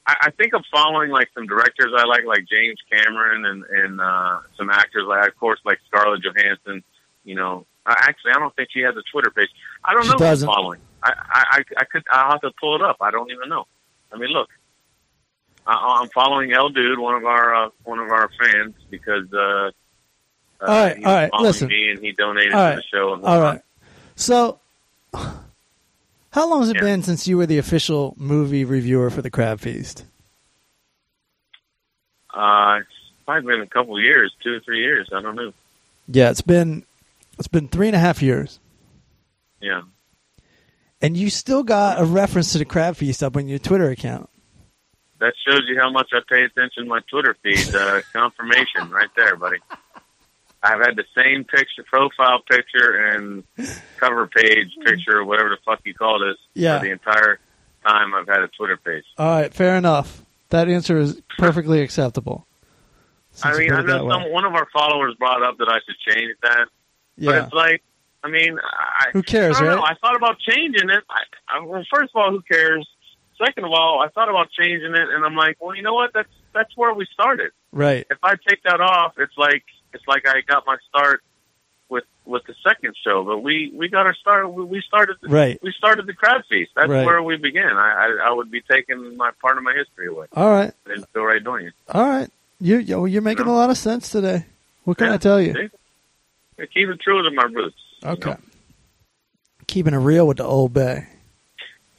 I, 0.07 0.15
I 0.21 0.31
think 0.31 0.53
I'm 0.53 0.63
following 0.71 1.09
like 1.09 1.29
some 1.33 1.47
directors 1.47 1.91
I 1.97 2.05
like, 2.05 2.25
like 2.25 2.45
James 2.47 2.77
Cameron 2.91 3.45
and 3.45 3.63
and 3.63 4.01
uh, 4.01 4.39
some 4.57 4.69
actors 4.69 5.03
like, 5.07 5.27
of 5.27 5.37
course, 5.37 5.59
like 5.65 5.79
Scarlett 5.87 6.21
Johansson. 6.23 6.83
You 7.23 7.35
know, 7.35 7.65
I, 7.85 7.95
actually, 8.07 8.31
I 8.31 8.39
don't 8.39 8.55
think 8.55 8.69
she 8.71 8.81
has 8.81 8.95
a 8.95 9.01
Twitter 9.11 9.31
page. 9.31 9.49
I 9.83 9.93
don't 9.93 10.03
She 10.03 10.09
know 10.09 10.17
who 10.17 10.23
I'm 10.25 10.29
doesn't. 10.31 10.47
following. 10.47 10.79
I, 11.03 11.13
I 11.17 11.43
I 11.51 11.63
I 11.77 11.83
could 11.85 12.03
I'll 12.11 12.31
have 12.31 12.41
to 12.41 12.51
pull 12.59 12.75
it 12.75 12.81
up. 12.81 12.97
I 13.01 13.11
don't 13.11 13.31
even 13.31 13.49
know. 13.49 13.65
I 14.13 14.17
mean, 14.17 14.29
look. 14.29 14.49
I, 15.67 15.99
I'm 16.01 16.09
following 16.09 16.53
El 16.53 16.69
Dude, 16.69 16.99
one 16.99 17.15
of 17.15 17.25
our 17.25 17.55
uh, 17.65 17.69
one 17.83 17.97
of 17.97 18.11
our 18.11 18.29
fans, 18.39 18.75
because 18.91 19.25
uh, 19.33 19.37
uh, 19.37 19.71
All 20.61 20.67
right, 20.67 20.97
all 20.97 21.13
right, 21.13 21.29
following 21.31 21.47
listen. 21.47 21.67
me 21.69 21.89
and 21.89 21.99
he 21.99 22.11
donated 22.11 22.53
All 22.53 22.59
to 22.59 22.65
right, 22.67 22.75
the 22.75 22.83
show. 22.83 23.13
And 23.15 23.23
All 23.23 23.59
So, 24.15 24.59
how 26.35 26.49
long 26.49 26.59
has 26.59 26.69
it 26.69 26.75
Yeah. 26.75 26.81
been 26.81 27.01
since 27.01 27.27
you 27.27 27.37
were 27.37 27.45
the 27.45 27.57
official 27.57 28.13
movie 28.17 28.63
reviewer 28.65 29.09
for 29.09 29.21
the 29.21 29.29
Crab 29.31 29.59
Feast? 29.61 30.05
Uh, 32.33 32.79
it's 32.81 32.89
probably 33.25 33.53
been 33.53 33.61
a 33.61 33.67
couple 33.67 33.95
of 33.97 34.03
years, 34.03 34.33
two 34.43 34.55
or 34.55 34.59
three 34.59 34.81
years. 34.81 35.09
I 35.13 35.21
don't 35.21 35.35
know. 35.35 35.53
Yeah, 36.07 36.29
it's 36.29 36.41
been 36.41 36.85
it's 37.39 37.47
been 37.47 37.67
three 37.69 37.87
and 37.87 37.95
a 37.95 37.99
half 37.99 38.21
years, 38.21 38.59
Yeah. 39.61 39.81
and 41.01 41.17
you 41.17 41.29
still 41.29 41.63
got 41.63 41.99
a 41.99 42.05
reference 42.05 42.51
to 42.51 42.57
the 42.57 42.65
Crab 42.65 42.95
Feast 42.97 43.23
up 43.23 43.35
on 43.35 43.47
your 43.47 43.59
Twitter 43.59 43.89
account. 43.89 44.29
That 45.19 45.33
shows 45.47 45.61
you 45.67 45.79
how 45.79 45.89
much 45.89 46.09
I 46.13 46.19
pay 46.29 46.43
attention 46.43 46.83
to 46.83 46.89
my 46.89 46.99
Twitter 47.09 47.35
feed. 47.41 47.73
Uh, 47.73 48.01
confirmation 48.13 48.89
right 48.89 49.09
there, 49.15 49.35
buddy. 49.37 49.57
I've 50.65 50.79
had 50.79 50.95
the 50.95 51.05
same 51.15 51.43
picture, 51.43 51.83
profile 51.85 52.39
picture, 52.49 52.97
and 53.09 53.43
cover 53.99 54.27
page 54.27 54.69
picture, 54.83 55.23
whatever 55.23 55.49
the 55.49 55.57
fuck 55.65 55.79
you 55.85 55.93
call 55.93 56.19
this, 56.19 56.37
Yeah. 56.55 56.79
for 56.79 56.85
the 56.85 56.91
entire 56.91 57.39
time 57.85 58.13
I've 58.15 58.27
had 58.27 58.39
a 58.41 58.47
Twitter 58.47 58.77
page. 58.77 59.03
All 59.17 59.29
right, 59.41 59.53
fair 59.53 59.75
enough. 59.77 60.23
That 60.49 60.67
answer 60.67 60.97
is 60.97 61.21
perfectly 61.37 61.81
acceptable. 61.81 62.47
I 63.43 63.51
Since 63.53 63.57
mean, 63.59 63.73
I 63.73 63.81
know 63.81 64.09
some, 64.09 64.31
one 64.31 64.45
of 64.45 64.53
our 64.55 64.67
followers 64.73 65.13
brought 65.19 65.43
up 65.43 65.57
that 65.59 65.67
I 65.69 65.79
should 65.85 66.13
change 66.15 66.31
that, 66.41 66.67
but 67.17 67.35
it's 67.43 67.53
like, 67.53 67.83
I 68.23 68.29
mean, 68.29 68.57
I, 68.63 69.09
who 69.11 69.21
cares, 69.21 69.57
I 69.57 69.65
right? 69.67 69.75
know. 69.75 69.83
I 69.83 69.93
thought 70.01 70.15
about 70.15 70.39
changing 70.39 70.89
it. 70.89 71.03
I, 71.09 71.21
I, 71.47 71.59
well, 71.63 71.83
first 71.93 72.11
of 72.15 72.21
all, 72.21 72.31
who 72.31 72.41
cares? 72.41 72.87
Second 73.45 73.65
of 73.65 73.71
all, 73.71 74.01
I 74.01 74.07
thought 74.09 74.29
about 74.29 74.47
changing 74.57 74.95
it, 74.95 75.09
and 75.13 75.23
I'm 75.25 75.35
like, 75.35 75.57
well, 75.59 75.75
you 75.75 75.83
know 75.83 75.93
what? 75.93 76.11
That's 76.13 76.29
that's 76.53 76.71
where 76.77 76.93
we 76.93 77.05
started. 77.13 77.51
Right. 77.73 78.07
If 78.09 78.17
I 78.23 78.35
take 78.47 78.63
that 78.63 78.79
off, 78.79 79.13
it's 79.19 79.37
like 79.37 79.63
it's 79.95 80.07
like 80.07 80.27
I 80.27 80.41
got 80.41 80.65
my 80.67 80.77
start 80.89 81.23
with 81.89 82.03
with 82.25 82.43
the 82.45 82.53
second 82.63 82.95
show. 83.03 83.23
But 83.23 83.39
we 83.39 83.71
we 83.73 83.87
got 83.89 84.05
our 84.05 84.13
start. 84.13 84.51
We 84.53 84.81
started 84.81 85.15
Right. 85.23 85.57
we 85.63 85.71
started 85.71 86.05
the 86.05 86.13
crab 86.13 86.41
feast. 86.49 86.71
That's 86.75 86.89
Right. 86.89 87.05
where 87.05 87.21
we 87.23 87.37
began. 87.37 87.71
I, 87.77 87.89
I 88.21 88.27
I 88.27 88.31
would 88.31 88.51
be 88.51 88.61
taking 88.61 89.17
my 89.17 89.31
part 89.41 89.57
of 89.57 89.63
my 89.63 89.73
history 89.73 90.07
away 90.07 90.27
All 90.33 90.49
right. 90.51 90.73
and 90.85 91.03
still 91.09 91.23
right 91.23 91.43
doing 91.43 91.67
it. 91.67 91.73
All 91.89 92.07
right. 92.07 92.29
You 92.59 92.77
you- 92.77 93.05
you're 93.07 93.21
making 93.21 93.47
a 93.47 93.53
lot 93.53 93.69
of 93.69 93.77
sense 93.77 94.09
today. 94.11 94.45
What 94.83 94.97
can 94.97 95.07
Yeah, 95.07 95.13
I 95.15 95.17
tell 95.17 95.41
you? 95.41 95.53
see? 95.53 95.69
I 96.61 96.65
keep 96.67 96.87
it 96.89 96.99
true 97.01 97.21
to 97.23 97.31
my 97.31 97.43
roots. 97.43 97.75
you 98.03 98.09
Okay. 98.09 98.29
know? 98.31 98.37
Keeping 99.67 99.93
it 99.93 99.97
real 99.97 100.27
with 100.27 100.37
the 100.37 100.43
Old 100.45 100.73
Bay. 100.73 101.07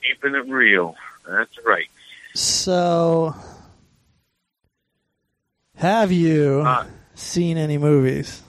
keeping 0.02 0.34
it 0.36 0.46
real. 0.48 0.94
That's 1.26 1.58
right. 1.66 1.88
So, 2.34 3.34
have 5.76 6.12
you 6.12 6.62
Uh, 6.64 6.86
seen 7.18 7.56
any 7.58 7.78
movies? 7.78 8.42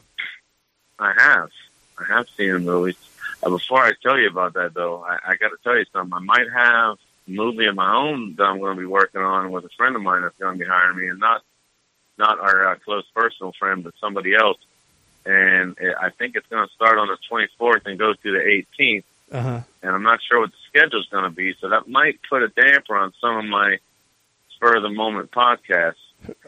I 1.00 1.14
have. 1.18 1.50
I 1.98 2.16
have 2.16 2.28
seen 2.38 2.54
the 2.54 2.60
movies. 2.60 2.96
Uh, 3.44 3.50
before 3.50 3.84
I 3.84 3.92
tell 4.02 4.18
you 4.18 4.30
about 4.30 4.54
that, 4.54 4.74
though, 4.74 5.04
I, 5.04 5.18
I 5.32 5.36
got 5.36 5.50
to 5.50 5.58
tell 5.64 5.78
you 5.78 5.86
something. 5.94 6.14
I 6.14 6.20
might 6.20 6.52
have 6.54 6.98
a 7.28 7.32
movie 7.32 7.68
of 7.68 7.76
my 7.76 7.96
own 7.96 8.36
that 8.36 8.44
I'm 8.44 8.60
going 8.60 8.76
to 8.76 8.80
be 8.80 8.88
working 8.88 9.22
on 9.22 9.52
with 9.52 9.66
a 9.66 9.70
friend 9.78 9.96
of 9.96 10.02
mine 10.02 10.22
that's 10.22 10.38
going 10.38 10.58
to 10.58 10.64
be 10.64 10.70
hiring 10.70 10.98
me, 10.98 11.08
and 11.08 11.20
not 11.20 11.42
not 12.18 12.40
our 12.40 12.72
uh, 12.72 12.76
close 12.84 13.06
personal 13.16 13.54
friend, 13.60 13.84
but 13.84 13.94
somebody 14.02 14.34
else. 14.34 14.58
And 15.26 15.78
it, 15.80 15.96
I 16.02 16.10
think 16.10 16.36
it's 16.36 16.48
going 16.48 16.68
to 16.68 16.74
start 16.74 16.98
on 16.98 17.08
the 17.08 17.18
24th 17.30 17.86
and 17.86 18.00
go 18.00 18.14
through 18.16 18.34
the 18.40 18.64
18th. 18.80 19.04
Uh 19.32 19.42
huh. 19.42 19.62
And 19.84 19.92
I'm 19.92 20.04
not 20.04 20.20
sure 20.28 20.40
what 20.40 20.52
the 20.52 20.58
schedule's 20.70 21.08
going 21.10 21.26
to 21.26 21.30
be, 21.30 21.54
so 21.60 21.70
that 21.70 21.88
might 21.88 22.20
put 22.28 22.44
a 22.44 22.48
damper 22.48 22.96
on 22.96 23.14
some 23.22 23.38
of 23.38 23.46
my 23.46 23.78
spur 24.56 24.78
of 24.78 24.84
the 24.84 24.90
moment 24.90 25.32
podcasts 25.32 25.96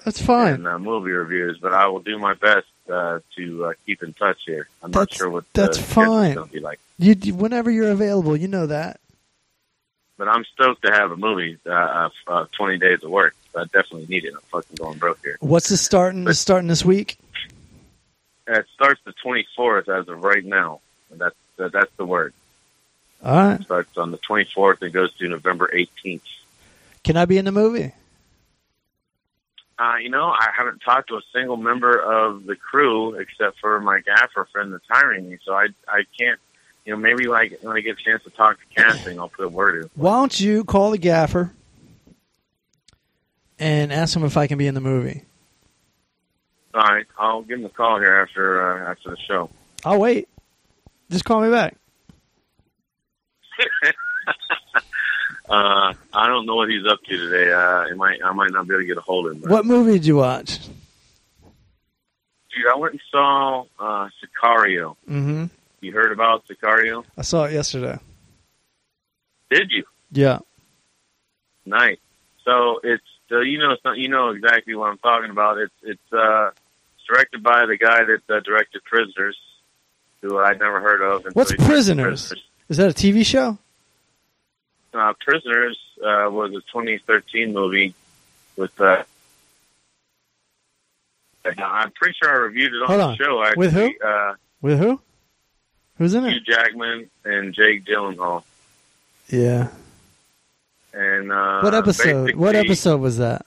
That's 0.04 0.22
fine. 0.22 0.56
and 0.56 0.68
uh, 0.68 0.80
movie 0.80 1.12
reviews. 1.12 1.58
But 1.60 1.74
I 1.74 1.88
will 1.88 2.00
do 2.00 2.18
my 2.18 2.34
best 2.34 2.68
uh, 2.92 3.20
to 3.38 3.66
uh, 3.66 3.74
keep 3.86 4.04
in 4.04 4.14
touch 4.14 4.40
here. 4.46 4.68
I'm 4.84 4.92
not 4.92 5.00
That's- 5.02 5.18
sure 5.18 5.30
what 5.30 5.46
that's 5.54 5.78
the 5.78 5.84
fine. 5.84 6.36
going 6.36 6.48
to 6.48 6.54
be 6.54 6.60
like. 6.60 6.80
You, 6.98 7.16
whenever 7.34 7.72
you're 7.72 7.92
available, 7.92 8.36
you 8.36 8.48
know 8.50 8.68
that. 8.68 9.00
But 10.18 10.28
I'm 10.28 10.44
stoked 10.54 10.82
to 10.86 10.92
have 10.92 11.12
a 11.12 11.16
movie. 11.16 11.58
Uh, 11.66 11.70
uh, 11.72 12.10
uh, 12.28 12.46
20 12.58 12.78
days 12.78 13.04
of 13.04 13.10
work. 13.10 13.36
I 13.56 13.64
definitely 13.64 14.08
need 14.10 14.26
it. 14.26 14.34
I'm 14.34 14.42
fucking 14.52 14.76
going 14.76 14.98
broke 14.98 15.20
here. 15.24 15.38
What's 15.40 15.70
this 15.70 15.82
starting? 15.82 16.26
This 16.26 16.40
starting 16.42 16.68
this 16.68 16.84
week? 16.84 17.18
Uh, 18.48 18.60
It 18.60 18.66
starts 18.74 19.00
the 19.06 19.14
24th 19.24 19.88
as 19.88 20.10
of 20.10 20.22
right 20.24 20.44
now. 20.44 20.82
And 21.10 21.20
that's 21.22 21.36
uh, 21.58 21.70
that's 21.70 21.92
the 21.96 22.06
word. 22.06 22.34
All 23.24 23.36
right. 23.36 23.60
It 23.62 23.64
starts 23.66 23.98
on 23.98 24.12
the 24.12 24.18
24th 24.18 24.82
and 24.82 24.92
goes 24.94 25.14
to 25.16 25.28
November 25.30 25.70
18th. 25.74 26.22
Can 27.04 27.16
I 27.18 27.24
be 27.26 27.38
in 27.38 27.46
the 27.46 27.52
movie? 27.52 27.94
Uh, 29.80 29.96
you 29.96 30.10
know, 30.10 30.26
I 30.26 30.50
haven't 30.56 30.80
talked 30.80 31.08
to 31.08 31.16
a 31.16 31.22
single 31.34 31.56
member 31.56 31.98
of 31.98 32.46
the 32.46 32.58
crew 32.58 33.14
except 33.16 33.60
for 33.60 33.80
my 33.80 34.02
gaffer 34.02 34.46
friend 34.52 34.74
that's 34.74 34.84
hiring 34.90 35.30
me. 35.30 35.38
So 35.46 35.54
I 35.54 35.68
I 35.88 36.04
can't. 36.20 36.40
You 36.86 36.94
know, 36.94 37.00
maybe 37.00 37.28
like 37.28 37.60
when 37.62 37.78
I 37.78 37.82
get 37.82 37.98
a 38.00 38.04
chance 38.04 38.24
to 38.24 38.30
talk 38.32 38.58
to 38.58 38.82
casting, 38.82 39.20
I'll 39.20 39.30
put 39.30 39.46
a 39.46 39.50
word 39.50 39.84
in. 39.84 39.90
Why 39.96 40.12
don't 40.12 40.40
you 40.40 40.64
call 40.64 40.92
the 40.92 40.98
gaffer 40.98 41.54
and 43.60 43.94
ask 43.94 44.16
him 44.16 44.24
if 44.24 44.38
I 44.38 44.48
can 44.48 44.58
be 44.58 44.66
in 44.66 44.74
the 44.74 44.82
movie? 44.82 45.24
All 46.74 46.82
right, 46.82 47.06
I'll 47.18 47.44
give 47.44 47.60
him 47.60 47.66
a 47.66 47.70
call 47.70 48.00
here 48.00 48.16
after 48.16 48.86
uh, 48.86 48.92
after 48.92 49.12
the 49.12 49.18
show. 49.18 49.50
I'll 49.86 50.00
wait. 50.00 50.28
Just 51.10 51.26
call 51.26 51.42
me 51.42 51.50
back. 51.50 51.78
Uh, 55.50 55.94
I 56.14 56.28
don't 56.28 56.46
know 56.46 56.56
what 56.56 56.70
he's 56.70 56.86
up 56.86 57.00
to 57.04 57.18
today. 57.18 57.52
Uh, 57.52 57.86
it 57.92 57.98
might 57.98 58.20
I 58.24 58.32
might 58.34 58.52
not 58.52 58.68
be 58.68 58.74
able 58.76 58.84
to 58.84 58.88
get 58.88 58.98
a 58.98 59.02
hold 59.02 59.26
of 59.28 59.34
him. 59.34 59.42
but- 59.42 59.50
What 59.52 59.66
movie 59.66 59.94
did 59.94 60.06
you 60.06 60.18
watch? 60.18 60.60
Dude, 62.52 62.66
I 62.72 62.78
went 62.78 62.94
and 62.94 63.02
saw 63.12 63.64
uh, 63.80 64.10
Sicario. 64.22 64.96
Mm-hmm. 65.10 65.46
You 65.82 65.92
heard 65.94 66.12
about 66.12 66.44
Sicario? 66.48 67.04
I 67.18 67.22
saw 67.22 67.46
it 67.46 67.54
yesterday. 67.54 67.98
Did 69.50 69.72
you? 69.72 69.84
Yeah. 70.12 70.40
Nice. 71.66 71.98
So 72.46 72.80
it's 72.84 73.04
so 73.30 73.40
you 73.42 73.60
know 73.60 73.76
you 73.96 74.08
know 74.10 74.30
exactly 74.30 74.76
what 74.76 74.90
I'm 74.90 74.98
talking 75.00 75.30
about. 75.32 75.58
It's 75.58 75.74
it's 75.84 76.14
uh, 76.14 76.52
directed 77.08 77.42
by 77.44 77.66
the 77.66 77.78
guy 77.78 78.04
that 78.04 78.22
uh, 78.36 78.40
directed 78.42 78.84
Prisoners, 78.84 79.38
who 80.22 80.38
I'd 80.40 80.60
never 80.60 80.80
heard 80.80 81.02
of. 81.02 81.26
What's 81.34 81.52
directed 81.52 81.66
Prisoners? 81.68 82.34
Is 82.70 82.78
that 82.78 82.90
a 82.90 82.94
TV 82.94 83.26
show? 83.26 83.58
Uh, 84.94 85.14
Prisoners 85.20 85.80
uh, 86.00 86.30
was 86.32 86.52
a 86.52 86.62
2013 86.72 87.54
movie 87.54 87.94
with. 88.56 88.80
Uh, 88.80 89.04
I'm 91.46 91.92
pretty 91.92 92.16
sure 92.22 92.30
I 92.30 92.36
reviewed 92.38 92.74
it 92.74 92.82
on 92.82 92.88
Hold 92.88 93.00
the 93.00 93.16
show. 93.16 93.44
Actually. 93.44 93.58
With 93.58 93.74
who? 93.74 94.08
Uh, 94.08 94.34
With 94.62 94.80
who? 94.80 95.02
Who's 95.98 96.14
in 96.14 96.26
Hugh 96.26 96.38
it? 96.38 96.46
Jackman 96.46 97.10
and 97.26 97.54
Jake 97.54 97.86
Gyllenhaal. 97.86 98.44
Yeah. 99.30 99.70
And 100.94 101.32
uh, 101.32 101.62
What 101.62 101.74
episode? 101.76 102.36
What 102.36 102.56
episode 102.56 103.00
was 103.00 103.18
that? 103.18 103.46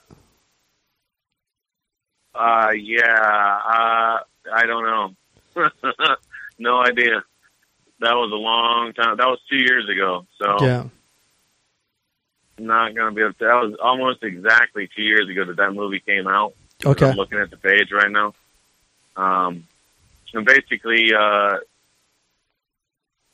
Uh, 2.34 2.70
yeah, 2.74 3.02
uh, 3.04 4.18
I 4.52 4.66
don't 4.66 4.84
know. 4.84 5.14
no 6.58 6.78
idea. 6.82 7.22
That 8.00 8.14
was 8.14 8.32
a 8.32 8.36
long 8.36 8.92
time. 8.94 9.16
That 9.16 9.26
was 9.26 9.38
two 9.48 9.56
years 9.56 9.88
ago. 9.88 10.26
So 10.38 10.64
Yeah. 10.64 10.84
Not 12.58 12.94
gonna 12.94 13.12
be 13.12 13.22
able 13.22 13.32
to. 13.34 13.44
That 13.44 13.54
was 13.62 13.74
almost 13.82 14.22
exactly 14.22 14.88
two 14.94 15.02
years 15.02 15.28
ago 15.28 15.44
that 15.46 15.56
that 15.56 15.72
movie 15.72 16.00
came 16.00 16.26
out. 16.26 16.54
Okay. 16.84 17.08
I'm 17.10 17.16
looking 17.16 17.38
at 17.38 17.50
the 17.50 17.56
page 17.56 17.90
right 17.92 18.10
now. 18.10 18.34
Um, 19.16 19.66
and 20.34 20.44
basically, 20.46 21.12
uh, 21.14 21.56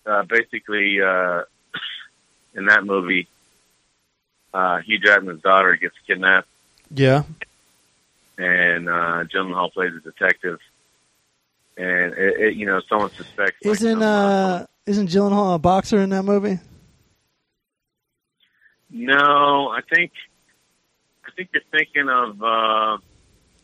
uh, 0.06 0.22
basically, 0.24 1.00
uh, 1.00 1.42
in 2.54 2.66
that 2.66 2.84
movie, 2.84 3.28
uh, 4.52 4.78
Hugh 4.78 4.98
Jackman's 4.98 5.42
daughter 5.42 5.76
gets 5.76 5.94
kidnapped, 6.06 6.48
Yeah. 6.90 7.22
and 8.36 8.88
uh, 8.88 9.24
Gyllenhaal 9.24 9.72
plays 9.72 9.92
a 9.94 10.00
detective. 10.00 10.58
And 11.76 12.12
it, 12.14 12.40
it, 12.40 12.54
you 12.56 12.66
know, 12.66 12.80
someone 12.88 13.10
suspects. 13.12 13.58
Isn't 13.64 14.00
some, 14.00 14.02
uh 14.02 14.64
isn't 14.86 15.08
Gyllenhaal 15.10 15.54
a 15.54 15.58
boxer 15.58 16.00
in 16.00 16.10
that 16.10 16.24
movie? 16.24 16.58
No, 18.90 19.68
I 19.68 19.80
think 19.82 20.12
I 21.26 21.30
think 21.36 21.50
you're 21.52 21.62
thinking 21.70 22.08
of 22.08 22.42
uh, 22.42 22.98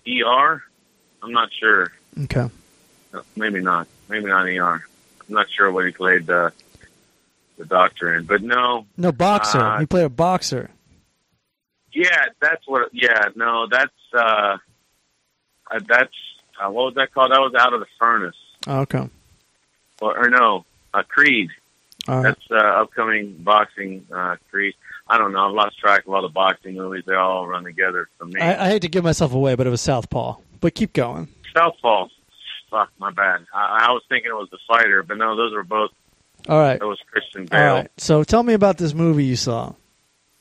ER. 0.07 0.63
I'm 1.23 1.33
not 1.33 1.49
sure. 1.53 1.93
Okay. 2.25 2.49
Maybe 3.37 3.61
not. 3.61 3.87
Maybe 4.09 4.27
not 4.27 4.47
ER. 4.47 4.85
I'm 5.29 5.35
not 5.35 5.47
sure 5.51 5.71
what 5.73 5.87
he 5.87 5.93
played 5.93 6.27
the 6.27 6.53
the 7.57 7.65
doctor 7.65 8.15
in, 8.15 8.25
but 8.25 8.43
no. 8.43 8.85
No 8.97 9.13
boxer. 9.13 9.61
Uh, 9.61 9.81
he 9.81 9.87
played 9.87 10.05
a 10.05 10.11
boxer. 10.11 10.71
Yeah, 11.93 12.27
that's 12.41 12.67
what. 12.67 12.91
Yeah, 12.93 13.29
no, 13.37 13.67
that's 13.71 13.93
uh, 14.13 14.59
uh 15.71 15.81
that's 15.89 16.13
uh, 16.61 16.71
what 16.71 16.87
was 16.87 16.95
that 16.97 17.15
called? 17.15 17.31
That 17.31 17.41
was 17.41 17.55
out 17.59 17.73
of 17.73 17.81
the 17.81 17.87
furnace, 17.99 18.37
Oh, 18.67 18.81
okay. 18.81 19.09
or, 20.01 20.19
or 20.27 20.29
no, 20.29 20.65
uh, 20.93 21.03
Creed. 21.09 21.51
Right. 22.07 22.23
That's 22.23 22.51
uh, 22.51 22.57
upcoming 22.57 23.37
boxing 23.39 24.07
uh, 24.13 24.37
Creed. 24.51 24.75
I 25.07 25.19
don't 25.19 25.33
know. 25.33 25.49
I've 25.49 25.55
lost 25.55 25.79
track 25.79 26.07
of 26.07 26.15
all 26.15 26.23
the 26.23 26.29
boxing 26.29 26.75
movies. 26.75 27.05
They 27.07 27.15
all 27.15 27.47
run 27.47 27.65
together 27.65 28.09
for 28.19 28.25
me. 28.25 28.41
I, 28.41 28.65
I 28.67 28.69
hate 28.71 28.83
to 28.83 28.89
give 28.89 29.05
myself 29.05 29.35
away, 29.35 29.55
but 29.55 29.67
it 29.67 29.71
was 29.71 29.81
Southpaw. 29.83 30.37
But 30.61 30.75
keep 30.75 30.93
going. 30.93 31.29
Southpaw. 31.55 32.09
Fuck, 32.71 32.91
my 32.99 33.11
bad. 33.11 33.47
I, 33.53 33.87
I 33.89 33.93
was 33.93 34.03
thinking 34.09 34.31
it 34.31 34.35
was 34.35 34.49
the 34.51 34.59
fighter, 34.67 35.03
but 35.03 35.19
no, 35.19 35.37
those 35.37 35.53
were 35.53 35.63
both. 35.63 35.91
All 36.49 36.59
right. 36.59 36.79
That 36.79 36.87
was 36.87 36.99
Christian 37.11 37.47
Bale. 37.47 37.75
right. 37.75 37.91
So 37.99 38.25
tell 38.25 38.43
me 38.43 38.55
about 38.55 38.79
this 38.79 38.95
movie 38.95 39.25
you 39.25 39.37
saw, 39.37 39.75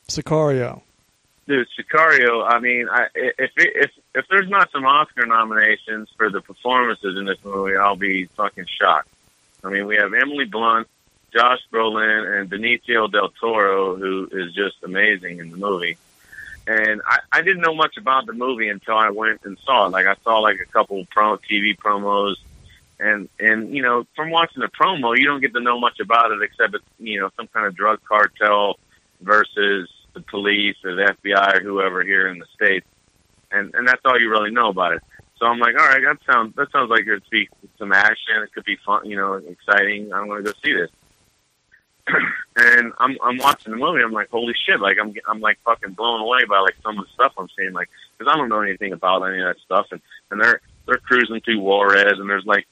Sicario. 0.07 0.81
Dude, 1.47 1.67
Sicario. 1.77 2.45
I 2.49 2.59
mean, 2.59 2.87
I, 2.89 3.07
if 3.15 3.51
it, 3.57 3.71
if 3.75 3.91
if 4.15 4.25
there's 4.29 4.49
not 4.49 4.71
some 4.71 4.85
Oscar 4.85 5.25
nominations 5.25 6.09
for 6.15 6.29
the 6.29 6.39
performances 6.41 7.17
in 7.17 7.25
this 7.25 7.37
movie, 7.43 7.75
I'll 7.75 7.97
be 7.97 8.25
fucking 8.25 8.65
shocked. 8.79 9.09
I 9.63 9.69
mean, 9.69 9.85
we 9.85 9.97
have 9.97 10.13
Emily 10.13 10.45
Blunt, 10.45 10.87
Josh 11.33 11.59
Brolin, 11.71 12.39
and 12.39 12.49
Benicio 12.49 13.11
del 13.11 13.29
Toro, 13.29 13.95
who 13.95 14.29
is 14.31 14.53
just 14.53 14.75
amazing 14.83 15.39
in 15.39 15.49
the 15.49 15.57
movie. 15.57 15.97
And 16.65 17.01
I, 17.05 17.19
I 17.31 17.41
didn't 17.41 17.61
know 17.61 17.75
much 17.75 17.97
about 17.97 18.25
the 18.25 18.33
movie 18.33 18.69
until 18.69 18.95
I 18.95 19.09
went 19.09 19.41
and 19.43 19.57
saw 19.65 19.87
it. 19.87 19.89
Like 19.89 20.05
I 20.05 20.15
saw 20.23 20.39
like 20.39 20.59
a 20.61 20.71
couple 20.71 21.05
pro 21.11 21.37
TV 21.37 21.75
promos, 21.77 22.35
and 22.99 23.27
and 23.39 23.75
you 23.75 23.81
know 23.81 24.05
from 24.15 24.29
watching 24.29 24.61
the 24.61 24.69
promo, 24.69 25.17
you 25.17 25.25
don't 25.25 25.41
get 25.41 25.53
to 25.53 25.59
know 25.59 25.79
much 25.79 25.99
about 25.99 26.31
it 26.31 26.41
except 26.41 26.75
it's 26.75 26.85
you 26.99 27.19
know 27.19 27.29
some 27.35 27.47
kind 27.47 27.65
of 27.65 27.75
drug 27.75 27.99
cartel 28.07 28.79
versus 29.21 29.89
the 30.13 30.21
police 30.21 30.77
or 30.85 30.95
the 30.95 31.13
FBI 31.23 31.57
or 31.57 31.61
whoever 31.61 32.03
here 32.03 32.27
in 32.27 32.39
the 32.39 32.45
states, 32.55 32.87
and 33.51 33.73
and 33.75 33.85
that's 33.85 34.01
all 34.05 34.19
you 34.19 34.29
really 34.29 34.51
know 34.51 34.69
about 34.69 34.93
it. 34.93 35.01
So 35.37 35.47
I'm 35.47 35.59
like, 35.59 35.77
all 35.77 35.85
right, 35.85 36.01
that 36.01 36.19
sounds 36.25 36.55
that 36.55 36.71
sounds 36.71 36.89
like 36.89 37.01
it'd 37.01 37.29
be 37.29 37.49
some 37.77 37.91
action. 37.91 38.41
It 38.41 38.53
could 38.53 38.63
be 38.63 38.77
fun, 38.77 39.05
you 39.05 39.17
know, 39.17 39.33
exciting. 39.33 40.13
I'm 40.13 40.27
going 40.27 40.41
to 40.45 40.51
go 40.51 40.57
see 40.63 40.73
this. 40.73 40.89
and 42.57 42.91
I'm 42.97 43.17
I'm 43.23 43.37
watching 43.37 43.71
the 43.71 43.77
movie. 43.77 44.03
I'm 44.03 44.11
like, 44.11 44.29
holy 44.29 44.53
shit! 44.65 44.79
Like 44.79 44.97
I'm 45.01 45.13
I'm 45.27 45.39
like 45.39 45.59
fucking 45.63 45.93
blown 45.93 46.21
away 46.21 46.45
by 46.47 46.59
like 46.59 46.75
some 46.83 46.99
of 46.99 47.05
the 47.05 47.11
stuff 47.13 47.33
I'm 47.37 47.47
seeing. 47.57 47.73
Like 47.73 47.89
because 48.17 48.31
I 48.31 48.37
don't 48.37 48.49
know 48.49 48.61
anything 48.61 48.93
about 48.93 49.23
any 49.23 49.39
of 49.39 49.45
that 49.47 49.61
stuff. 49.63 49.87
And 49.91 50.01
and 50.31 50.41
they're 50.41 50.61
they're 50.85 50.97
cruising 50.97 51.39
through 51.41 51.59
Juarez, 51.59 52.19
and 52.19 52.29
there's 52.29 52.45
like, 52.45 52.67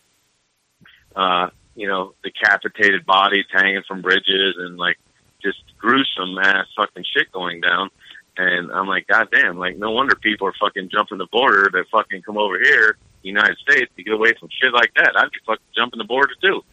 uh, 1.15 1.49
you 1.75 1.87
know, 1.87 2.13
decapitated 2.23 3.05
bodies 3.05 3.45
hanging 3.51 3.83
from 3.87 4.01
bridges, 4.01 4.55
and 4.57 4.77
like 4.77 4.97
just 5.41 5.63
gruesome 5.77 6.37
ass 6.37 6.67
fucking 6.75 7.05
shit 7.15 7.31
going 7.31 7.61
down. 7.61 7.89
And 8.37 8.71
I'm 8.71 8.87
like, 8.87 9.07
God 9.07 9.29
damn, 9.31 9.57
like 9.57 9.77
no 9.77 9.91
wonder 9.91 10.15
people 10.15 10.47
are 10.47 10.53
fucking 10.59 10.89
jumping 10.89 11.17
the 11.17 11.27
border 11.27 11.69
to 11.69 11.83
fucking 11.91 12.21
come 12.23 12.37
over 12.37 12.59
here, 12.59 12.97
United 13.23 13.57
States, 13.57 13.91
to 13.95 14.03
get 14.03 14.13
away 14.13 14.33
from 14.39 14.49
shit 14.61 14.73
like 14.73 14.93
that. 14.95 15.13
I'd 15.15 15.31
be 15.31 15.39
fucking 15.45 15.63
jumping 15.75 15.99
the 15.99 16.05
border 16.05 16.33
too. 16.41 16.63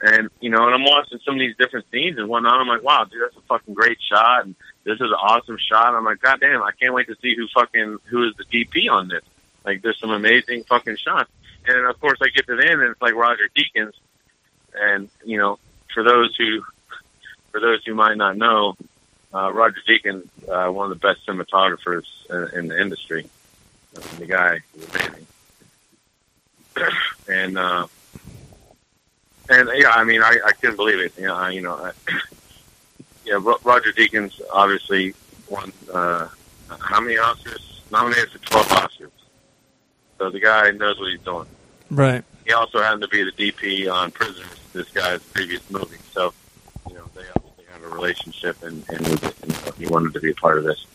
And 0.00 0.28
you 0.40 0.50
know, 0.50 0.64
and 0.64 0.74
I'm 0.74 0.84
watching 0.84 1.18
some 1.24 1.34
of 1.34 1.40
these 1.40 1.56
different 1.56 1.86
scenes 1.90 2.18
and 2.18 2.28
whatnot. 2.28 2.60
I'm 2.60 2.68
like, 2.68 2.82
wow, 2.82 3.04
dude, 3.04 3.20
that's 3.22 3.36
a 3.36 3.40
fucking 3.48 3.74
great 3.74 3.98
shot, 4.00 4.44
and 4.44 4.54
this 4.84 4.94
is 4.94 5.00
an 5.10 5.16
awesome 5.20 5.58
shot. 5.58 5.94
I'm 5.94 6.04
like, 6.04 6.20
God 6.20 6.40
damn, 6.40 6.62
I 6.62 6.70
can't 6.72 6.94
wait 6.94 7.08
to 7.08 7.16
see 7.20 7.34
who 7.34 7.48
fucking 7.48 7.98
who 8.04 8.28
is 8.28 8.34
the 8.36 8.44
DP 8.44 8.90
on 8.90 9.08
this. 9.08 9.24
Like, 9.64 9.82
there's 9.82 9.98
some 9.98 10.10
amazing 10.10 10.64
fucking 10.64 10.96
shots. 10.96 11.30
And 11.66 11.86
of 11.86 12.00
course, 12.00 12.18
I 12.22 12.28
get 12.28 12.46
to 12.46 12.56
the 12.56 12.62
end, 12.62 12.80
and 12.80 12.90
it's 12.90 13.02
like 13.02 13.14
Roger 13.14 13.48
Deakins. 13.56 13.92
And 14.74 15.08
you 15.24 15.38
know, 15.38 15.58
for 15.92 16.02
those 16.02 16.34
who 16.36 16.62
for 17.50 17.60
those 17.60 17.84
who 17.84 17.94
might 17.94 18.16
not 18.16 18.36
know, 18.36 18.76
uh, 19.34 19.52
Roger 19.52 19.80
Deakins, 19.88 20.28
uh, 20.48 20.70
one 20.72 20.90
of 20.90 21.00
the 21.00 21.06
best 21.06 21.26
cinematographers 21.26 22.04
in, 22.30 22.58
in 22.58 22.68
the 22.68 22.80
industry. 22.80 23.28
The 24.18 24.26
guy 24.26 24.60
amazing. 24.76 25.26
and 27.28 27.58
uh, 27.58 27.86
and 29.48 29.70
yeah, 29.74 29.90
I 29.90 30.04
mean, 30.04 30.22
I, 30.22 30.38
I 30.44 30.52
couldn't 30.52 30.76
believe 30.76 31.00
it. 31.00 31.12
You 31.18 31.26
know, 31.26 31.36
I, 31.36 31.50
you 31.50 31.62
know, 31.62 31.74
I, 31.74 31.92
yeah, 33.24 33.38
Roger 33.64 33.92
Deakins 33.92 34.40
obviously 34.52 35.14
won 35.48 35.72
uh, 35.92 36.28
how 36.68 37.00
many 37.00 37.16
Oscars? 37.16 37.64
Nominated 37.90 38.30
for 38.30 38.38
twelve 38.38 38.68
Oscars. 38.68 39.10
So 40.18 40.30
the 40.30 40.40
guy 40.40 40.70
knows 40.72 40.98
what 40.98 41.10
he's 41.10 41.20
doing. 41.20 41.46
Right. 41.90 42.24
He 42.44 42.52
also 42.52 42.80
happened 42.80 43.02
to 43.02 43.08
be 43.08 43.24
the 43.24 43.32
DP 43.32 43.92
on 43.92 44.10
Prisoners, 44.10 44.58
this 44.72 44.88
guy's 44.90 45.22
previous 45.22 45.68
movie. 45.70 45.98
So, 46.12 46.32
you 46.88 46.94
know, 46.94 47.04
they 47.14 47.22
obviously 47.36 47.64
have 47.72 47.82
a 47.84 47.88
relationship, 47.88 48.62
and, 48.62 48.84
and, 48.88 49.06
he, 49.06 49.28
and 49.42 49.52
he 49.78 49.86
wanted 49.86 50.14
to 50.14 50.20
be 50.20 50.30
a 50.30 50.34
part 50.34 50.58
of 50.58 50.64
this. 50.64 50.86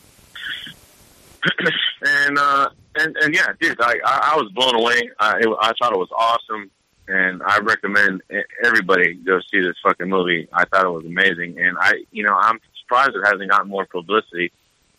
and 2.06 2.38
uh, 2.38 2.70
and 2.96 3.16
and 3.18 3.34
yeah, 3.34 3.52
dude, 3.60 3.80
I 3.80 3.98
I, 4.04 4.32
I 4.32 4.36
was 4.36 4.50
blown 4.52 4.74
away. 4.74 5.10
I 5.18 5.38
it, 5.40 5.48
I 5.60 5.72
thought 5.78 5.92
it 5.92 5.98
was 5.98 6.10
awesome, 6.16 6.70
and 7.08 7.42
I 7.42 7.58
recommend 7.58 8.22
everybody 8.64 9.14
go 9.14 9.40
see 9.50 9.60
this 9.60 9.76
fucking 9.82 10.08
movie. 10.08 10.48
I 10.52 10.64
thought 10.64 10.86
it 10.86 10.90
was 10.90 11.04
amazing, 11.04 11.58
and 11.58 11.76
I 11.78 12.04
you 12.10 12.24
know 12.24 12.34
I'm 12.34 12.60
surprised 12.82 13.10
it 13.14 13.24
hasn't 13.24 13.50
gotten 13.50 13.68
more 13.68 13.86
publicity. 13.86 14.52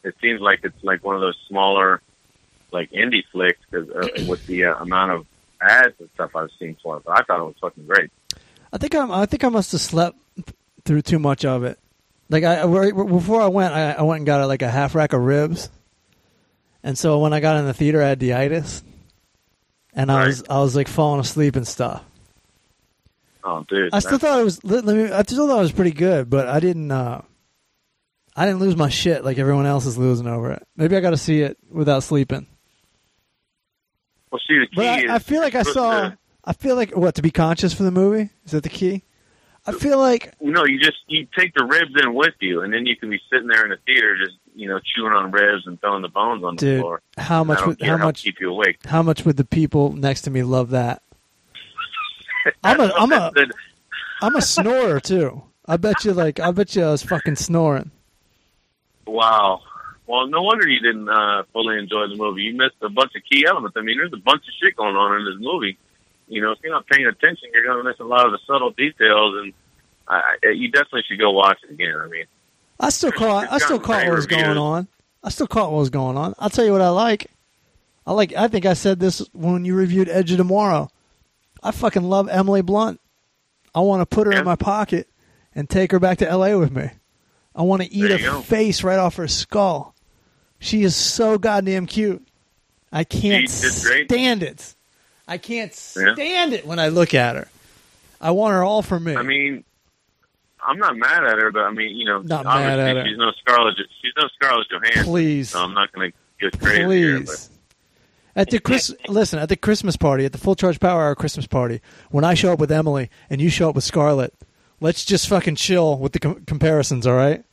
It 0.04 0.16
seems 0.22 0.42
like 0.42 0.60
it's 0.64 0.84
like 0.84 1.04
one 1.04 1.16
of 1.16 1.22
those 1.22 1.38
smaller, 1.48 2.02
like 2.72 2.92
indie 2.92 3.24
flicks, 3.32 3.60
cause, 3.72 3.90
uh, 3.90 4.24
with 4.28 4.46
the 4.48 4.66
uh, 4.66 4.76
amount 4.76 5.12
of 5.12 5.26
ads 5.62 5.96
and 6.00 6.10
stuff 6.14 6.36
I've 6.36 6.52
seen 6.60 6.78
for 6.82 6.98
it. 6.98 7.04
But 7.06 7.20
I 7.20 7.24
thought 7.24 7.40
it 7.40 7.44
was 7.44 7.56
fucking 7.60 7.88
great. 7.88 8.12
I 8.72 8.78
think 8.78 8.94
I'm. 8.96 9.12
I 9.12 9.26
think 9.26 9.44
I 9.44 9.50
must 9.50 9.72
have 9.72 9.82
slept 9.82 10.18
through 10.84 11.02
too 11.02 11.20
much 11.20 11.46
of 11.46 11.64
it. 11.64 11.80
Like 12.30 12.44
I 12.44 12.66
before 12.66 13.42
I 13.42 13.48
went, 13.48 13.74
I, 13.74 13.94
I 13.94 14.02
went 14.04 14.20
and 14.20 14.26
got 14.26 14.42
a, 14.42 14.48
like 14.48 14.62
a 14.62 14.70
half 14.70 14.96
rack 14.96 15.14
of 15.14 15.22
ribs, 15.22 15.70
and 16.84 16.98
so 16.98 17.20
when 17.20 17.34
I 17.34 17.40
got 17.40 17.58
in 17.58 17.66
the 17.66 17.74
theater, 17.74 18.02
I 18.02 18.10
had 18.10 18.24
itis, 18.24 18.84
and 19.96 20.12
I 20.12 20.20
Right. 20.20 20.28
was 20.28 20.44
I 20.50 20.60
was 20.60 20.76
like 20.76 20.88
falling 20.88 21.20
asleep 21.22 21.56
and 21.56 21.68
stuff. 21.68 22.04
Oh, 23.44 23.64
dude, 23.70 23.90
I 23.94 24.00
still 24.00 24.18
thought 24.18 24.40
it 24.40 24.44
was. 24.44 24.64
Let 24.64 24.86
me. 24.86 25.12
I 25.12 25.22
still 25.24 25.48
thought 25.48 25.60
it 25.60 25.62
was 25.64 25.72
pretty 25.72 25.92
good, 25.92 26.30
but 26.30 26.48
I 26.48 26.60
didn't. 26.60 26.92
uh 26.92 27.22
I 28.38 28.46
didn't 28.46 28.60
lose 28.60 28.76
my 28.76 28.90
shit 28.90 29.24
like 29.24 29.38
everyone 29.38 29.66
else 29.66 29.86
is 29.86 29.98
losing 29.98 30.28
over 30.28 30.52
it. 30.52 30.68
Maybe 30.76 30.98
I 30.98 31.00
got 31.00 31.12
to 31.12 31.18
see 31.18 31.40
it 31.42 31.58
without 31.72 32.04
sleeping. 32.04 32.48
well, 34.32 34.42
see, 34.48 34.60
the 34.60 34.68
key 34.68 34.76
But 34.76 35.06
is 35.06 35.10
I, 35.12 35.16
I 35.16 35.20
feel 35.20 35.42
like 35.42 35.56
I 35.56 35.64
saw. 35.64 36.02
to- 36.10 36.18
I 36.48 36.54
feel 36.54 36.76
like 36.76 36.96
what 36.96 37.16
to 37.16 37.22
be 37.24 37.32
conscious 37.32 37.74
for 37.74 37.82
the 37.84 37.92
movie 37.92 38.30
is 38.46 38.52
that 38.52 38.62
the 38.64 38.70
key. 38.70 39.04
I 39.66 39.72
feel 39.72 39.98
like 39.98 40.34
no, 40.42 40.64
you 40.66 40.78
just 40.80 40.98
you 41.08 41.26
take 41.38 41.54
the 41.56 41.66
ribs 41.66 41.92
in 42.04 42.14
with 42.14 42.36
you, 42.40 42.62
and 42.62 42.72
then 42.72 42.86
you 42.86 42.96
can 42.96 43.10
be 43.10 43.20
sitting 43.32 43.48
there 43.48 43.64
in 43.64 43.70
the 43.72 43.78
theater, 43.86 44.16
just 44.18 44.38
you 44.56 44.68
know, 44.70 44.80
chewing 44.80 45.12
on 45.14 45.32
ribs 45.32 45.68
and 45.68 45.80
throwing 45.82 46.02
the 46.02 46.08
bones 46.08 46.44
on 46.44 46.56
the 46.56 46.60
Dude, 46.60 46.80
floor. 46.82 47.02
how 47.18 47.44
much 47.44 47.66
would 47.66 47.82
how 47.82 47.98
much 47.98 48.24
keep 48.24 48.40
you 48.40 48.50
awake. 48.52 48.80
how 48.86 49.04
much 49.04 49.26
would 49.26 49.38
the 49.38 49.46
people 49.46 49.92
next 49.94 50.22
to 50.22 50.32
me 50.32 50.44
love 50.44 50.70
that? 50.72 51.02
I'm 52.64 52.80
a 52.80 52.92
I'm 52.98 53.12
a 53.12 53.32
The- 53.34 53.54
I'm 54.22 54.36
a 54.36 54.42
snorer 54.42 55.00
too. 55.00 55.44
I 55.68 55.78
bet 55.78 56.06
you 56.06 56.14
like 56.14 56.40
I 56.40 56.52
bet 56.52 56.76
you 56.76 56.84
I 56.84 56.92
was 56.92 57.04
fucking 57.04 57.36
snoring. 57.36 57.92
wow. 59.06 59.62
Well, 60.08 60.28
no 60.28 60.44
wonder 60.44 60.68
you 60.70 60.80
didn't 60.80 61.10
uh, 61.10 61.44
fully 61.52 61.80
enjoy 61.80 62.08
the 62.08 62.16
movie. 62.16 62.44
You 62.44 62.54
missed 62.56 62.76
a 62.84 62.90
bunch 62.90 63.14
of 63.16 63.24
key 63.30 63.44
elements. 63.50 63.76
I 63.76 63.82
mean, 63.82 63.98
there's 63.98 64.14
a 64.14 64.18
bunch 64.24 64.44
of 64.48 64.54
shit 64.62 64.76
going 64.76 64.96
on 64.96 65.20
in 65.20 65.26
this 65.26 65.42
movie. 65.44 65.80
You 66.28 66.42
know, 66.44 66.52
if 66.52 66.60
you're 66.64 66.72
not 66.72 66.86
paying 66.86 67.08
attention, 67.08 67.50
you're 67.52 67.64
going 67.64 67.84
to 67.84 67.84
miss 67.90 68.00
a 68.00 68.04
lot 68.04 68.26
of 68.28 68.32
the 68.32 68.38
subtle 68.46 68.70
details, 68.70 69.34
and 69.42 69.54
I, 70.08 70.36
I- 70.44 70.50
you 70.52 70.70
definitely 70.70 71.04
should 71.10 71.18
go 71.20 71.32
watch 71.32 71.58
it 71.68 71.74
again. 71.74 71.96
I 72.00 72.08
mean, 72.08 72.26
I 72.80 72.90
still 72.90 73.12
caught 73.12 73.52
I 73.52 73.58
still 73.60 73.80
caught 73.80 74.06
what 74.06 74.16
was 74.16 74.28
going 74.28 74.58
on. 74.58 74.88
I 75.24 75.30
still 75.30 75.48
caught 75.48 75.72
what 75.72 75.80
was 75.80 75.90
going 75.90 76.18
on. 76.18 76.36
I'll 76.40 76.50
tell 76.50 76.66
you 76.66 76.72
what 76.72 76.82
I 76.82 76.90
like. 76.90 77.28
I 78.06 78.14
like 78.14 78.34
I 78.36 78.48
think 78.48 78.66
I 78.66 78.74
said 78.74 79.00
this 79.00 79.20
when 79.34 79.66
you 79.66 79.76
reviewed 79.76 80.10
Edge 80.10 80.32
of 80.32 80.38
Tomorrow. 80.38 80.90
I 81.64 81.72
fucking 81.72 82.04
love 82.04 82.30
Emily 82.30 82.62
Blunt. 82.62 83.00
I 83.74 83.80
want 83.80 84.02
to 84.02 84.06
put 84.06 84.28
her 84.28 84.34
Yeah. 84.34 84.40
in 84.40 84.46
my 84.46 84.56
pocket 84.56 85.08
and 85.56 85.70
take 85.70 85.92
her 85.92 86.00
back 86.00 86.20
to 86.20 86.30
L.A. 86.30 86.58
with 86.58 86.72
me. 86.72 86.90
I 87.56 87.62
want 87.64 87.82
to 87.82 87.92
eat 87.92 88.22
go. 88.22 88.42
face 88.42 88.84
right 88.84 89.00
off 89.00 89.16
her 89.16 89.28
skull. 89.28 89.96
She 90.60 90.84
is 90.84 90.96
so 90.96 91.38
goddamn 91.38 91.86
cute. 91.88 92.26
I 92.92 93.04
can't 93.04 93.50
She 93.50 93.62
did 93.62 93.82
great. 93.84 94.12
stand 94.12 94.44
it. 94.44 94.76
I 95.28 95.38
can't 95.38 95.72
Yeah. 95.72 96.14
stand 96.14 96.54
it 96.54 96.68
when 96.68 96.78
I 96.80 96.90
look 96.90 97.14
at 97.14 97.36
her. 97.36 97.48
I 98.22 98.32
want 98.32 98.54
her 98.54 98.64
all 98.64 98.82
for 98.82 99.00
me. 99.00 99.16
I 99.16 99.24
mean, 99.24 99.64
I'm 100.68 100.78
not 100.78 100.98
mad 100.98 101.24
at 101.24 101.38
her, 101.40 101.52
but 101.52 101.62
I 101.64 101.72
mean, 101.72 101.96
you 101.96 102.06
know, 102.06 102.22
Not 102.22 102.46
obviously 102.46 102.66
mad 102.78 102.80
at 102.80 102.96
her. 102.98 103.06
she's 103.08 103.18
no 103.18 103.32
Scarlett. 103.42 103.76
She's 104.02 104.14
no 104.18 104.28
Scarlett 104.36 104.68
Johansson. 104.70 105.04
Please. 105.04 105.50
So 105.50 105.60
I'm 105.64 105.74
not 105.74 105.92
going 105.92 106.12
to 106.12 106.18
get 106.52 106.60
crazy 106.60 106.98
here. 106.98 107.20
Please. 107.22 107.50
At 108.38 108.50
the 108.50 108.60
Chris, 108.60 108.94
listen 109.08 109.40
at 109.40 109.48
the 109.50 109.56
Christmas 109.56 109.96
party, 109.96 110.26
at 110.26 110.32
the 110.34 110.38
Full 110.38 110.56
Charge 110.56 110.80
Power 110.80 111.04
Hour 111.04 111.16
Christmas 111.16 111.48
party, 111.48 111.80
when 112.12 112.26
I 112.26 112.34
show 112.34 112.52
up 112.52 112.60
with 112.60 112.72
Emily 112.72 113.10
and 113.30 113.40
you 113.42 113.50
show 113.50 113.70
up 113.70 113.76
with 113.76 113.86
Scarlett, 113.86 114.34
let's 114.82 115.06
just 115.06 115.30
fucking 115.30 115.56
chill 115.56 115.98
with 115.98 116.12
the 116.12 116.20
com- 116.20 116.44
comparisons, 116.46 117.08
all 117.08 117.16
right? 117.16 117.46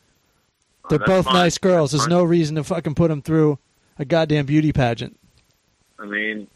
Oh, 0.85 0.89
They're 0.91 0.99
that's 0.99 1.09
both 1.09 1.25
fine. 1.27 1.35
nice 1.35 1.59
girls. 1.59 1.93
That's 1.93 2.03
There's 2.05 2.13
fine. 2.13 2.19
no 2.19 2.25
reason 2.25 2.57
to 2.57 2.65
fucking 2.65 2.97
put 2.97 3.09
them 3.11 3.23
through 3.23 3.61
a 3.99 4.05
goddamn 4.05 4.47
beauty 4.47 4.73
pageant. 4.73 5.17
I 6.01 6.07
mean, 6.07 6.49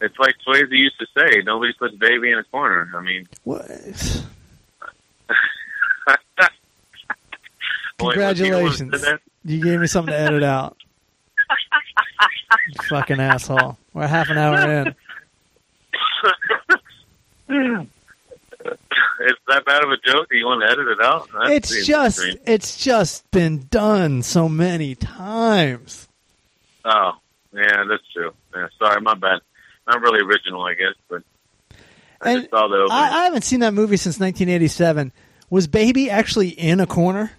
it's 0.00 0.18
like 0.18 0.34
Swayze 0.46 0.70
used 0.70 0.98
to 1.00 1.06
say: 1.18 1.42
nobody 1.44 1.74
puts 1.78 1.94
baby 1.96 2.30
in 2.32 2.38
a 2.38 2.44
corner. 2.44 2.90
I 2.96 3.02
mean, 3.02 3.28
What? 3.44 3.68
only 3.68 4.16
one 6.78 7.68
people 7.98 8.07
Congratulations. 8.18 9.04
You 9.44 9.62
gave 9.62 9.80
me 9.80 9.86
something 9.86 10.12
to 10.12 10.18
edit 10.18 10.42
out. 10.42 10.76
Fucking 12.88 13.20
asshole. 13.20 13.78
We're 13.94 14.06
half 14.06 14.28
an 14.30 14.38
hour 14.38 14.70
in. 14.70 14.94
It's 19.20 19.40
that 19.48 19.64
bad 19.64 19.82
of 19.82 19.90
a 19.90 19.96
joke. 20.04 20.28
Do 20.30 20.36
you 20.36 20.46
want 20.46 20.62
to 20.62 20.70
edit 20.70 20.86
it 20.88 21.00
out? 21.04 21.28
That 21.32 21.50
It's 21.50 21.86
just 21.86 22.18
extreme. 22.20 22.38
it's 22.46 22.76
just 22.76 23.28
been 23.30 23.66
done 23.70 24.22
so 24.22 24.48
many 24.48 24.94
times. 24.94 26.08
Oh, 26.84 27.12
yeah, 27.52 27.84
that's 27.88 28.02
true. 28.12 28.32
Yeah, 28.54 28.68
sorry, 28.78 29.00
my 29.00 29.14
bad. 29.14 29.40
Not 29.88 30.00
really 30.02 30.20
original, 30.24 30.62
I 30.62 30.74
guess, 30.74 30.94
but 31.08 31.22
I 32.20 32.36
just 32.36 32.50
saw 32.50 32.68
the. 32.68 32.88
I, 32.92 33.20
I 33.20 33.24
haven't 33.24 33.42
seen 33.42 33.60
that 33.60 33.74
movie 33.74 33.96
since 33.96 34.20
1987. 34.20 35.12
Was 35.50 35.66
Baby 35.66 36.10
actually 36.10 36.50
in 36.50 36.78
a 36.78 36.86
corner? 36.86 37.32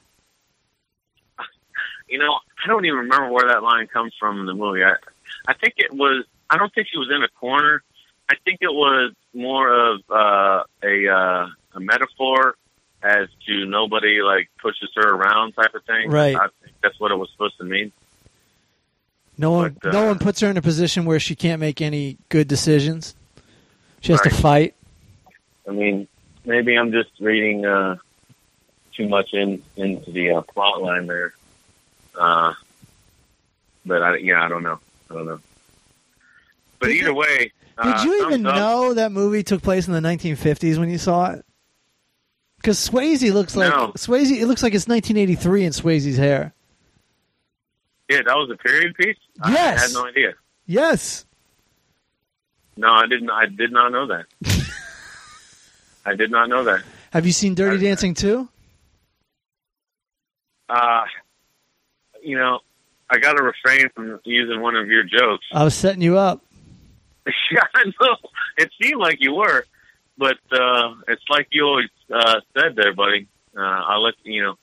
You 2.10 2.18
know, 2.18 2.40
I 2.64 2.68
don't 2.68 2.86
even 2.86 3.00
remember 3.00 3.32
where 3.32 3.48
that 3.48 3.64
line 3.64 3.88
comes 3.88 4.14
from 4.20 4.40
in 4.40 4.46
the 4.46 4.54
movie. 4.54 4.84
I, 4.84 4.96
I 5.48 5.54
think 5.54 5.76
it 5.78 5.94
was. 5.94 6.26
I 6.50 6.58
don't 6.58 6.74
think 6.74 6.88
she 6.92 6.98
was 6.98 7.10
in 7.16 7.24
a 7.24 7.28
corner. 7.28 7.84
I 8.30 8.36
think 8.44 8.60
it 8.62 8.74
was 8.74 9.14
more 9.34 9.72
of 9.72 10.02
uh, 10.10 10.64
a 10.84 11.08
uh, 11.08 11.48
a 11.76 11.80
metaphor 11.80 12.56
as 13.02 13.30
to 13.46 13.66
nobody 13.66 14.22
like 14.22 14.50
pushes 14.62 14.90
her 14.96 15.10
around 15.10 15.54
type 15.54 15.74
of 15.74 15.84
thing. 15.86 16.10
Right. 16.10 16.36
I 16.36 16.48
think 16.62 16.76
that's 16.82 17.00
what 17.00 17.12
it 17.12 17.16
was 17.16 17.30
supposed 17.32 17.58
to 17.58 17.64
mean. 17.64 17.92
No 19.38 19.52
one, 19.52 19.78
But, 19.82 19.96
uh, 19.96 20.02
no 20.02 20.08
one 20.08 20.20
puts 20.20 20.42
her 20.42 20.50
in 20.50 20.58
a 20.58 20.62
position 20.62 21.06
where 21.06 21.20
she 21.20 21.34
can't 21.34 21.62
make 21.62 21.80
any 21.80 22.18
good 22.28 22.50
decisions. 22.50 23.16
She 24.02 24.12
has 24.12 24.20
to 24.22 24.30
fight. 24.30 24.76
I 25.68 25.72
mean, 25.72 26.08
maybe 26.46 26.78
I'm 26.78 26.92
just 26.92 27.10
reading 27.22 27.66
uh, 27.66 27.98
too 28.94 29.08
much 29.08 29.34
in 29.34 29.62
into 29.78 30.12
the 30.12 30.32
uh, 30.32 30.42
plot 30.42 30.82
line 30.82 31.08
there. 31.08 31.34
Uh, 32.20 32.54
but 33.86 34.04
I, 34.04 34.18
yeah, 34.18 34.44
I 34.44 34.50
don't 34.50 34.62
know. 34.64 34.80
I 35.10 35.14
don't 35.14 35.26
know. 35.26 35.40
But 36.80 36.88
Did 36.88 36.98
either 36.98 37.08
you- 37.10 37.16
way, 37.16 37.38
Did 37.38 37.52
uh, 37.78 38.02
you 38.04 38.28
even 38.28 38.42
know 38.44 38.94
that 38.94 39.12
movie 39.12 39.42
took 39.44 39.62
place 39.62 39.88
in 39.88 39.94
the 39.94 40.02
1950s 40.02 40.78
when 40.78 40.90
you 40.90 40.98
saw 40.98 41.32
it? 41.32 41.46
Because 42.58 42.78
Swayze 42.78 43.32
looks 43.34 43.56
like 43.56 43.70
No. 43.70 43.94
Swayze. 43.94 44.32
It 44.32 44.46
looks 44.48 44.62
like 44.62 44.74
it's 44.74 44.86
1983 44.88 45.64
in 45.64 45.72
Swayze's 45.72 46.18
hair. 46.18 46.54
Yeah, 48.10 48.18
that 48.26 48.36
was 48.36 48.50
a 48.52 48.58
period 48.58 48.96
piece. 48.96 49.16
Yes, 49.48 49.80
I 49.80 49.82
had 49.88 49.94
no 49.94 50.06
idea. 50.08 50.34
Yes. 50.66 51.26
No, 52.76 52.92
I 52.92 53.08
didn't. 53.08 53.30
I 53.30 53.46
did 53.46 53.72
not 53.72 53.92
know 53.94 54.08
that. 54.08 54.26
I 56.06 56.16
did 56.16 56.32
not 56.32 56.50
know 56.50 56.66
that. 56.66 56.82
Have 57.12 57.26
you 57.26 57.32
seen 57.32 57.56
Dirty 57.56 57.78
Dancing 57.84 58.14
too? 58.14 58.50
Uh, 60.68 61.04
you 62.24 62.38
know, 62.38 62.60
I 63.10 63.18
got 63.18 63.34
to 63.34 63.44
refrain 63.44 63.90
from 63.96 64.20
using 64.24 64.62
one 64.62 64.76
of 64.76 64.88
your 64.88 65.04
jokes. 65.04 65.46
I 65.52 65.64
was 65.64 65.76
setting 65.76 66.02
you 66.02 66.18
up. 66.18 66.42
yeah, 67.52 67.62
I 67.74 67.86
know. 67.86 68.16
It 68.58 68.72
seemed 68.82 69.00
like 69.00 69.18
you 69.20 69.34
were, 69.36 69.66
but 70.18 70.38
uh, 70.52 70.96
it's 71.08 71.24
like 71.30 71.48
you 71.52 71.66
always 71.66 71.90
uh, 72.14 72.42
said 72.58 72.76
there, 72.76 72.94
buddy. 72.94 73.28
Uh, 73.56 73.62
I'll 73.62 74.04
let 74.04 74.16
you 74.24 74.44
know. 74.44 74.56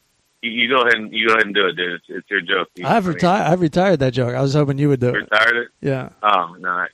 You, 0.42 0.51
you 0.51 0.69
go 0.69 0.83
ahead 0.83 0.95
and 0.95 1.12
you 1.12 1.29
go 1.29 1.35
ahead 1.35 1.47
and 1.47 1.55
do 1.55 1.66
it, 1.66 1.77
dude. 1.77 1.95
It's, 1.95 2.05
it's 2.09 2.31
your 2.31 2.40
joke. 2.40 2.69
You, 2.77 2.87
I've 2.87 3.07
retired. 3.07 3.51
I've 3.51 3.61
retired 3.61 4.01
that 4.01 4.12
joke. 4.12 4.35
I 4.35 4.42
was 4.42 4.55
hoping 4.55 4.79
you 4.79 4.88
would 4.88 5.01
do 5.01 5.07
you 5.07 5.14
it. 5.14 5.31
Retired 5.31 5.57
it? 5.57 5.69
Yeah. 5.81 6.11
Oh 6.23 6.57
no, 6.59 6.69
I 6.69 6.88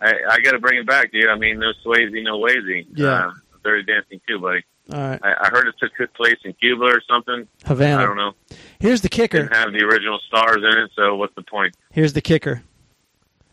I, 0.00 0.14
I 0.30 0.40
got 0.40 0.52
to 0.52 0.58
bring 0.58 0.80
it 0.80 0.86
back, 0.86 1.12
dude. 1.12 1.28
I 1.28 1.36
mean, 1.36 1.58
no 1.58 1.72
Swayze, 1.84 2.22
no 2.22 2.38
Wazy. 2.38 2.86
Yeah. 2.94 3.28
Uh, 3.28 3.32
Dirty 3.64 3.84
Dancing 3.84 4.20
too, 4.26 4.38
buddy. 4.38 4.64
All 4.92 4.98
right. 4.98 5.20
I, 5.22 5.34
I 5.40 5.48
heard 5.50 5.68
it 5.68 5.74
took 5.78 5.92
place 6.14 6.38
in 6.44 6.54
Cuba 6.54 6.84
or 6.84 7.02
something. 7.08 7.46
Havana. 7.66 8.02
I 8.02 8.06
don't 8.06 8.16
know. 8.16 8.32
Here's 8.78 9.02
the 9.02 9.08
kicker. 9.08 9.42
Didn't 9.42 9.54
have 9.54 9.72
the 9.72 9.84
original 9.84 10.18
stars 10.26 10.58
in 10.58 10.78
it, 10.78 10.90
so 10.96 11.16
what's 11.16 11.34
the 11.34 11.42
point? 11.42 11.76
Here's 11.90 12.14
the 12.14 12.22
kicker. 12.22 12.62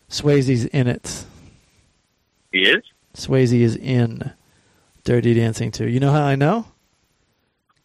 Swayze's 0.10 0.65
in 0.65 0.88
it. 0.88 1.26
He 2.52 2.62
is. 2.62 2.84
Swayze 3.15 3.60
is 3.60 3.76
in 3.76 4.32
Dirty 5.04 5.34
Dancing 5.34 5.71
too. 5.71 5.89
You 5.89 6.00
know 6.00 6.12
how 6.12 6.24
I 6.24 6.36
know? 6.36 6.67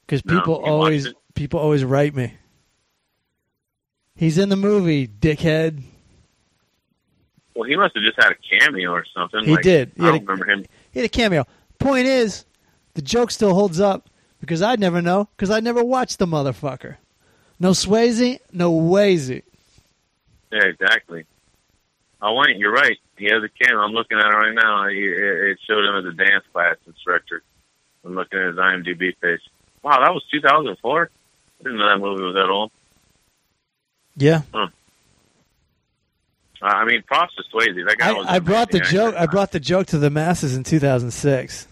Because 0.07 0.23
people 0.23 0.61
watched 0.61 0.69
always 0.69 1.15
people 1.35 1.61
always 1.61 1.85
write 1.85 2.15
me. 2.15 2.35
He's 4.15 4.39
in 4.39 4.49
the 4.49 4.57
movie, 4.57 5.09
dickhead. 5.09 5.83
Well, 7.55 7.69
he 7.69 7.77
must 7.77 7.95
have 7.95 8.05
just 8.05 8.23
had 8.23 8.33
a 8.33 8.37
cameo 8.59 8.91
or 8.91 9.05
something. 9.15 9.45
He 9.45 9.53
like, 9.53 9.63
did. 9.63 9.93
He 9.97 10.03
I 10.03 10.07
don't 10.07 10.17
a- 10.17 10.21
remember 10.21 10.51
him. 10.51 10.65
He 10.93 11.01
had 11.01 11.07
a 11.07 11.09
cameo. 11.09 11.47
Point 11.79 12.07
is, 12.07 12.45
the 13.01 13.07
joke 13.07 13.31
still 13.31 13.55
holds 13.55 13.81
up 13.81 14.11
because 14.43 14.61
I'd 14.61 14.79
never 14.79 15.01
know 15.01 15.27
because 15.35 15.49
I 15.49 15.61
never 15.61 15.83
watched 15.83 16.19
the 16.19 16.27
motherfucker. 16.27 16.97
No 17.59 17.71
Swayze, 17.71 18.41
no 18.53 18.71
Wazy. 18.71 19.43
Yeah, 20.53 20.65
exactly. 20.65 21.25
I 22.21 22.31
Wayne, 22.31 22.59
you're 22.59 22.73
right. 22.73 22.99
He 23.17 23.25
has 23.27 23.43
a 23.43 23.49
camera. 23.49 23.87
I'm 23.87 23.93
looking 23.93 24.19
at 24.19 24.27
it 24.27 24.37
right 24.37 24.55
now. 24.55 24.87
He, 24.89 24.99
it 24.99 25.59
showed 25.67 25.83
him 25.83 25.97
as 25.97 26.13
a 26.13 26.15
dance 26.15 26.45
class 26.53 26.77
instructor. 26.87 27.43
I'm 28.05 28.15
looking 28.15 28.39
at 28.39 28.49
his 28.49 28.57
IMDb 28.57 29.15
page. 29.19 29.41
Wow, 29.83 30.01
that 30.05 30.13
was 30.13 30.23
2004. 30.31 31.03
I 31.61 31.63
didn't 31.63 31.79
know 31.79 31.89
that 31.89 31.99
movie 31.99 32.23
was 32.23 32.35
that 32.35 32.51
old. 32.51 32.71
Yeah, 34.15 34.43
Uh, 34.53 34.67
I 36.61 36.85
mean, 36.85 37.03
props 37.05 37.35
to 37.37 37.43
Swayze. 37.45 37.83
That 37.87 37.97
guy 37.97 38.13
was. 38.13 38.27
I, 38.29 38.35
I 38.37 38.39
brought 38.41 38.71
the 38.71 38.81
joke. 38.81 39.15
I 39.17 39.25
brought 39.25 39.53
the 39.53 39.61
joke 39.61 39.87
to 39.89 39.99
the 39.99 40.11
masses 40.11 40.55
in 40.55 40.65
2006. 40.65 41.67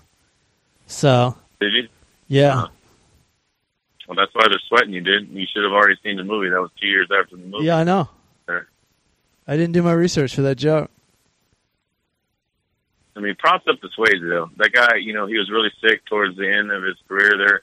So 0.89 1.37
Did 1.61 1.73
you? 1.75 1.89
yeah, 2.29 2.63
Uh, 2.65 2.69
Well, 4.09 4.17
that's 4.17 4.35
why 4.35 4.47
they're 4.49 4.59
sweating 4.69 4.93
you, 4.95 5.01
dude. 5.03 5.29
You 5.29 5.47
should 5.47 5.63
have 5.63 5.73
already 5.73 5.97
seen 6.03 6.17
the 6.17 6.25
movie. 6.25 6.49
That 6.49 6.61
was 6.61 6.71
two 6.81 6.87
years 6.89 7.09
after 7.13 7.37
the 7.37 7.43
movie. 7.45 7.67
yeah, 7.67 7.77
I 7.79 7.85
know. 7.85 8.09
I 9.51 9.57
didn't 9.57 9.73
do 9.73 9.83
my 9.83 9.93
research 9.93 10.35
for 10.35 10.43
that 10.43 10.57
joke. 10.57 10.91
I 13.17 13.21
mean, 13.21 13.35
props 13.37 13.67
up 13.67 13.81
to 13.81 13.89
Swayze 13.89 14.21
though. 14.29 14.51
That 14.59 14.73
guy, 14.73 14.97
you 14.97 15.13
know, 15.15 15.27
he 15.27 15.39
was 15.39 15.51
really 15.51 15.71
sick 15.81 16.05
towards 16.05 16.37
the 16.37 16.47
end 16.51 16.71
of 16.71 16.83
his 16.83 16.97
career 17.09 17.33
there, 17.39 17.63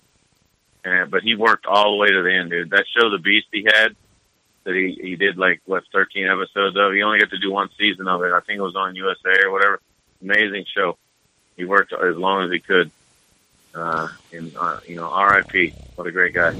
and 0.83 1.11
but 1.11 1.21
he 1.23 1.35
worked 1.35 1.65
all 1.67 1.91
the 1.91 1.97
way 1.97 2.07
to 2.09 2.23
the 2.23 2.33
end, 2.33 2.49
dude. 2.49 2.71
That 2.71 2.85
show, 2.88 3.09
The 3.11 3.19
Beast, 3.19 3.47
he 3.51 3.63
had 3.65 3.95
that 4.65 4.73
he 4.75 4.97
he 4.99 5.15
did 5.15 5.38
like 5.38 5.61
what 5.65 5.83
thirteen 5.93 6.27
episodes 6.27 6.75
of. 6.75 6.91
He 6.93 7.03
only 7.03 7.19
got 7.19 7.29
to 7.29 7.38
do 7.38 7.51
one 7.51 7.69
season 7.77 8.07
of 8.07 8.21
it. 8.23 8.31
I 8.33 8.39
think 8.41 8.58
it 8.58 8.62
was 8.63 8.75
on 8.75 8.95
USA 8.95 9.43
or 9.45 9.52
whatever. 9.52 9.79
Amazing 10.23 10.65
show. 10.75 10.97
He 11.56 11.63
worked 11.65 11.93
as 11.93 12.17
long 12.17 12.45
as 12.45 12.52
he 12.52 12.60
could. 12.60 12.89
Uh, 13.76 14.08
and 14.32 14.56
uh, 14.58 14.80
you 14.88 14.96
know, 14.96 15.10
R.I.P. 15.10 15.73
What 15.96 16.08
a 16.08 16.12
great 16.12 16.34
guy. 16.34 16.56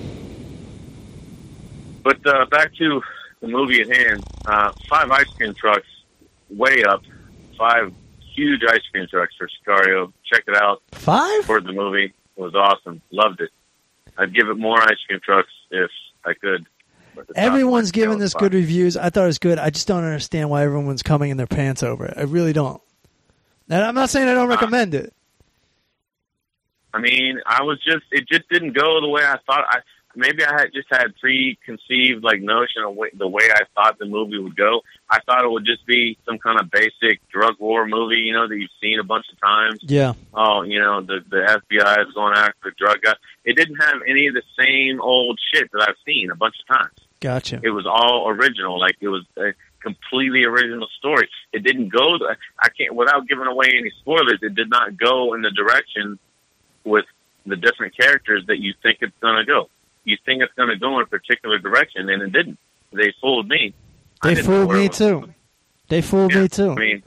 But 2.04 2.26
uh, 2.28 2.46
back 2.46 2.74
to 2.76 3.02
the 3.42 3.48
movie 3.48 3.82
at 3.82 3.90
hand. 3.96 4.24
Uh, 4.46 4.72
five 4.90 5.10
ice 5.12 5.30
cream 5.34 5.54
trucks, 5.54 5.88
way 6.50 6.84
up. 6.84 7.04
Five 7.58 7.94
huge 8.34 8.62
ice 8.68 8.82
cream 8.92 9.08
trucks 9.10 9.34
for 9.38 9.48
Sicario. 9.48 10.12
Check 10.32 10.44
it 10.48 10.56
out. 10.56 10.82
Five? 10.92 11.46
For 11.46 11.62
the 11.62 11.72
movie, 11.72 12.14
it 12.36 12.42
was 12.42 12.54
awesome. 12.54 13.02
Loved 13.12 13.42
it. 13.42 13.50
I'd 14.18 14.34
give 14.34 14.48
it 14.50 14.56
more 14.58 14.80
ice 14.82 14.98
cream 15.08 15.20
trucks 15.24 15.50
if 15.72 15.90
I 16.26 16.34
could. 16.34 16.66
but 17.16 17.28
the 17.28 17.34
top 17.34 17.44
Everyone's 17.44 17.92
giving 17.92 18.20
this 18.20 18.34
was 18.34 18.42
good 18.42 18.54
reviews. 18.54 18.98
I 18.98 19.10
thought 19.10 19.24
it 19.24 19.28
was 19.28 19.40
good. 19.40 19.58
I 19.58 19.70
just 19.70 19.88
don't 19.88 20.04
understand 20.04 20.50
why 20.50 20.64
everyone's 20.64 21.02
coming 21.04 21.32
in 21.32 21.38
their 21.38 21.48
pants 21.48 21.82
over 21.82 22.06
it. 22.06 22.14
I 22.18 22.24
really 22.24 22.54
don't. 22.54 22.82
And 23.70 23.84
I'm 23.84 23.96
not 23.96 24.10
saying 24.10 24.28
I 24.28 24.34
don't 24.34 24.48
Uh, 24.48 24.56
recommend 24.56 24.94
it. 24.94 25.14
I 26.96 27.02
mean, 27.02 27.42
I 27.46 27.64
was 27.64 27.78
just 27.84 28.06
it 28.12 28.26
just 28.28 28.48
didn't 28.50 28.74
go 28.74 29.02
the 29.02 29.10
way 29.10 29.22
I 29.22 29.38
thought. 29.46 29.66
I 29.68 29.80
maybe 30.16 30.46
I 30.46 30.62
had 30.62 30.72
just 30.74 30.88
had 30.90 31.14
preconceived 31.20 32.24
like 32.24 32.40
notion 32.42 32.84
of 32.86 32.96
way, 32.96 33.10
the 33.14 33.28
way 33.28 33.50
I 33.52 33.64
thought 33.76 34.00
the 34.00 34.06
movie 34.06 34.38
would 34.38 34.56
go. 34.56 34.82
I 35.10 35.20
thought 35.26 35.44
it 35.44 35.52
would 35.52 35.66
just 35.66 35.86
be 35.86 36.18
some 36.26 36.40
kind 36.40 36.58
of 36.60 36.72
basic 36.72 37.20
drug 37.30 37.56
war 37.60 37.86
movie, 37.86 38.22
you 38.22 38.32
know, 38.32 38.48
that 38.48 38.56
you've 38.56 38.70
seen 38.82 39.00
a 39.00 39.04
bunch 39.04 39.26
of 39.32 39.40
times. 39.42 39.80
Yeah. 39.82 40.14
Oh, 40.34 40.62
you 40.62 40.80
know, 40.80 41.02
the 41.02 41.20
the 41.30 41.62
FBI 41.72 42.08
is 42.08 42.14
going 42.14 42.38
after 42.38 42.56
the 42.64 42.72
drug 42.78 43.02
guy. 43.02 43.16
It 43.44 43.58
didn't 43.58 43.78
have 43.82 43.98
any 44.08 44.28
of 44.28 44.34
the 44.34 44.44
same 44.58 45.02
old 45.02 45.38
shit 45.54 45.70
that 45.74 45.86
I've 45.88 45.98
seen 46.06 46.32
a 46.32 46.36
bunch 46.36 46.56
of 46.62 46.78
times. 46.78 46.96
Gotcha. 47.20 47.60
It 47.62 47.72
was 47.72 47.86
all 47.86 48.30
original, 48.30 48.80
like 48.80 48.96
it 49.02 49.10
was 49.10 49.26
a 49.38 49.54
completely 49.82 50.46
original 50.46 50.88
story. 50.98 51.30
It 51.54 51.64
didn't 51.64 51.90
go. 51.90 52.18
The, 52.18 52.38
I 52.60 52.70
can't 52.70 52.96
without 52.96 53.28
giving 53.28 53.48
away 53.48 53.68
any 53.78 53.92
spoilers. 54.00 54.40
It 54.42 54.56
did 54.56 54.70
not 54.70 54.98
go 54.98 55.34
in 55.34 55.42
the 55.42 55.52
direction 55.52 56.20
with 56.86 57.06
the 57.46 57.56
different 57.56 57.96
characters 57.98 58.44
that 58.48 58.60
you 58.60 58.74
think 58.82 59.00
it's 59.02 59.18
going 59.22 59.36
to 59.38 59.46
go. 59.46 59.70
You 60.04 60.18
think 60.26 60.42
it's 60.42 60.54
going 60.54 60.70
to 60.70 60.78
go 60.78 60.98
in 61.00 61.04
a 61.04 61.08
particular 61.08 61.58
direction, 61.60 62.10
and 62.10 62.22
it 62.22 62.32
didn't. 62.32 62.58
They 62.94 63.14
fooled 63.20 63.48
me. 63.50 63.74
They 64.24 64.36
fooled 64.36 64.72
me 64.72 64.88
too. 64.88 65.20
going. 65.20 65.36
They 65.90 66.02
fooled 66.02 66.34
Yeah, 66.34 66.42
me 66.44 66.48
too. 66.48 66.72
I 66.72 66.76
mean, 66.76 67.04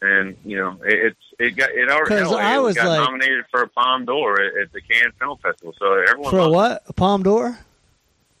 and 0.00 0.36
you 0.44 0.56
know, 0.58 0.78
it, 0.84 1.06
it's 1.06 1.16
it 1.38 1.50
got 1.56 1.70
it 1.70 1.88
already 1.88 2.16
I 2.38 2.58
was 2.58 2.74
got 2.76 2.88
like- 2.88 3.00
nominated 3.00 3.44
for 3.50 3.62
a 3.62 3.68
Palm 3.68 4.04
d'Or 4.04 4.40
at, 4.40 4.56
at 4.56 4.72
the 4.72 4.80
Cannes 4.80 5.12
Film 5.18 5.38
Festival. 5.38 5.74
So 5.78 5.92
everyone 6.08 6.30
For 6.30 6.38
a 6.40 6.48
what? 6.48 6.82
A 6.88 6.92
palm 6.92 7.22
door? 7.22 7.58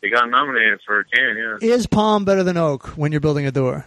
it. 0.02 0.10
Got 0.10 0.28
nominated 0.30 0.80
for 0.84 0.98
a 1.00 1.04
Cannes. 1.04 1.58
Yeah. 1.62 1.68
Is 1.74 1.86
palm 1.86 2.24
better 2.24 2.42
than 2.42 2.56
oak 2.56 2.88
when 2.98 3.12
you're 3.12 3.20
building 3.20 3.46
a 3.46 3.52
door? 3.52 3.86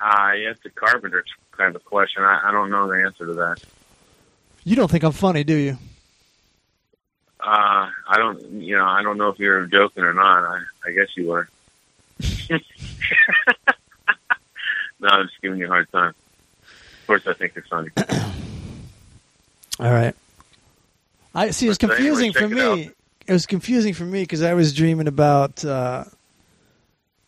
Ah, 0.00 0.32
yeah, 0.32 0.50
it's 0.50 0.64
a 0.66 0.70
carpenter 0.70 1.24
kind 1.52 1.74
of 1.74 1.84
question. 1.84 2.22
I, 2.22 2.48
I 2.48 2.52
don't 2.52 2.70
know 2.70 2.86
the 2.88 3.02
answer 3.04 3.26
to 3.26 3.32
that. 3.34 3.62
You 4.64 4.76
don't 4.76 4.90
think 4.90 5.04
I'm 5.04 5.12
funny, 5.12 5.44
do 5.44 5.54
you? 5.54 5.78
Uh, 7.40 7.90
I 8.08 8.16
don't, 8.16 8.40
you 8.52 8.76
know, 8.76 8.86
I 8.86 9.02
don't 9.02 9.18
know 9.18 9.28
if 9.28 9.38
you're 9.38 9.66
joking 9.66 10.02
or 10.02 10.14
not. 10.14 10.44
I, 10.44 10.62
I 10.86 10.92
guess 10.92 11.08
you 11.16 11.28
were. 11.28 11.48
no, 12.50 12.58
I'm 15.08 15.26
just 15.26 15.42
giving 15.42 15.58
you 15.58 15.66
a 15.66 15.68
hard 15.68 15.92
time. 15.92 16.14
Of 16.62 17.06
course, 17.06 17.26
I 17.26 17.34
think 17.34 17.52
it's 17.56 17.68
funny. 17.68 17.90
All 19.78 19.90
right. 19.90 20.14
I 21.34 21.50
see. 21.50 21.66
It 21.66 21.70
was 21.70 21.78
confusing 21.78 22.32
for 22.32 22.40
check 22.40 22.52
it 22.52 22.54
me. 22.54 22.90
It 23.26 23.32
was 23.32 23.44
confusing 23.44 23.92
for 23.92 24.04
me 24.04 24.22
because 24.22 24.42
I 24.42 24.54
was 24.54 24.72
dreaming 24.72 25.08
about 25.08 25.64
uh, 25.64 26.04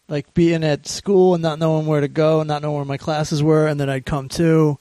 like 0.09 0.33
being 0.33 0.65
at 0.65 0.87
school 0.87 1.35
and 1.35 1.43
not 1.43 1.59
knowing 1.59 1.87
where 1.87 2.01
to 2.01 2.09
go 2.09 2.41
and 2.41 2.49
not 2.49 2.63
knowing 2.63 2.77
where 2.77 2.85
my 2.85 2.97
classes 2.97 3.43
were, 3.43 3.67
and 3.67 3.79
then 3.79 3.91
I'd 3.91 4.07
come 4.07 4.29
to, 4.31 4.79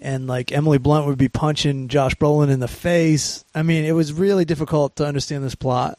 and 0.00 0.26
like 0.26 0.52
Emily 0.52 0.78
Blunt 0.78 1.06
would 1.06 1.18
be 1.18 1.28
punching 1.28 1.88
Josh 1.88 2.14
Brolin 2.16 2.50
in 2.50 2.60
the 2.60 2.68
face. 2.68 3.44
I 3.54 3.62
mean, 3.62 3.84
it 3.84 3.92
was 3.92 4.12
really 4.12 4.44
difficult 4.44 4.96
to 4.96 5.06
understand 5.06 5.44
this 5.44 5.54
plot. 5.54 5.98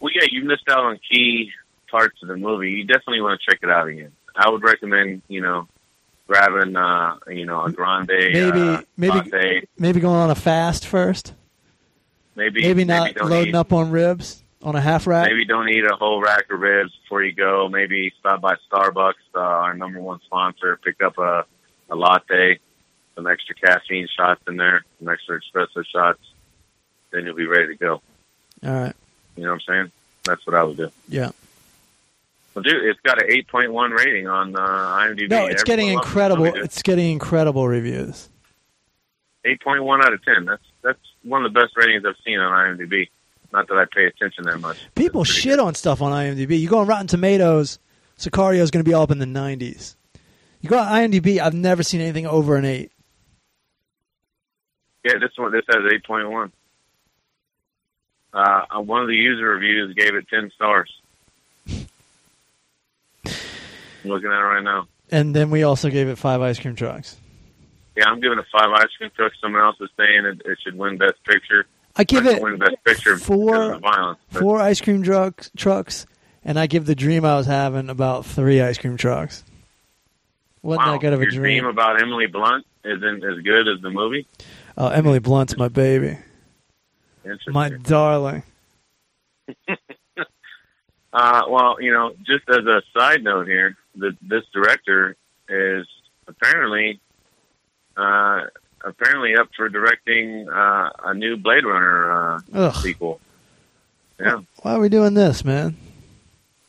Well, 0.00 0.12
yeah, 0.14 0.26
you 0.30 0.44
missed 0.44 0.68
out 0.68 0.84
on 0.84 0.98
key 1.10 1.50
parts 1.90 2.16
of 2.22 2.28
the 2.28 2.36
movie. 2.36 2.70
You 2.72 2.84
definitely 2.84 3.20
want 3.20 3.40
to 3.40 3.50
check 3.50 3.60
it 3.62 3.70
out 3.70 3.88
again. 3.88 4.12
I 4.36 4.50
would 4.50 4.62
recommend, 4.62 5.22
you 5.28 5.40
know, 5.40 5.68
grabbing, 6.26 6.76
uh, 6.76 7.16
you 7.28 7.46
know, 7.46 7.64
a 7.64 7.70
grande, 7.72 8.08
Maybe- 8.08 8.60
uh, 8.60 8.82
maybe- 8.96 9.12
latte. 9.16 9.66
Maybe 9.78 10.00
going 10.00 10.16
on 10.16 10.30
a 10.30 10.34
fast 10.34 10.86
first. 10.86 11.34
maybe, 12.34 12.62
Maybe 12.62 12.84
not 12.84 13.14
don't 13.14 13.30
loading 13.30 13.50
eat, 13.50 13.54
up 13.54 13.72
on 13.72 13.90
ribs 13.90 14.42
on 14.62 14.74
a 14.74 14.80
half 14.80 15.06
rack. 15.06 15.28
Maybe 15.30 15.44
don't 15.44 15.68
eat 15.68 15.84
a 15.84 15.94
whole 15.94 16.20
rack 16.20 16.46
of 16.50 16.58
ribs 16.58 16.90
before 17.02 17.22
you 17.22 17.32
go. 17.32 17.68
Maybe 17.68 18.12
stop 18.18 18.40
by 18.40 18.56
Starbucks, 18.70 19.12
uh, 19.34 19.38
our 19.38 19.74
number 19.74 20.00
one 20.00 20.20
sponsor. 20.24 20.78
Pick 20.82 21.00
up 21.02 21.16
a, 21.18 21.44
a 21.90 21.96
latte, 21.96 22.58
some 23.14 23.26
extra 23.26 23.54
caffeine 23.54 24.08
shots 24.14 24.40
in 24.48 24.56
there, 24.56 24.84
some 24.98 25.08
extra 25.08 25.40
espresso 25.40 25.84
shots. 25.86 26.20
Then 27.10 27.26
you'll 27.26 27.36
be 27.36 27.46
ready 27.46 27.68
to 27.68 27.76
go. 27.76 28.02
All 28.64 28.72
right. 28.72 28.94
You 29.36 29.44
know 29.44 29.50
what 29.50 29.54
I'm 29.54 29.60
saying? 29.60 29.92
That's 30.24 30.46
what 30.46 30.56
I 30.56 30.62
would 30.62 30.76
do. 30.76 30.90
Yeah. 31.08 31.30
Well, 32.54 32.62
dude, 32.62 32.84
it's 32.84 33.00
got 33.00 33.20
an 33.22 33.28
8.1 33.28 33.96
rating 33.96 34.28
on 34.28 34.54
uh, 34.54 34.60
IMDb. 34.60 35.28
No, 35.28 35.46
it's 35.46 35.64
getting 35.64 35.86
Everyone 35.88 36.04
incredible. 36.04 36.44
dude. 36.44 36.64
It's 36.64 36.82
getting 36.82 37.10
incredible 37.10 37.66
reviews. 37.66 38.28
8.1 39.44 40.04
out 40.04 40.12
of 40.12 40.24
10. 40.24 40.44
That's 40.46 40.62
that's 40.82 40.98
one 41.22 41.44
of 41.44 41.52
the 41.52 41.60
best 41.60 41.76
ratings 41.76 42.04
I've 42.04 42.16
seen 42.24 42.38
on 42.38 42.78
IMDb. 42.78 43.08
Not 43.52 43.68
that 43.68 43.76
I 43.76 43.84
pay 43.92 44.06
attention 44.06 44.44
that 44.44 44.58
much. 44.60 44.78
People 44.94 45.24
shit 45.24 45.58
good. 45.58 45.60
on 45.60 45.74
stuff 45.74 46.00
on 46.00 46.12
IMDb. 46.12 46.58
You 46.58 46.68
go 46.68 46.78
on 46.78 46.86
Rotten 46.86 47.06
Tomatoes, 47.06 47.78
Sicario 48.18 48.58
is 48.58 48.70
going 48.70 48.84
to 48.84 48.88
be 48.88 48.94
all 48.94 49.02
up 49.02 49.10
in 49.10 49.18
the 49.18 49.26
90s. 49.26 49.96
You 50.64 50.70
go 50.70 50.78
on 50.78 50.86
IMDb, 50.86 51.40
I've 51.40 51.52
never 51.52 51.82
seen 51.82 52.00
anything 52.00 52.26
over 52.26 52.56
an 52.56 52.64
8. 52.64 52.90
Yeah, 55.04 55.12
this 55.20 55.32
one 55.36 55.52
this 55.52 55.60
has 55.68 55.76
8.1. 55.76 56.50
Uh, 58.32 58.38
uh, 58.74 58.80
one 58.80 59.02
of 59.02 59.08
the 59.08 59.14
user 59.14 59.44
reviews 59.44 59.92
gave 59.92 60.14
it 60.14 60.26
10 60.30 60.50
stars. 60.54 60.90
I'm 61.68 61.84
looking 64.04 64.30
at 64.30 64.38
it 64.38 64.42
right 64.42 64.64
now. 64.64 64.86
And 65.10 65.36
then 65.36 65.50
we 65.50 65.64
also 65.64 65.90
gave 65.90 66.08
it 66.08 66.16
five 66.16 66.40
ice 66.40 66.58
cream 66.58 66.76
trucks. 66.76 67.18
Yeah, 67.94 68.04
I'm 68.06 68.20
giving 68.20 68.38
it 68.38 68.46
five 68.50 68.70
ice 68.74 68.88
cream 68.96 69.10
trucks. 69.14 69.36
Someone 69.42 69.60
else 69.60 69.76
is 69.82 69.90
saying 69.98 70.24
it, 70.24 70.40
it 70.46 70.56
should 70.64 70.78
win 70.78 70.96
Best 70.96 71.22
Picture. 71.24 71.66
I 71.94 72.04
give 72.04 72.24
It 72.24 72.40
win 72.42 72.56
Best 72.56 72.82
Picture 72.84 73.18
four- 73.18 73.52
because 73.52 73.66
of 73.66 73.72
the 73.72 73.78
violence. 73.80 74.18
Four 74.30 74.60
ice 74.60 74.80
cream 74.80 75.02
trucks, 75.02 75.50
trucks, 75.58 76.06
and 76.42 76.58
I 76.58 76.68
give 76.68 76.86
the 76.86 76.94
dream 76.94 77.26
I 77.26 77.34
was 77.36 77.44
having 77.46 77.90
about 77.90 78.24
three 78.24 78.62
ice 78.62 78.78
cream 78.78 78.96
trucks. 78.96 79.44
Wasn't 80.64 80.86
wow, 80.86 80.92
that 80.92 81.00
good 81.02 81.12
of 81.12 81.20
a 81.20 81.26
dream? 81.26 81.40
dream 81.42 81.66
about 81.66 82.00
Emily 82.00 82.26
Blunt 82.26 82.64
isn't 82.86 83.22
as 83.22 83.38
good 83.42 83.68
as 83.68 83.82
the 83.82 83.90
movie. 83.90 84.26
Oh, 84.78 84.88
Emily 84.88 85.18
Blunt's 85.18 85.58
my 85.58 85.68
baby, 85.68 86.18
my 87.48 87.68
darling. 87.68 88.42
Uh, 91.16 91.42
well, 91.48 91.80
you 91.80 91.92
know, 91.92 92.12
just 92.26 92.42
as 92.48 92.66
a 92.66 92.82
side 92.92 93.22
note 93.22 93.46
here, 93.46 93.76
the, 93.94 94.16
this 94.20 94.42
director 94.52 95.14
is 95.48 95.86
apparently 96.26 96.98
uh, 97.96 98.40
apparently 98.84 99.36
up 99.36 99.48
for 99.56 99.68
directing 99.68 100.48
uh, 100.48 100.90
a 101.04 101.14
new 101.14 101.36
Blade 101.36 101.64
Runner 101.64 102.10
uh, 102.10 102.40
Ugh, 102.52 102.74
sequel. 102.82 103.20
Yeah, 104.18 104.40
why 104.62 104.74
are 104.74 104.80
we 104.80 104.88
doing 104.88 105.14
this, 105.14 105.44
man? 105.44 105.76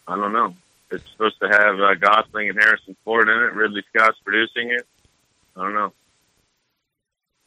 I 0.07 0.15
don't 0.15 0.31
know. 0.31 0.53
It's 0.95 1.11
supposed 1.11 1.39
to 1.41 1.47
have 1.47 1.79
uh, 1.79 1.95
Gosling 1.95 2.49
and 2.49 2.59
Harrison 2.59 2.95
Ford 3.03 3.29
in 3.29 3.35
it. 3.35 3.53
Ridley 3.53 3.83
Scott's 3.89 4.17
producing 4.23 4.71
it. 4.71 4.85
I 5.55 5.63
don't 5.63 5.73
know. 5.73 5.93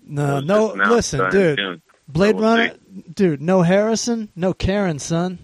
No, 0.07 0.41
no. 0.41 0.73
Listen, 0.75 1.31
dude. 1.31 1.59
June. 1.59 1.83
Blade 2.09 2.37
we'll 2.37 2.45
Runner, 2.45 2.75
dude. 3.13 3.43
No 3.43 3.63
Harrison, 3.63 4.31
no 4.35 4.55
Karen, 4.55 4.99
son. 4.99 5.39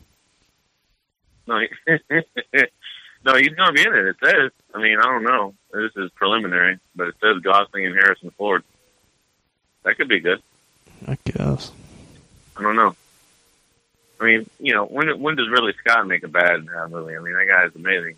No, 1.46 1.58
no, 1.86 3.36
he's 3.36 3.50
going 3.50 3.68
to 3.68 3.72
be 3.74 3.82
in 3.82 3.94
it. 3.94 4.06
It 4.06 4.16
says. 4.24 4.50
I 4.74 4.80
mean, 4.80 4.98
I 4.98 5.02
don't 5.02 5.24
know. 5.24 5.54
This 5.72 5.92
is 5.96 6.10
preliminary, 6.12 6.78
but 6.96 7.08
it 7.08 7.14
says 7.20 7.42
Gosling 7.42 7.86
and 7.86 7.94
Harrison 7.94 8.30
Ford. 8.30 8.64
That 9.82 9.96
could 9.96 10.08
be 10.08 10.20
good. 10.20 10.42
I 11.06 11.18
guess. 11.24 11.70
I 12.56 12.62
don't 12.62 12.76
know. 12.76 12.96
I 14.20 14.24
mean, 14.24 14.50
you 14.60 14.72
know, 14.74 14.84
when 14.84 15.20
when 15.20 15.36
does 15.36 15.48
Ridley 15.50 15.74
Scott 15.80 16.06
make 16.06 16.22
a 16.22 16.28
bad 16.28 16.66
uh, 16.74 16.88
movie? 16.88 17.16
I 17.16 17.20
mean, 17.20 17.34
that 17.34 17.46
guy 17.46 17.64
is 17.66 17.74
amazing. 17.74 18.16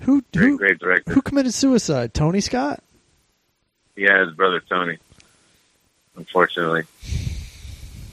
Who 0.00 0.22
Great, 0.32 0.48
who 0.48 0.58
great 0.58 0.78
director. 0.78 1.12
who 1.12 1.22
committed 1.22 1.54
suicide? 1.54 2.12
Tony 2.12 2.40
Scott. 2.40 2.82
Yeah, 3.96 4.24
his 4.24 4.34
brother 4.34 4.60
Tony. 4.68 4.98
Unfortunately, 6.16 6.82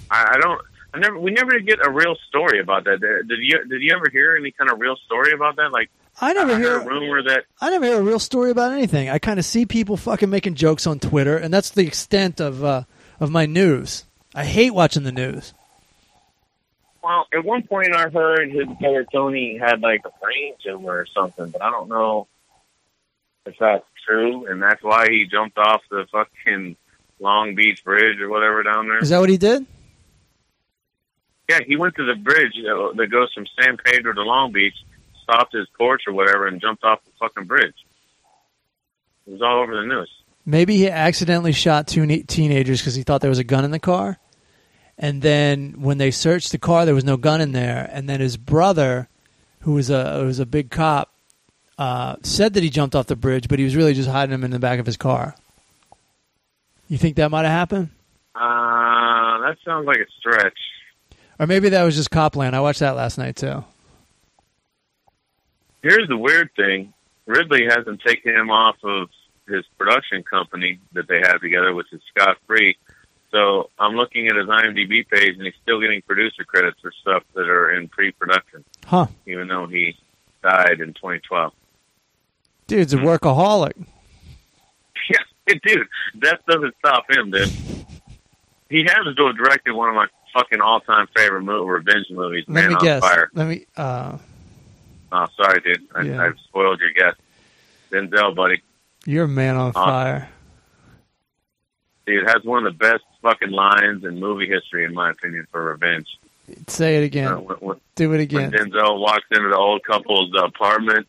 I, 0.10 0.34
I 0.36 0.38
don't. 0.40 0.62
I 0.94 1.00
never. 1.00 1.20
We 1.20 1.32
never 1.32 1.60
get 1.60 1.80
a 1.86 1.90
real 1.90 2.16
story 2.28 2.60
about 2.60 2.84
that. 2.86 3.00
Did 3.00 3.40
you? 3.40 3.64
Did 3.66 3.82
you 3.82 3.94
ever 3.96 4.06
hear 4.12 4.36
any 4.36 4.52
kind 4.52 4.70
of 4.72 4.80
real 4.80 4.96
story 4.98 5.34
about 5.34 5.56
that? 5.58 5.72
Like, 5.72 5.90
I 6.20 6.34
never 6.34 6.54
I 6.54 6.58
hear. 6.60 6.80
a 6.80 6.86
rumor 6.86 7.24
that 7.24 7.46
I 7.60 7.70
never 7.72 7.86
hear 7.86 8.00
a 8.00 8.04
real 8.04 8.20
story 8.20 8.52
about 8.52 8.72
anything. 8.74 9.10
I 9.10 9.20
kind 9.20 9.40
of 9.40 9.46
see 9.46 9.66
people 9.66 9.98
fucking 9.98 10.30
making 10.30 10.56
jokes 10.56 10.86
on 10.88 11.00
Twitter, 11.00 11.38
and 11.38 11.54
that's 11.54 11.72
the 11.72 11.86
extent 11.88 12.40
of 12.40 12.64
uh, 12.64 12.84
of 13.20 13.32
my 13.32 13.46
news. 13.46 14.06
I 14.36 14.46
hate 14.46 14.72
watching 14.72 15.04
the 15.04 15.12
news. 15.12 15.54
Well, 17.04 17.28
at 17.34 17.44
one 17.44 17.64
point 17.64 17.96
I 17.96 18.10
heard 18.10 18.52
his 18.52 18.68
brother 18.80 19.06
Tony 19.12 19.58
had 19.58 19.82
like 19.82 20.02
a 20.06 20.12
brain 20.24 20.54
tumor 20.64 21.00
or 21.00 21.08
something, 21.14 21.50
but 21.50 21.62
I 21.62 21.72
don't 21.72 21.90
know 21.90 22.28
if 23.46 23.56
that's 23.60 23.86
true, 24.08 24.46
and 24.46 24.62
that's 24.62 24.84
why 24.84 25.08
he 25.10 25.26
jumped 25.26 25.58
off 25.58 25.82
the 25.90 26.06
fucking 26.12 26.76
Long 27.20 27.56
Beach 27.56 27.84
Bridge 27.84 28.20
or 28.20 28.30
whatever 28.30 28.62
down 28.64 28.88
there. 28.88 29.00
Is 29.00 29.10
that 29.10 29.20
what 29.20 29.30
he 29.30 29.38
did? 29.38 29.66
Yeah, 31.50 31.60
he 31.66 31.76
went 31.76 31.96
to 31.96 32.06
the 32.06 32.16
bridge 32.16 32.54
uh, 32.60 32.94
that 32.96 33.08
goes 33.12 33.34
from 33.34 33.46
San 33.60 33.78
Pedro 33.78 34.14
to 34.14 34.22
Long 34.22 34.52
Beach, 34.52 34.76
stopped 35.24 35.54
his 35.54 35.68
porch 35.78 36.04
or 36.08 36.14
whatever, 36.14 36.48
and 36.48 36.62
jumped 36.62 36.84
off 36.84 37.04
the 37.04 37.12
fucking 37.20 37.46
bridge. 37.46 37.76
It 39.28 39.32
was 39.32 39.42
all 39.42 39.62
over 39.62 39.76
the 39.76 39.88
news. 39.88 40.10
Maybe 40.46 40.78
he 40.78 40.90
accidentally 40.90 41.52
shot 41.52 41.88
two 41.88 42.06
teenagers 42.24 42.80
because 42.80 42.96
he 42.96 43.04
thought 43.04 43.22
there 43.22 43.30
was 43.30 43.40
a 43.40 43.44
gun 43.44 43.66
in 43.66 43.72
the 43.72 43.80
car, 43.80 44.18
and 45.02 45.24
then 45.24 45.82
when 45.82 45.98
they 45.98 46.12
searched 46.12 46.52
the 46.52 46.60
car, 46.60 46.86
there 46.86 46.94
was 46.94 47.04
no 47.04 47.18
gun 47.18 47.42
in 47.42 47.54
there. 47.54 47.90
And 47.92 48.08
then 48.08 48.20
his 48.20 48.38
brother, 48.38 49.10
who 49.62 49.74
was 49.74 49.90
a 49.90 50.20
who 50.20 50.28
was 50.28 50.38
a 50.38 50.46
big 50.46 50.70
cop, 50.70 51.12
uh, 51.80 52.18
said 52.22 52.54
that 52.54 52.62
he 52.62 52.70
jumped 52.70 52.96
off 52.96 53.08
the 53.08 53.16
bridge, 53.16 53.48
but 53.48 53.58
he 53.58 53.66
was 53.66 53.76
really 53.76 53.96
just 53.96 54.08
hiding 54.08 54.34
him 54.34 54.44
in 54.44 54.52
the 54.52 54.60
back 54.60 54.80
of 54.80 54.86
his 54.86 54.98
car. 54.98 55.36
You 56.88 57.00
think 57.00 57.16
that 57.16 57.32
might 57.32 57.46
have 57.46 57.52
happened? 57.52 57.90
Uh, 58.36 59.40
that 59.42 59.58
sounds 59.66 59.88
like 59.88 59.98
a 59.98 60.06
stretch. 60.20 60.58
Or 61.40 61.48
maybe 61.48 61.70
that 61.70 61.84
was 61.84 61.96
just 61.96 62.12
Copland. 62.12 62.56
I 62.56 62.60
watched 62.60 62.82
that 62.82 62.96
last 62.96 63.18
night 63.18 63.36
too. 63.36 63.66
Here's 65.82 66.08
the 66.10 66.18
weird 66.18 66.52
thing: 66.56 66.94
Ridley 67.26 67.66
hasn't 67.68 68.02
taken 68.06 68.36
him 68.36 68.52
off 68.52 68.76
of 68.84 69.10
his 69.48 69.66
production 69.80 70.22
company 70.22 70.80
that 70.94 71.08
they 71.08 71.22
have 71.26 71.42
together, 71.42 71.74
which 71.74 71.92
is 71.92 72.02
Scott 72.14 72.38
Free. 72.46 72.78
So 73.32 73.70
I'm 73.80 73.96
looking 73.96 74.28
at 74.28 74.36
his 74.36 74.48
IMDb 74.48 75.08
page, 75.08 75.36
and 75.38 75.44
he's 75.46 75.54
still 75.64 75.80
getting 75.80 76.02
producer 76.02 76.44
credits 76.44 76.80
for 76.82 76.92
stuff 77.02 77.24
that 77.34 77.48
are 77.50 77.72
in 77.72 77.88
pre-production, 77.88 78.64
Huh. 78.86 79.08
even 79.26 79.48
though 79.48 79.68
he 79.68 79.96
died 80.44 80.82
in 80.82 80.94
2012. 80.94 81.54
Dude's 82.68 82.94
a 82.94 82.98
workaholic. 82.98 83.74
Yeah, 85.48 85.56
dude, 85.66 85.88
that 86.20 86.46
doesn't 86.46 86.76
stop 86.78 87.10
him, 87.10 87.32
dude. 87.32 87.50
He 88.70 88.84
happens 88.84 89.16
to 89.18 89.26
have 89.28 89.36
directed 89.36 89.74
one 89.74 89.90
of 89.90 89.96
my 89.96 90.06
fucking 90.34 90.62
all-time 90.62 91.08
favorite 91.16 91.42
movie, 91.42 91.68
revenge 91.70 92.06
movies, 92.12 92.46
Let 92.48 92.54
Man 92.54 92.70
me 92.70 92.76
on 92.76 92.82
guess. 92.84 93.02
Fire. 93.02 93.30
Let 93.34 93.48
me 93.48 93.66
uh 93.76 94.18
Oh, 95.12 95.26
sorry, 95.36 95.60
dude. 95.62 95.88
I, 95.96 96.02
Yeah. 96.04 96.22
I've 96.24 96.40
spoiled 96.48 96.80
your 96.80 96.92
guess. 96.94 97.16
Denzel, 97.92 98.36
buddy. 98.36 98.62
you're 99.06 99.26
a 99.26 99.28
man 99.28 99.56
on 99.58 99.74
fire. 99.74 100.30
Dude, 102.06 102.28
has 102.28 102.44
one 102.44 102.66
of 102.66 102.72
the 102.72 102.78
best 102.78 103.04
fucking 103.22 103.52
lines 103.52 104.04
in 104.04 104.20
movie 104.20 104.48
history, 104.48 104.86
in 104.86 104.94
my 104.94 105.12
opinion, 105.12 105.48
for 105.52 105.64
revenge. 105.64 106.08
Say 106.68 106.98
it 106.98 107.06
again. 107.06 107.28
Uh, 107.28 107.40
when, 107.40 107.58
when, 107.58 107.82
Do 107.96 108.14
it 108.14 108.20
again. 108.22 108.52
when. 108.52 108.72
Denzel 108.72 109.00
walks 109.00 109.26
into 109.32 109.50
the 109.50 109.58
old 109.58 109.84
couple's 109.84 110.32
apartment 110.38 111.08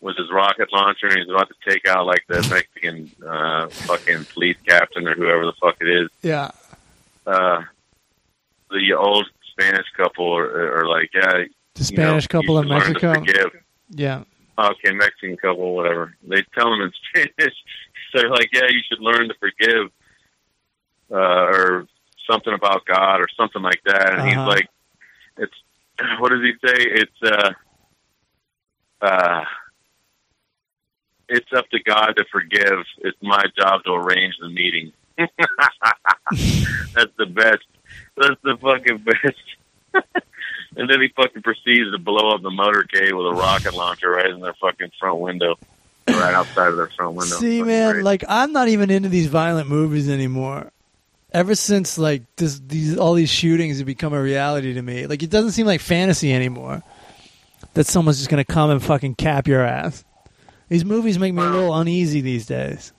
with 0.00 0.16
his 0.16 0.30
rocket 0.30 0.70
launcher 0.72 1.06
and 1.06 1.18
he's 1.18 1.28
about 1.30 1.48
to 1.48 1.70
take 1.70 1.88
out 1.88 2.06
like 2.06 2.22
the 2.28 2.46
Mexican 2.50 3.10
uh, 3.26 3.68
fucking 3.68 4.26
police 4.26 4.56
captain 4.66 5.08
or 5.08 5.14
whoever 5.14 5.46
the 5.46 5.54
fuck 5.60 5.76
it 5.80 5.88
is. 5.88 6.10
Yeah. 6.22 6.50
Uh, 7.26 7.62
the 8.70 8.92
old 8.92 9.26
Spanish 9.50 9.86
couple 9.96 10.36
are, 10.36 10.80
are 10.80 10.88
like, 10.88 11.10
yeah, 11.14 11.30
The 11.32 11.38
you 11.38 11.96
know, 11.96 12.04
Spanish 12.04 12.26
couple 12.26 12.58
in 12.58 12.64
should 12.64 12.70
learn 12.70 12.94
to 12.94 13.06
Mexico. 13.06 13.50
Yeah. 13.90 14.24
Okay, 14.58 14.92
Mexican 14.92 15.36
couple, 15.38 15.74
whatever. 15.74 16.14
They 16.22 16.42
tell 16.54 16.72
him 16.72 16.82
in 16.82 16.92
Spanish. 17.08 17.54
They're 18.14 18.30
like, 18.30 18.50
yeah, 18.52 18.68
you 18.68 18.80
should 18.88 19.00
learn 19.00 19.26
to 19.28 19.34
forgive, 19.40 19.90
uh, 21.14 21.44
or 21.46 21.86
something 22.30 22.52
about 22.52 22.84
God, 22.86 23.20
or 23.20 23.26
something 23.36 23.62
like 23.62 23.80
that. 23.86 24.12
And 24.12 24.20
Uh-huh. 24.20 24.28
he's 24.30 24.46
like, 24.48 24.68
it's 25.38 25.54
what 26.20 26.30
does 26.30 26.40
he 26.42 26.52
say? 26.66 26.74
It's 26.78 27.22
uh, 27.24 27.52
uh, 29.00 29.44
it's 31.28 31.52
up 31.56 31.68
to 31.70 31.82
God 31.82 32.12
to 32.16 32.24
forgive. 32.30 32.84
It's 32.98 33.18
my 33.22 33.42
job 33.58 33.82
to 33.84 33.92
arrange 33.92 34.34
the 34.40 34.48
meeting. 34.48 34.92
That's 35.18 37.12
the 37.18 37.26
best. 37.26 37.64
That's 38.16 38.40
the 38.42 38.56
fucking 38.60 38.98
best. 39.04 39.94
and 40.76 40.88
then 40.90 41.00
he 41.00 41.08
fucking 41.16 41.42
proceeds 41.42 41.90
to 41.92 41.98
blow 41.98 42.30
up 42.34 42.42
the 42.42 42.50
motorcade 42.50 43.12
with 43.16 43.26
a 43.26 43.34
rocket 43.34 43.74
launcher 43.74 44.10
right 44.10 44.30
in 44.30 44.40
their 44.40 44.54
fucking 44.60 44.90
front 45.00 45.18
window, 45.20 45.56
right 46.08 46.34
outside 46.34 46.68
of 46.68 46.76
their 46.76 46.90
front 46.96 47.14
window. 47.14 47.38
See, 47.38 47.62
man, 47.62 47.94
great. 47.94 48.04
like 48.04 48.24
I'm 48.28 48.52
not 48.52 48.68
even 48.68 48.90
into 48.90 49.08
these 49.08 49.26
violent 49.28 49.68
movies 49.68 50.08
anymore. 50.08 50.70
Ever 51.34 51.54
since 51.56 51.98
like 51.98 52.22
this, 52.36 52.60
these 52.64 52.96
all 52.96 53.12
these 53.14 53.28
shootings 53.28 53.78
have 53.78 53.86
become 53.86 54.12
a 54.14 54.22
reality 54.22 54.72
to 54.74 54.82
me. 54.82 55.06
Like 55.06 55.22
it 55.22 55.30
doesn't 55.30 55.50
seem 55.50 55.66
like 55.66 55.80
fantasy 55.80 56.32
anymore. 56.32 56.82
That 57.74 57.86
someone's 57.86 58.18
just 58.18 58.30
gonna 58.30 58.44
come 58.44 58.70
and 58.70 58.80
fucking 58.82 59.16
cap 59.16 59.48
your 59.48 59.60
ass. 59.62 60.04
These 60.68 60.84
movies 60.84 61.18
make 61.18 61.34
me 61.34 61.42
a 61.42 61.46
little 61.46 61.74
uneasy 61.74 62.20
these 62.20 62.46
days, 62.46 62.92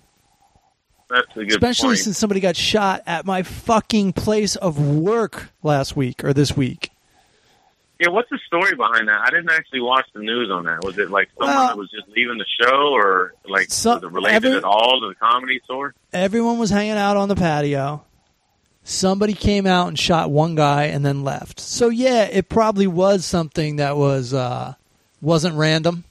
that's 1.10 1.32
a 1.32 1.40
good 1.40 1.52
especially 1.52 1.90
point. 1.90 2.00
since 2.00 2.18
somebody 2.18 2.40
got 2.42 2.56
shot 2.58 3.02
at 3.08 3.26
my 3.26 3.42
fucking 3.44 4.12
place 4.14 4.56
of 4.58 4.80
work 4.80 5.50
last 5.64 5.96
week 5.96 6.24
or 6.24 6.34
this 6.34 6.56
week. 6.58 6.92
yeah, 8.00 8.10
what's 8.10 8.30
the 8.30 8.40
story 8.46 8.76
behind 8.76 9.08
that? 9.08 9.22
I 9.22 9.30
didn't 9.30 9.50
actually 9.50 9.80
watch 9.82 10.06
the 10.14 10.20
news 10.20 10.52
on 10.52 10.66
that. 10.66 10.84
Was 10.84 10.98
it 10.98 11.10
like 11.10 11.30
someone 11.40 11.56
Well- 11.56 11.68
that 11.70 11.78
was 11.78 11.90
just 11.90 12.08
leaving 12.10 12.38
the 12.38 12.46
show, 12.62 12.94
or 12.94 13.34
like 13.48 13.72
So- 13.72 13.96
was 13.96 14.04
it 14.04 14.12
related 14.12 14.36
every- 14.46 14.58
at 14.58 14.64
all 14.66 15.00
to 15.00 15.08
the 15.08 15.16
comedy 15.16 15.62
store? 15.64 15.96
Everyone 16.12 16.58
was 16.60 16.70
hanging 16.70 16.98
out 16.98 17.16
on 17.18 17.30
the 17.30 17.36
patio. 17.36 18.04
Somebody 18.88 19.34
came 19.34 19.66
out 19.66 19.88
and 19.88 19.98
shot 19.98 20.30
one 20.30 20.54
guy 20.54 20.84
and 20.84 21.04
then 21.04 21.24
left. 21.24 21.60
So 21.60 21.90
yeah, 21.90 22.26
it 22.26 22.50
probably 22.50 22.86
was 22.86 23.26
something 23.26 23.78
that 23.78 23.98
was 23.98 24.32
uh 24.34 24.76
wasn't 25.22 25.56
random. 25.56 26.04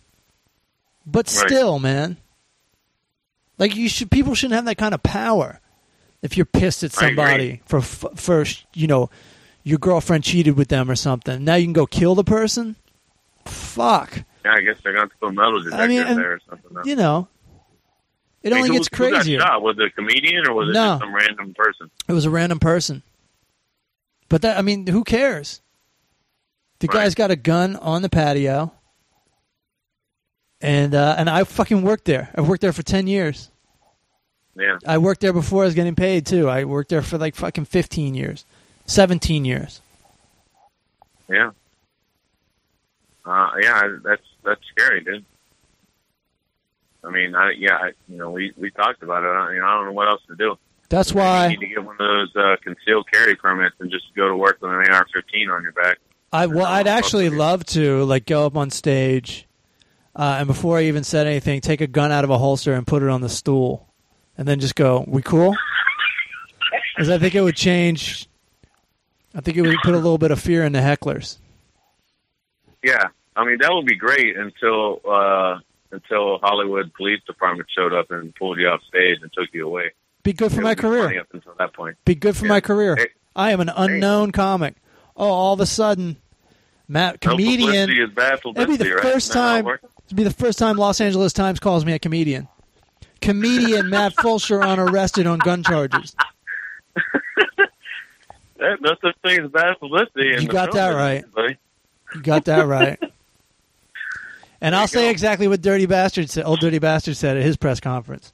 But 1.07 1.27
Right. 1.27 1.47
still, 1.49 1.79
man. 1.79 2.16
Like 3.59 3.77
you 3.77 3.89
should 3.89 4.11
people 4.11 4.35
shouldn't 4.35 4.57
have 4.57 4.64
that 4.64 4.77
kind 4.77 4.93
of 4.93 5.03
power. 5.05 5.61
If 6.20 6.37
you're 6.37 6.47
pissed 6.47 6.83
at 6.83 6.91
somebody 6.93 7.61
for 7.64 7.81
for 7.81 8.45
you 8.72 8.89
know 8.89 9.09
your 9.62 9.79
girlfriend 9.79 10.25
cheated 10.25 10.57
with 10.57 10.66
them 10.68 10.91
or 10.91 10.97
something. 10.97 11.45
Now 11.45 11.55
you 11.55 11.66
can 11.66 11.72
go 11.75 11.87
kill 11.87 12.14
the 12.16 12.25
person? 12.25 12.75
Fuck. 13.45 14.25
Yeah, 14.45 14.53
I 14.55 14.61
guess 14.62 14.77
they're 14.83 14.93
to 14.95 15.09
put 15.20 15.33
metal 15.33 15.62
detector 15.62 15.87
mean, 15.89 16.01
in 16.01 16.07
and- 16.09 16.18
there 16.18 16.33
or 16.33 16.41
something. 16.51 16.77
You 16.85 16.97
know. 16.97 17.29
It 18.45 18.53
only 18.53 18.68
who- 18.68 18.74
gets 18.74 18.88
who 18.92 18.97
crazier. 19.11 19.40
shot? 19.40 19.62
Was 19.62 19.76
it 19.78 19.86
a 19.86 19.90
comedian 19.90 20.47
or 20.47 20.55
was 20.55 20.68
it 20.68 20.72
No. 20.74 20.92
just 20.92 21.01
some 21.01 21.14
random 21.14 21.55
person? 21.55 21.90
It 22.07 22.12
was 22.12 22.24
a 22.26 22.30
random 22.30 22.61
person. 22.61 23.03
But 24.28 24.42
that 24.42 24.57
I 24.59 24.62
mean, 24.62 24.86
who 24.86 25.03
cares? 25.03 25.61
The 26.78 26.86
Right. 26.88 26.95
guy's 27.05 27.14
got 27.14 27.30
a 27.30 27.36
gun 27.36 27.74
on 27.76 28.03
the 28.03 28.09
patio. 28.09 28.72
And 30.61 30.95
uh, 30.95 31.14
and 31.18 31.28
I 31.28 31.45
fucking 31.45 31.82
worked 31.82 32.05
there. 32.05 32.30
I've 32.36 32.49
worked 32.49 32.61
there 32.62 32.72
for 32.72 32.82
ten 32.82 33.07
years. 33.07 33.51
Yeah. 34.57 34.78
I 34.86 34.99
worked 34.99 35.20
there 35.20 35.32
before 35.32 35.62
I 35.62 35.66
was 35.66 35.74
getting 35.74 35.95
paid 35.97 36.26
too. 36.26 36.49
I 36.49 36.64
worked 36.64 36.88
there 36.90 37.03
for 37.03 37.18
like 37.18 37.34
fucking 37.34 37.64
fifteen 37.66 38.14
years. 38.14 38.45
Seventeen 38.86 39.45
years. 39.45 39.80
Yeah. 41.28 41.51
Uh, 43.24 43.51
yeah, 43.61 43.82
that's 44.03 44.22
that's 44.45 44.61
scary, 44.70 45.03
dude. 45.03 45.24
I 47.07 47.11
mean, 47.11 47.35
I, 47.35 47.53
yeah, 47.59 47.75
I, 47.77 47.93
you 48.09 48.17
know, 48.17 48.31
we 48.31 48.53
we 48.57 48.71
talked 48.71 49.03
about 49.03 49.25
it. 49.25 49.29
I, 49.29 49.55
you 49.55 49.61
know, 49.61 49.67
I 49.67 49.75
don't 49.75 49.87
know 49.87 49.93
what 49.93 50.09
else 50.09 50.23
to 50.29 50.37
do. 50.37 50.57
That's 50.89 51.13
why 51.13 51.49
You 51.49 51.59
need 51.59 51.61
to 51.61 51.75
get 51.75 51.85
one 51.85 51.95
of 51.95 51.99
those 51.99 52.37
uh, 52.37 52.57
concealed 52.63 53.07
carry 53.13 53.35
permits 53.35 53.75
and 53.81 53.91
just 53.91 54.05
go 54.15 54.29
to 54.29 54.37
work 54.37 54.59
with 54.61 54.71
an 54.71 54.77
AR-15 54.77 55.55
on 55.55 55.63
your 55.63 55.73
back. 55.73 55.99
I 56.33 56.47
well, 56.47 56.67
I'd 56.67 56.87
actually 56.87 57.31
love 57.31 57.65
to 57.67 58.05
like 58.05 58.27
go 58.27 58.47
up 58.47 58.57
on 58.57 58.71
stage, 58.71 59.47
uh, 60.17 60.37
and 60.39 60.47
before 60.47 60.79
I 60.79 60.85
even 60.85 61.05
said 61.05 61.27
anything, 61.27 61.61
take 61.61 61.81
a 61.81 61.87
gun 61.87 62.11
out 62.11 62.25
of 62.25 62.31
a 62.31 62.39
holster 62.39 62.75
and 62.75 62.87
put 62.87 63.03
it 63.03 63.09
on 63.09 63.21
the 63.21 63.29
stool, 63.29 63.89
and 64.37 64.47
then 64.49 64.59
just 64.59 64.75
go, 64.75 65.05
"We 65.07 65.23
cool?" 65.23 65.55
Because 66.97 67.09
I 67.09 67.19
think 67.19 67.37
it 67.37 67.41
would 67.41 67.55
change. 67.57 68.29
I 69.33 69.41
think 69.43 69.57
it 69.57 69.63
would 69.63 69.77
put 69.85 69.95
a 69.95 69.99
little 69.99 70.19
bit 70.19 70.33
of 70.33 70.41
fear 70.41 70.65
in 70.65 70.73
the 70.73 70.81
hecklers. 70.81 71.39
Yeah, 72.83 73.09
I 73.37 73.45
mean 73.45 73.59
that 73.61 73.73
would 73.73 73.87
be 73.87 73.97
great 73.97 74.37
until 74.37 75.01
uh, 75.09 75.59
until 75.95 76.38
Hollywood 76.42 76.92
Police 76.95 77.20
Department 77.26 77.68
showed 77.74 77.95
up 77.95 78.11
and 78.11 78.34
pulled 78.34 78.59
you 78.59 78.68
off 78.68 78.80
stage 78.88 79.18
and 79.22 79.32
took 79.32 79.49
you 79.53 79.66
away. 79.66 79.92
Be 80.22 80.32
good 80.32 80.53
for 80.53 80.61
It 80.61 80.64
my 80.64 80.70
would 80.70 80.76
be 80.78 80.82
funny 80.82 80.97
career. 81.09 81.20
up 81.20 81.26
until 81.32 81.55
that 81.59 81.72
point. 81.74 81.97
Be 82.05 82.14
good 82.14 82.36
for 82.36 82.47
Yeah. 82.47 82.53
my 82.53 82.61
career. 82.61 82.97
Hey. 82.97 83.09
I 83.36 83.51
am 83.53 83.61
an 83.61 83.70
unknown 83.74 84.32
comic. 84.32 84.74
Oh, 85.16 85.28
all 85.28 85.55
of 85.55 85.61
a 85.61 85.66
sudden, 85.66 86.16
Matt, 86.88 87.20
comedian. 87.20 87.88
publicity 87.88 88.01
is 88.03 88.11
bad 88.11 88.38
It'd 88.45 88.68
be 88.68 88.76
the 88.76 88.95
right? 88.95 89.03
first 89.03 89.30
Isn't 89.30 89.40
that 89.42 89.49
how 89.49 89.57
it 89.57 89.62
time. 89.80 89.90
It'd 90.07 90.16
be 90.16 90.24
the 90.24 90.30
first 90.30 90.59
time 90.59 90.76
Los 90.76 91.01
Angeles 91.01 91.32
Times 91.32 91.59
calls 91.61 91.84
me 91.84 91.92
a 91.95 91.99
comedian. 91.99 92.49
Comedian 93.20 93.88
Matt 93.90 94.14
Fulcheron 94.16 94.78
arrested 94.78 95.26
on 95.26 95.38
gun 95.38 95.62
charges. 95.62 96.14
That, 98.57 98.80
no 98.80 98.95
such 99.03 99.16
thing 99.22 99.45
as 99.45 99.51
bad 99.51 99.78
publicity. 99.80 100.36
You 100.40 100.47
got 100.49 100.72
that 100.72 100.90
right. 100.90 101.24
You 102.14 102.22
got 102.22 102.45
that 102.47 102.66
right. 102.66 102.99
And 104.65 104.75
I'll 104.75 104.89
say 104.89 105.05
go. 105.05 105.11
exactly 105.11 105.47
what 105.47 105.61
Dirty 105.61 105.85
Bastard 105.85 106.31
said. 106.31 106.47
Old 106.47 106.59
Dirty 106.59 106.79
Bastard 106.79 107.19
said 107.19 107.37
at 107.37 107.43
his 107.43 107.59
press 107.59 107.81
conference. 107.81 108.33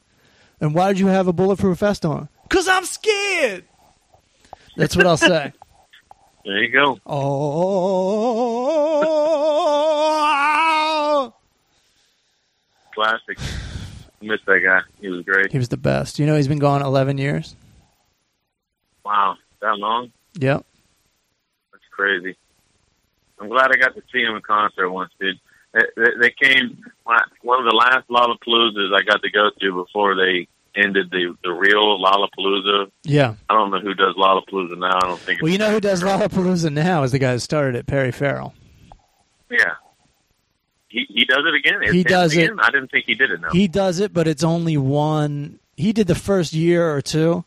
And 0.60 0.76
why 0.76 0.92
did 0.92 1.00
you 1.00 1.08
have 1.08 1.26
a 1.26 1.32
bulletproof 1.32 1.78
vest 1.78 2.06
on? 2.06 2.28
Cause 2.48 2.68
I'm 2.68 2.84
scared. 2.84 3.64
That's 4.76 4.94
what 4.94 5.06
I'll 5.06 5.16
say. 5.16 5.52
There 6.42 6.62
you 6.62 6.72
go. 6.72 6.98
Oh, 7.04 7.20
Classic. 12.94 13.36
Missed 14.22 14.46
that 14.46 14.60
guy. 14.64 14.80
He 15.02 15.08
was 15.08 15.22
great. 15.26 15.52
he 15.52 15.58
was 15.58 15.68
the 15.68 15.76
best. 15.76 16.18
You 16.18 16.24
know 16.24 16.36
he's 16.36 16.48
been 16.48 16.58
gone 16.58 16.80
11 16.80 17.18
years. 17.18 17.54
Wow, 19.04 19.36
that 19.60 19.76
long? 19.76 20.12
Yep. 20.38 20.64
That's 21.72 21.84
crazy. 21.90 22.38
I'm 23.38 23.50
glad 23.50 23.70
I 23.70 23.76
got 23.76 23.94
to 23.94 24.02
see 24.10 24.22
him 24.22 24.34
in 24.34 24.40
concert 24.40 24.90
once, 24.90 25.12
dude. 25.20 25.38
They, 25.72 25.80
they, 26.20 26.30
came 26.30 26.82
one 27.04 27.60
of 27.60 27.64
the 27.64 27.76
last 27.76 28.08
Lollapaloozas 28.08 28.92
I 28.92 29.02
got 29.02 29.22
to 29.22 29.30
go 29.30 29.50
to 29.60 29.84
before 29.84 30.16
they 30.16 30.48
ended 30.74 31.10
the 31.10 31.36
the 31.44 31.52
real 31.52 31.98
Lollapalooza. 32.00 32.90
Yeah. 33.04 33.34
I 33.48 33.54
don't 33.54 33.70
know 33.70 33.80
who 33.80 33.94
does 33.94 34.14
Lollapalooza 34.16 34.78
now. 34.78 34.96
I 34.96 35.06
don't 35.06 35.20
think. 35.20 35.42
Well, 35.42 35.52
you 35.52 35.58
know 35.58 35.70
who 35.70 35.80
does 35.80 36.02
Lollapalooza 36.02 36.72
now 36.72 37.04
is 37.04 37.12
the 37.12 37.20
guy 37.20 37.32
who 37.32 37.38
started 37.38 37.76
it, 37.76 37.86
Perry 37.86 38.10
Farrell. 38.10 38.54
yeah. 39.50 39.74
He 40.88 41.06
he 41.08 41.24
does 41.24 41.44
it 41.46 41.54
again. 41.54 41.82
It's 41.82 41.92
He 41.92 42.02
does 42.02 42.36
it. 42.36 42.50
I 42.60 42.70
didn't 42.72 42.90
think 42.90 43.04
he 43.06 43.14
did 43.14 43.30
it. 43.30 43.40
now. 43.40 43.50
He 43.52 43.68
does 43.68 44.00
it, 44.00 44.12
but 44.12 44.26
it's 44.26 44.42
only 44.42 44.76
one. 44.76 45.60
He 45.76 45.92
did 45.92 46.08
the 46.08 46.16
first 46.16 46.52
year 46.52 46.92
or 46.92 47.00
two, 47.00 47.44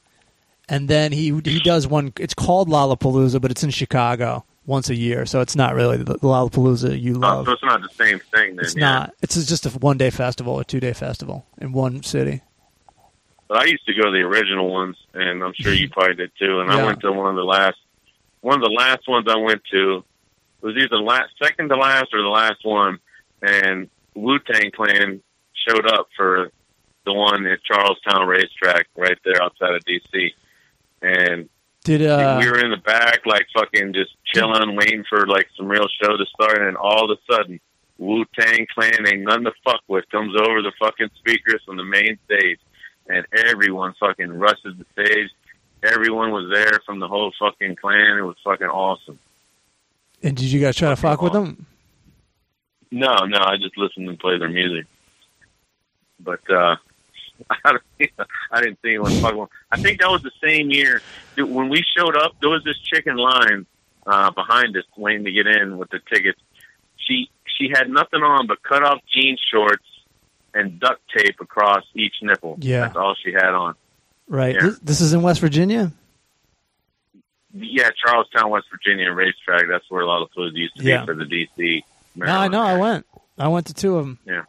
and 0.70 0.88
then 0.88 1.12
he 1.12 1.38
he 1.44 1.60
does 1.60 1.86
one. 1.86 2.14
It's 2.22 2.34
called 2.34 2.70
Lollapalooza, 2.70 3.42
but 3.42 3.52
it's 3.52 3.64
in 3.64 3.70
Chicago 3.70 4.46
once 4.66 4.90
a 4.90 4.96
year, 4.96 5.26
so 5.26 5.42
it's 5.42 5.56
not 5.56 5.76
really 5.76 5.98
the 5.98 6.16
Lollapalooza 6.20 7.00
you 7.00 7.16
Oh, 7.16 7.20
love. 7.20 7.46
so 7.46 7.52
it's 7.54 7.64
not 7.64 7.82
the 7.82 7.90
same 7.90 8.20
thing. 8.20 8.56
Then, 8.56 8.66
It's 8.66 8.76
yeah. 8.76 8.82
not. 8.82 9.14
It's 9.22 9.36
just 9.46 9.66
a 9.66 9.70
one 9.80 9.98
day 9.98 10.10
festival, 10.10 10.60
a 10.60 10.64
two 10.66 10.80
day 10.80 10.94
festival 10.94 11.46
in 11.60 11.74
one 11.74 12.02
city. 12.04 12.42
But 13.50 13.58
I 13.60 13.66
used 13.66 13.86
to 13.88 13.94
go 13.94 14.04
to 14.06 14.12
the 14.12 14.22
original 14.22 14.72
ones, 14.72 14.96
and 15.14 15.44
I'm 15.44 15.54
sure 15.54 15.74
you 15.74 15.90
probably 15.92 16.16
did 16.16 16.32
too. 16.40 16.60
And 16.62 16.70
Yeah. 16.72 16.78
I 16.78 16.86
went 16.86 17.02
to 17.02 17.12
one 17.12 17.30
of 17.30 17.36
the 17.36 17.44
last, 17.44 17.78
one 18.42 18.56
of 18.56 18.62
the 18.64 18.72
last 18.74 19.08
ones 19.08 19.28
I 19.30 19.38
went 19.38 19.62
to 19.72 20.04
was 20.62 20.76
either 20.78 20.88
the 20.90 20.96
last, 20.98 21.32
second 21.42 21.70
to 21.70 21.76
last 21.76 22.14
or 22.14 22.22
the 22.22 22.30
last 22.30 22.64
one, 22.64 23.00
and 23.42 23.90
Wu 24.16 24.40
Tang 24.40 24.72
Clan 24.72 25.22
showed 25.68 25.86
up 25.92 26.08
for 26.16 26.52
the 27.06 27.14
one 27.14 27.46
at 27.48 27.62
Charlestown 27.64 28.26
Racetrack 28.28 28.88
right 28.96 29.18
there 29.26 29.44
outside 29.44 29.74
of 29.76 29.84
DC, 29.84 30.32
and 31.02 31.50
Did 31.84 32.06
uh? 32.06 32.38
we 32.40 32.50
were 32.50 32.64
in 32.64 32.72
the 32.72 32.78
back 32.78 33.26
like 33.26 33.46
fucking 33.54 33.94
just 33.94 34.12
chilling, 34.34 34.76
waiting 34.76 35.04
for 35.10 35.28
like 35.28 35.48
some 35.58 35.68
real 35.68 35.88
show 36.02 36.16
to 36.16 36.26
start, 36.34 36.62
and 36.62 36.78
all 36.78 37.12
of 37.12 37.18
a 37.18 37.34
sudden. 37.34 37.60
Wu 38.00 38.26
Tang 38.38 38.66
Clan 38.74 39.08
ain't 39.08 39.22
nothing 39.22 39.46
to 39.46 39.54
fuck 39.64 39.82
with. 39.88 40.10
Comes 40.10 40.36
over 40.36 40.62
the 40.62 40.72
fucking 40.80 41.10
speakers 41.20 41.62
on 41.68 41.78
the 41.78 41.84
main 41.84 42.18
stage, 42.26 42.60
and 43.08 43.26
everyone 43.48 43.94
fucking 44.00 44.32
rushes 44.32 44.76
the 44.78 44.86
stage. 44.94 45.30
Everyone 45.84 46.32
was 46.32 46.52
there 46.52 46.80
from 46.86 47.00
the 47.00 47.08
whole 47.08 47.32
fucking 47.38 47.76
clan. 47.76 48.18
It 48.18 48.22
was 48.22 48.38
fucking 48.44 48.68
awesome. 48.68 49.20
and 50.22 50.36
did 50.36 50.46
you 50.46 50.62
guys 50.62 50.76
try 50.76 50.90
to 50.90 50.96
fuck 50.96 51.22
with 51.22 51.34
them? 51.34 51.66
No, 52.92 53.26
no, 53.26 53.40
I 53.40 53.58
just 53.58 53.78
listened 53.78 54.08
and 54.08 54.20
played 54.20 54.42
their 54.42 54.50
music. 54.50 54.86
But 56.20 56.50
uh 56.50 56.78
I, 57.66 57.78
I 58.52 58.62
didn't 58.62 58.80
see 58.82 58.90
anyone 58.90 59.12
fucking. 59.14 59.38
with- 59.38 59.50
I 59.72 59.82
think 59.82 60.00
that 60.02 60.10
was 60.10 60.22
the 60.24 60.32
same 60.44 60.70
year 60.72 61.02
when 61.38 61.70
we 61.70 61.84
showed 61.98 62.16
up. 62.18 62.36
There 62.42 62.50
was 62.50 62.64
this 62.64 62.78
chicken 62.80 63.18
line 63.18 63.66
uh, 64.06 64.32
behind 64.32 64.76
us 64.78 64.84
waiting 64.98 65.26
to 65.26 65.32
get 65.32 65.48
in 65.48 65.78
with 65.78 65.90
the 65.90 66.00
tickets. 66.14 66.40
She 66.98 67.30
she 67.58 67.70
had 67.70 67.90
nothing 67.90 68.22
on 68.22 68.48
but 68.48 68.62
cut 68.64 68.84
off 68.84 69.00
jean 69.14 69.38
shorts 69.52 69.84
and 70.54 70.80
duct 70.80 71.02
tape 71.16 71.36
across 71.42 71.84
each 71.96 72.16
nipple. 72.22 72.58
Yeah. 72.60 72.82
that's 72.82 72.96
all 72.96 73.16
she 73.24 73.32
had 73.34 73.54
on. 73.54 73.76
Right. 74.28 74.56
Yeah. 74.56 74.62
This, 74.62 74.80
this 74.80 75.02
is 75.02 75.14
in 75.14 75.22
West 75.22 75.42
Virginia. 75.42 75.92
Yeah, 77.56 77.90
Charlestown, 78.04 78.50
West 78.50 78.66
Virginia 78.72 79.12
racetrack. 79.12 79.64
That's 79.70 79.86
where 79.90 80.02
a 80.02 80.08
lot 80.08 80.22
of 80.24 80.32
fluids 80.32 80.56
used 80.56 80.76
to 80.78 80.84
Yeah. 80.84 81.02
be 81.02 81.06
for 81.06 81.16
the 81.16 81.26
DC. 81.26 81.84
No, 82.16 82.26
I 82.26 82.48
know. 82.48 82.62
I 82.62 82.78
went. 82.78 83.06
I 83.38 83.48
went 83.48 83.68
to 83.68 83.74
two 83.74 83.98
of 83.98 84.06
them. 84.06 84.20
Yeah. 84.26 84.44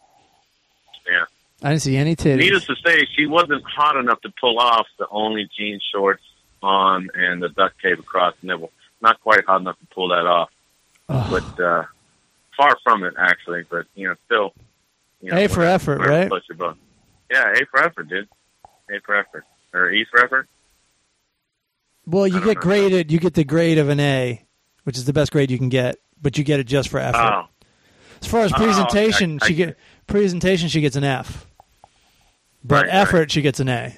I 1.64 1.70
didn't 1.70 1.82
see 1.82 1.96
any 1.96 2.14
titties. 2.14 2.36
Needless 2.36 2.66
to 2.66 2.76
say, 2.84 3.06
she 3.16 3.24
wasn't 3.26 3.64
hot 3.64 3.96
enough 3.96 4.20
to 4.20 4.32
pull 4.40 4.58
off 4.58 4.86
the 4.98 5.06
only 5.10 5.48
jean 5.56 5.80
shorts 5.92 6.22
on 6.62 7.08
and 7.14 7.42
the 7.42 7.48
duct 7.48 7.80
tape 7.80 7.98
across 7.98 8.34
the 8.42 8.48
nipple. 8.48 8.70
Not 9.00 9.18
quite 9.20 9.44
hot 9.46 9.60
enough 9.62 9.78
to 9.80 9.86
pull 9.86 10.08
that 10.10 10.26
off, 10.26 10.50
but 11.08 11.60
uh, 11.60 11.84
far 12.56 12.76
from 12.84 13.02
it 13.04 13.14
actually. 13.18 13.64
But 13.68 13.86
you 13.94 14.08
know, 14.08 14.14
still. 14.26 14.52
You 15.22 15.30
know, 15.30 15.38
A 15.38 15.48
for 15.48 15.62
effort, 15.62 16.00
right? 16.00 16.28
floats 16.28 16.46
your 16.50 16.58
boat. 16.58 16.76
Yeah, 17.30 17.50
A 17.52 17.64
for 17.70 17.80
effort, 17.82 18.08
dude. 18.10 18.28
A 18.90 19.00
for 19.00 19.16
effort 19.16 19.44
or 19.72 19.90
E 19.90 20.04
for 20.10 20.22
effort. 20.22 20.46
well, 22.06 22.26
you 22.26 22.40
get 22.40 22.56
know. 22.56 22.60
graded. 22.62 23.10
You 23.10 23.18
get 23.18 23.34
the 23.34 23.44
grade 23.44 23.78
of 23.78 23.88
an 23.88 24.00
A, 24.00 24.44
which 24.84 24.96
is 24.98 25.06
the 25.06 25.12
best 25.14 25.32
grade 25.32 25.50
you 25.50 25.58
can 25.58 25.70
get, 25.70 25.96
but 26.20 26.36
you 26.36 26.44
get 26.44 26.60
it 26.60 26.64
just 26.66 26.88
for 26.90 26.98
effort. 26.98 27.18
Oh, 27.18 27.44
as 28.20 28.26
far 28.28 28.40
as 28.42 28.52
Oh, 28.52 28.56
presentation, 28.56 29.38
I- 29.40 29.44
I 29.44 29.48
she 29.48 29.54
get 29.54 29.78
presentation. 30.06 30.68
She 30.68 30.80
gets 30.82 30.96
an 30.96 31.04
F, 31.04 31.46
but 32.64 32.74
Right, 32.76 32.82
right. 32.86 32.94
effort 32.94 33.30
she 33.30 33.42
gets 33.42 33.60
an 33.60 33.68
A. 33.68 33.96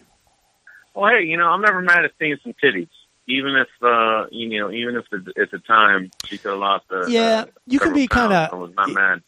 well, 0.94 1.10
hey, 1.12 1.24
you 1.24 1.36
know, 1.36 1.46
I'm 1.48 1.60
never 1.62 1.80
mad 1.82 2.04
at 2.04 2.12
seeing 2.18 2.36
some 2.42 2.54
titties. 2.62 2.88
Even 3.28 3.56
if 3.56 3.66
uh, 3.82 4.26
you 4.30 4.60
know, 4.60 4.70
even 4.70 4.94
if 4.94 5.04
the, 5.10 5.32
at 5.42 5.50
the 5.50 5.58
time 5.58 6.12
she 6.26 6.38
could 6.38 6.50
have 6.52 6.60
lost. 6.60 6.84
Uh, 6.92 7.06
Yeah, 7.08 7.40
uh, 7.40 7.44
you 7.66 7.80
can 7.80 7.92
be 7.92 8.06
kind 8.06 8.32
of 8.32 8.70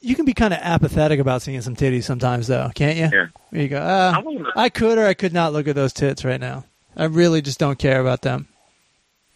you 0.01 0.15
can 0.15 0.25
be 0.25 0.35
kind 0.35 0.55
of 0.55 0.61
apathetic 0.63 1.19
about 1.19 1.43
seeing 1.43 1.61
some 1.63 1.75
titties 1.75 2.05
sometimes, 2.05 2.47
though, 2.47 2.71
can't 2.77 2.97
you? 2.97 3.09
Yeah. 3.13 3.27
Where 3.51 3.63
you 3.63 3.69
go, 3.69 3.79
I 3.81 4.13
uh. 4.13 4.51
I 4.55 4.69
could 4.69 4.99
or 4.99 5.05
I 5.07 5.15
could 5.15 5.33
not 5.33 5.53
look 5.53 5.67
at 5.67 5.75
those 5.75 5.93
tits 5.93 6.25
right 6.25 6.41
now. 6.41 6.65
I 6.97 7.05
really 7.07 7.43
just 7.43 7.59
don't 7.59 7.77
care 7.79 8.01
about 8.01 8.23
them. 8.23 8.47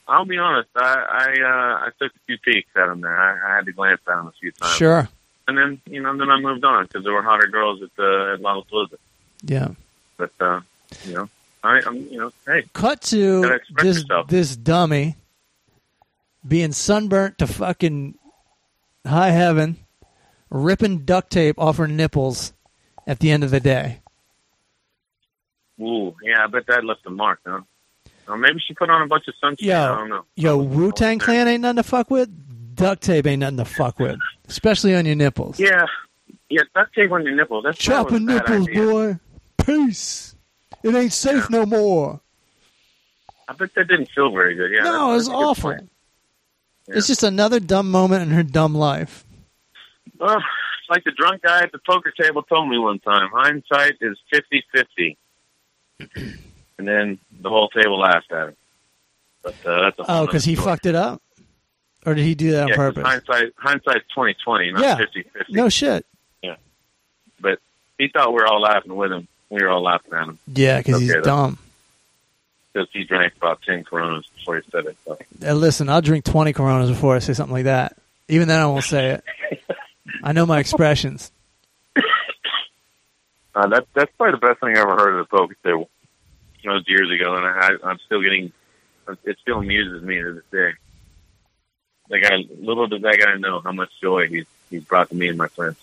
I'll 0.07 0.25
be 0.27 0.39
honest. 0.39 0.69
I 0.77 0.83
I, 1.11 1.41
uh, 1.43 1.87
I 1.87 1.89
took 2.01 2.13
a 2.15 2.19
few 2.27 2.39
peeks 2.39 2.69
at 2.77 2.87
them 2.87 3.01
there. 3.01 3.17
I, 3.19 3.53
I 3.53 3.57
had 3.57 3.67
to 3.67 3.73
glance 3.73 4.01
at 4.07 4.15
them 4.15 4.29
a 4.29 4.33
few 4.41 4.53
times, 4.53 4.75
Sure. 4.77 5.09
and 5.49 5.59
then 5.59 5.81
you 5.87 6.01
know, 6.03 6.17
then 6.17 6.31
I 6.31 6.39
moved 6.39 6.65
on 6.65 6.85
because 6.85 7.03
there 7.03 7.13
were 7.13 7.23
hotter 7.23 7.49
girls 7.49 7.83
at 7.83 7.91
the 7.97 8.35
at 8.37 8.41
Lollapalooza. 8.41 8.97
Yeah. 9.43 9.69
But 10.23 10.47
uh, 10.47 10.61
you 11.05 11.15
know, 11.15 11.29
I, 11.65 11.81
I'm 11.85 11.97
you 11.97 12.19
know, 12.19 12.33
hey, 12.47 12.63
Cut 12.75 13.01
Gotta 13.11 13.61
this 13.77 13.99
yourself. 13.99 14.29
this 14.29 14.55
dummy 14.55 15.17
being 16.47 16.71
sunburnt 16.73 17.39
to 17.39 17.47
fucking 17.49 18.15
high 19.05 19.31
heaven, 19.31 19.79
ripping 20.49 20.99
duct 21.05 21.31
tape 21.33 21.59
off 21.59 21.79
her 21.79 21.89
nipples 21.89 22.53
at 23.05 23.19
the 23.19 23.33
end 23.33 23.43
of 23.43 23.51
the 23.51 23.59
day. 23.59 24.01
ooh, 25.81 26.15
yeah, 26.23 26.45
I 26.45 26.47
bet 26.47 26.67
that 26.69 26.85
left 26.85 27.05
a 27.07 27.11
mark, 27.11 27.41
huh? 27.45 27.63
Or 28.29 28.37
maybe 28.39 28.61
she 28.65 28.75
put 28.75 28.89
on 28.89 29.03
a 29.03 29.07
bunch 29.09 29.25
of 29.27 29.35
sunscreen. 29.43 29.63
Yo, 29.67 29.93
I 29.93 29.97
don't 29.97 30.09
know. 30.09 30.25
Yo, 30.37 30.57
Wu 30.57 30.93
Tang 30.93 31.19
Clan 31.19 31.49
ain't 31.49 31.63
nothing 31.63 31.77
to 31.79 31.83
fuck 31.83 32.11
with. 32.11 32.31
Duct 32.77 33.03
tape 33.03 33.27
ain't 33.27 33.41
nothing 33.41 33.57
to 33.57 33.65
fuck 33.65 33.99
with, 33.99 34.21
especially 34.49 34.95
on 34.95 35.05
your 35.05 35.17
nipples. 35.17 35.59
Yeah, 35.59 35.85
yeah, 36.49 36.63
duct 36.77 36.95
tape 36.95 37.11
on 37.11 37.25
your 37.25 37.35
nipples. 37.35 37.65
That's 37.65 37.77
Chopping 37.77 38.25
nipples, 38.27 38.69
boy. 38.69 39.19
Peace. 39.65 40.35
It 40.83 40.95
ain't 40.95 41.13
safe 41.13 41.49
no 41.51 41.65
more. 41.67 42.21
I 43.49 43.53
bet 43.55 43.75
that 43.75 43.89
didn't 43.89 44.09
feel 44.15 44.33
very 44.33 44.55
good. 44.55 44.71
Yeah, 44.73 44.83
no, 44.85 45.11
it 45.13 45.15
was 45.15 45.27
that's 45.27 45.35
a 45.35 45.39
good 45.39 45.45
awful. 45.47 45.71
Yeah. 45.73 45.79
It's 46.89 47.07
just 47.07 47.23
another 47.23 47.61
dumb 47.61 47.91
moment 47.91 48.23
in 48.23 48.31
her 48.31 48.43
dumb 48.43 48.75
life. 48.75 49.25
Well, 50.19 50.37
it's 50.39 50.91
like 50.91 51.05
the 51.05 51.13
drunk 51.13 51.43
guy 51.43 51.63
at 51.63 51.73
the 51.73 51.79
poker 51.87 52.11
table 52.11 52.43
told 52.43 52.69
me 52.69 52.79
one 52.79 52.99
time. 52.99 53.31
Hindsight 53.33 53.97
is 54.01 54.19
fifty 54.33 54.65
fifty, 54.73 55.17
and 56.17 56.89
then 56.89 57.19
the 57.41 57.49
whole 57.49 57.69
table 57.69 57.99
laughed 58.01 58.33
at 58.33 58.49
him. 58.49 58.57
But 59.43 59.55
uh, 59.67 59.81
that's 59.83 59.99
a 59.99 60.05
Oh, 60.09 60.27
because 60.27 60.45
he 60.45 60.55
fucked 60.55 60.87
it 60.87 60.95
up, 60.95 61.21
or 62.07 62.15
did 62.15 62.25
he 62.25 62.35
do 62.35 62.53
that 62.53 62.63
on 62.65 62.69
yeah, 62.69 62.77
purpose? 62.77 63.05
Hindsight, 63.05 63.53
hindsight's 63.57 64.07
twenty 64.15 64.35
twenty, 64.45 64.73
not 64.73 64.83
Yeah. 64.83 64.97
fifty 64.97 65.23
fifty. 65.23 65.53
No 65.53 65.69
shit. 65.69 66.07
Yeah. 66.43 66.57
But 67.41 67.59
he 67.99 68.09
thought 68.09 68.29
we 68.31 68.35
were 68.37 68.47
all 68.47 68.61
laughing 68.61 68.95
with 68.97 69.13
him. 69.13 69.29
We 69.53 69.63
were 69.63 69.69
all 69.69 69.83
laughing 69.83 70.15
at 70.15 70.29
him 70.29 70.39
Yeah, 70.47 70.79
because 70.79 70.95
Okay, 70.95 71.05
he's 71.05 71.15
dumb. 71.23 71.59
because 72.73 72.89
he 72.93 73.05
drank 73.05 73.37
about 73.37 73.61
ten 73.63 73.85
Coronas 73.85 74.25
before 74.39 74.57
he 74.57 74.63
said 74.71 74.87
it. 74.87 74.97
So. 75.05 75.19
Uh, 75.47 75.53
listen, 75.53 75.91
I'll 75.91 76.01
drink 76.01 76.25
20 76.25 76.55
Coronas 76.55 76.89
before 76.89 77.15
I 77.15 77.19
say 77.19 77.35
something 77.35 77.53
like 77.53 77.65
that. 77.65 77.97
Even 78.29 78.49
then, 78.49 78.61
I 78.63 78.67
won't 78.67 78.83
say 78.85 79.11
it. 79.11 79.25
I 80.25 80.33
know 80.33 80.47
my 80.47 80.59
expressions. 80.59 81.31
Uh, 83.55 83.67
that 83.67 83.87
that's 83.93 84.11
probably 84.17 84.33
the 84.41 84.47
best 84.47 84.61
thing 84.61 84.75
I 84.75 84.81
ever 84.81 84.97
heard 84.97 85.21
at 85.21 85.29
the 85.29 85.37
poker 85.37 85.55
table. 85.63 85.91
That 86.65 86.71
was 86.71 86.89
years 86.89 87.11
ago, 87.11 87.35
and 87.37 87.45
I, 87.45 87.73
I'm 87.87 87.99
still 87.99 88.23
getting. 88.23 88.51
It 89.25 89.37
still 89.43 89.59
amuses 89.59 90.03
me 90.03 90.23
to 90.23 90.33
this 90.33 90.45
day. 90.51 90.73
The 92.09 92.19
guy, 92.21 92.37
little 92.61 92.87
did 92.87 93.03
that 93.03 93.19
guy 93.23 93.35
know 93.37 93.61
how 93.61 93.73
much 93.73 93.91
joy 94.01 94.29
he's 94.29 94.47
he's 94.71 94.85
brought 94.85 95.11
to 95.11 95.15
me 95.15 95.29
and 95.29 95.37
my 95.37 95.49
friends. 95.49 95.77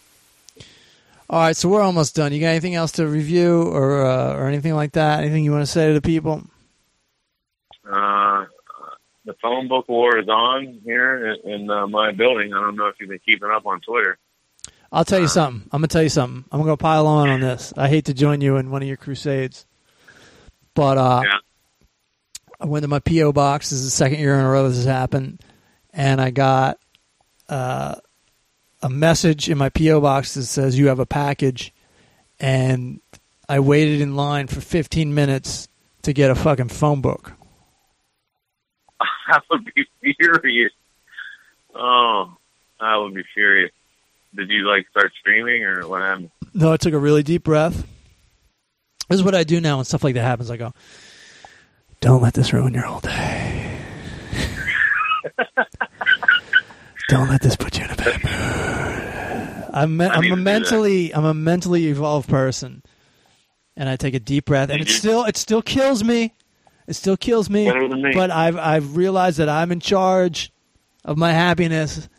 All 1.29 1.39
right, 1.39 1.55
so 1.55 1.69
we're 1.69 1.81
almost 1.81 2.15
done. 2.15 2.33
You 2.33 2.39
got 2.39 2.47
anything 2.47 2.73
else 2.75 2.93
to 2.93 3.07
review 3.07 3.61
or 3.63 4.03
uh, 4.05 4.33
or 4.35 4.47
anything 4.47 4.73
like 4.73 4.93
that? 4.93 5.19
Anything 5.21 5.43
you 5.43 5.51
want 5.51 5.61
to 5.63 5.71
say 5.71 5.87
to 5.87 5.93
the 5.93 6.01
people? 6.01 6.43
Uh, 7.85 8.45
the 9.25 9.33
phone 9.41 9.67
book 9.67 9.87
war 9.87 10.17
is 10.17 10.27
on 10.27 10.79
here 10.83 11.27
in, 11.43 11.51
in 11.51 11.69
uh, 11.69 11.85
my 11.87 12.11
building. 12.11 12.51
I 12.53 12.59
don't 12.59 12.75
know 12.75 12.87
if 12.87 12.95
you've 12.99 13.09
been 13.09 13.19
keeping 13.23 13.49
up 13.49 13.65
on 13.67 13.79
Twitter. 13.81 14.17
I'll 14.91 15.05
tell 15.05 15.19
you 15.19 15.25
Uh, 15.25 15.29
something. 15.29 15.61
I'm 15.71 15.81
gonna 15.81 15.87
tell 15.87 16.01
you 16.01 16.09
something. 16.09 16.45
I'm 16.51 16.59
gonna 16.61 16.71
go 16.71 16.77
pile 16.77 17.05
on 17.05 17.29
on 17.29 17.41
this. 17.41 17.73
I 17.77 17.89
hate 17.89 18.05
to 18.05 18.13
join 18.15 18.41
you 18.41 18.57
in 18.57 18.71
one 18.71 18.81
of 18.81 18.87
your 18.87 18.97
crusades, 18.97 19.67
but 20.73 20.97
uh, 20.97 21.21
Yeah. 21.23 21.37
I 22.59 22.65
went 22.65 22.81
to 22.83 22.87
my 22.89 22.99
PO 22.99 23.33
box. 23.33 23.69
This 23.69 23.79
is 23.79 23.85
the 23.85 23.91
second 23.91 24.17
year 24.19 24.33
in 24.33 24.43
a 24.43 24.49
row 24.49 24.67
this 24.67 24.77
has 24.77 24.85
happened, 24.85 25.41
and 25.93 26.19
I 26.19 26.31
got 26.31 26.79
uh, 27.47 27.95
a 28.81 28.89
message 28.89 29.49
in 29.49 29.57
my 29.57 29.69
PO 29.69 30.01
box 30.01 30.33
that 30.35 30.45
says 30.45 30.77
you 30.77 30.87
have 30.87 30.99
a 30.99 31.05
package, 31.05 31.73
and 32.39 33.01
I 33.47 33.59
waited 33.59 34.01
in 34.01 34.15
line 34.15 34.47
for 34.47 34.61
15 34.61 35.13
minutes 35.13 35.67
to 36.03 36.13
get 36.13 36.31
a 36.31 36.35
fucking 36.35 36.69
phone 36.69 37.01
book. 37.01 37.33
I 39.01 39.39
would 39.49 39.65
be 39.73 39.85
furious. 40.17 40.71
Oh, 41.75 42.33
I 42.79 42.97
would 42.97 43.13
be 43.13 43.23
furious. 43.33 43.71
Did 44.35 44.49
you 44.49 44.67
like 44.67 44.87
start 44.89 45.11
screaming 45.19 45.63
or 45.63 45.87
what 45.87 46.01
happened? 46.01 46.31
No, 46.53 46.71
I 46.71 46.77
took 46.77 46.93
a 46.93 46.99
really 46.99 47.23
deep 47.23 47.43
breath. 47.43 47.87
This 49.07 49.19
is 49.19 49.23
what 49.23 49.35
I 49.35 49.43
do 49.43 49.59
now 49.59 49.77
when 49.77 49.85
stuff 49.85 50.03
like 50.03 50.13
that 50.15 50.21
happens. 50.21 50.51
I 50.51 50.57
go, 50.57 50.71
"Don't 51.99 52.21
let 52.21 52.35
this 52.35 52.53
ruin 52.53 52.73
your 52.73 52.83
whole 52.83 52.99
day. 52.99 53.79
Don't 57.09 57.27
let 57.29 57.41
this 57.41 57.55
put 57.55 57.77
you 57.77 57.85
in 57.85 57.91
a 57.91 57.95
bad 57.95 58.23
mood." 58.23 58.58
I'm 59.73 59.97
me- 59.97 60.05
I 60.05 60.15
I'm 60.15 60.31
a 60.31 60.35
mentally 60.35 61.13
I'm 61.13 61.25
a 61.25 61.33
mentally 61.33 61.87
evolved 61.87 62.29
person, 62.29 62.83
and 63.75 63.87
I 63.89 63.95
take 63.95 64.13
a 64.13 64.19
deep 64.19 64.45
breath, 64.45 64.69
and 64.69 64.81
it 64.81 64.89
still 64.89 65.23
it 65.25 65.37
still 65.37 65.61
kills 65.61 66.03
me. 66.03 66.33
It 66.87 66.95
still 66.95 67.17
kills 67.17 67.49
me. 67.49 67.71
Me. 67.71 68.11
But 68.13 68.31
I've 68.31 68.57
I've 68.57 68.97
realized 68.97 69.37
that 69.37 69.49
I'm 69.49 69.71
in 69.71 69.79
charge 69.79 70.51
of 71.05 71.17
my 71.17 71.31
happiness, 71.33 72.09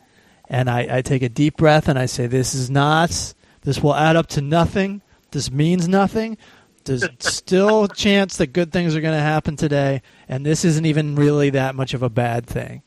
and 0.48 0.70
I, 0.70 0.98
I 0.98 1.02
take 1.02 1.22
a 1.22 1.28
deep 1.28 1.56
breath 1.56 1.88
and 1.88 1.98
I 1.98 2.06
say, 2.06 2.26
"This 2.26 2.54
is 2.54 2.70
not. 2.70 3.34
This 3.62 3.82
will 3.82 3.94
add 3.94 4.16
up 4.16 4.28
to 4.28 4.40
nothing. 4.40 5.02
This 5.32 5.50
means 5.50 5.86
nothing. 5.88 6.38
There's 6.84 7.04
still 7.18 7.84
a 7.84 7.88
chance 7.88 8.36
that 8.38 8.48
good 8.48 8.72
things 8.72 8.94
are 8.96 9.00
going 9.00 9.14
to 9.16 9.20
happen 9.22 9.56
today, 9.56 10.02
and 10.28 10.46
this 10.46 10.64
isn't 10.64 10.86
even 10.86 11.14
really 11.16 11.50
that 11.50 11.74
much 11.74 11.92
of 11.94 12.02
a 12.02 12.08
bad 12.10 12.46
thing." 12.46 12.82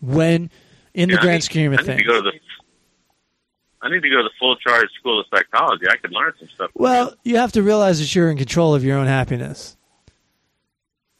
When, 0.00 0.50
in 0.94 1.08
Yeah, 1.10 1.16
the 1.16 1.20
I 1.20 1.22
grand 1.24 1.34
need- 1.36 1.42
scheme 1.42 1.70
I 1.72 1.74
of 1.74 1.80
need 1.80 1.86
things, 1.86 2.02
to 2.02 2.06
go 2.08 2.22
to 2.22 2.30
the. 2.30 2.32
I 3.82 3.88
need 3.88 4.02
to 4.02 4.10
go 4.10 4.16
to 4.18 4.22
the 4.24 4.30
full 4.38 4.56
charge 4.56 4.88
school 4.98 5.20
of 5.20 5.26
psychology. 5.34 5.86
I 5.88 5.96
could 5.96 6.12
learn 6.12 6.32
some 6.38 6.48
stuff. 6.54 6.70
well, 6.74 7.14
you 7.24 7.36
have 7.36 7.52
to 7.52 7.62
realize 7.62 7.98
that 8.00 8.14
you're 8.14 8.30
in 8.30 8.36
control 8.36 8.74
of 8.74 8.84
your 8.84 8.98
own 8.98 9.06
happiness. 9.06 9.76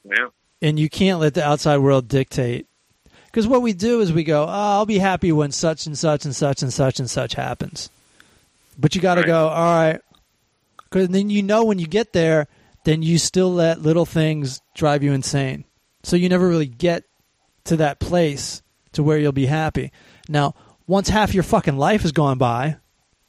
yeah, 0.05 0.29
and 0.63 0.79
you 0.79 0.89
can't 0.89 1.21
let 1.21 1.35
the 1.35 1.45
outside 1.47 1.79
world 1.79 2.09
dictate. 2.09 2.67
Because 3.27 3.47
what 3.47 3.63
we 3.63 3.73
do 3.73 4.01
is 4.01 4.13
we 4.13 4.25
go, 4.25 4.43
oh, 4.45 4.49
I'll 4.49 4.87
be 4.87 4.99
happy 4.99 5.31
when 5.31 5.53
such 5.53 5.87
and 5.87 5.97
such 5.97 6.25
and 6.25 6.35
such 6.35 6.63
and 6.63 6.73
such 6.73 6.99
and 6.99 7.09
such 7.09 7.35
happens. 7.35 7.89
But 8.77 8.95
you 8.95 9.01
got 9.01 9.15
to 9.17 9.21
Right. 9.21 9.27
go, 9.29 9.49
all 9.49 9.75
right. 9.75 10.01
Because 10.91 11.09
then 11.11 11.31
you 11.31 11.43
know 11.43 11.65
when 11.65 11.79
you 11.79 11.87
get 11.87 12.13
there, 12.13 12.49
then 12.85 13.03
you 13.03 13.19
still 13.19 13.53
let 13.53 13.83
little 13.83 14.05
things 14.07 14.61
drive 14.75 15.03
you 15.05 15.13
insane. 15.13 15.65
So 16.03 16.17
you 16.17 16.29
never 16.29 16.49
really 16.49 16.67
get 16.67 17.05
to 17.65 17.77
that 17.77 18.01
place 18.01 18.63
to 18.93 19.03
where 19.05 19.17
you'll 19.19 19.31
be 19.33 19.47
happy. 19.47 19.93
Now, 20.29 20.55
once 20.91 21.09
half 21.09 21.33
your 21.33 21.45
fucking 21.45 21.77
life 21.77 22.03
has 22.03 22.11
gone 22.11 22.37
by, 22.37 22.77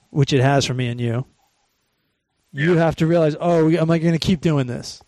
which 0.10 0.34
it 0.34 0.42
has 0.42 0.66
for 0.66 0.74
me 0.74 0.88
and 0.88 1.00
you, 1.00 1.24
you 2.52 2.76
have 2.78 2.96
to 2.96 3.06
realize, 3.06 3.36
oh, 3.40 3.70
am 3.70 3.92
I 3.92 4.00
going 4.00 4.14
to 4.14 4.20
keep 4.20 4.42
doing 4.42 4.66
this? 4.66 5.00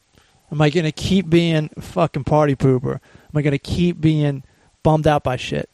Am 0.52 0.62
I 0.62 0.70
going 0.70 0.86
to 0.86 0.92
keep 0.92 1.28
being 1.28 1.70
fucking 1.80 2.26
party 2.26 2.56
pooper? 2.56 2.94
Am 2.94 3.34
I 3.34 3.42
going 3.42 3.54
to 3.54 3.58
keep 3.58 4.00
being 4.00 4.44
bummed 4.84 5.08
out 5.08 5.24
by 5.24 5.36
shit? 5.36 5.68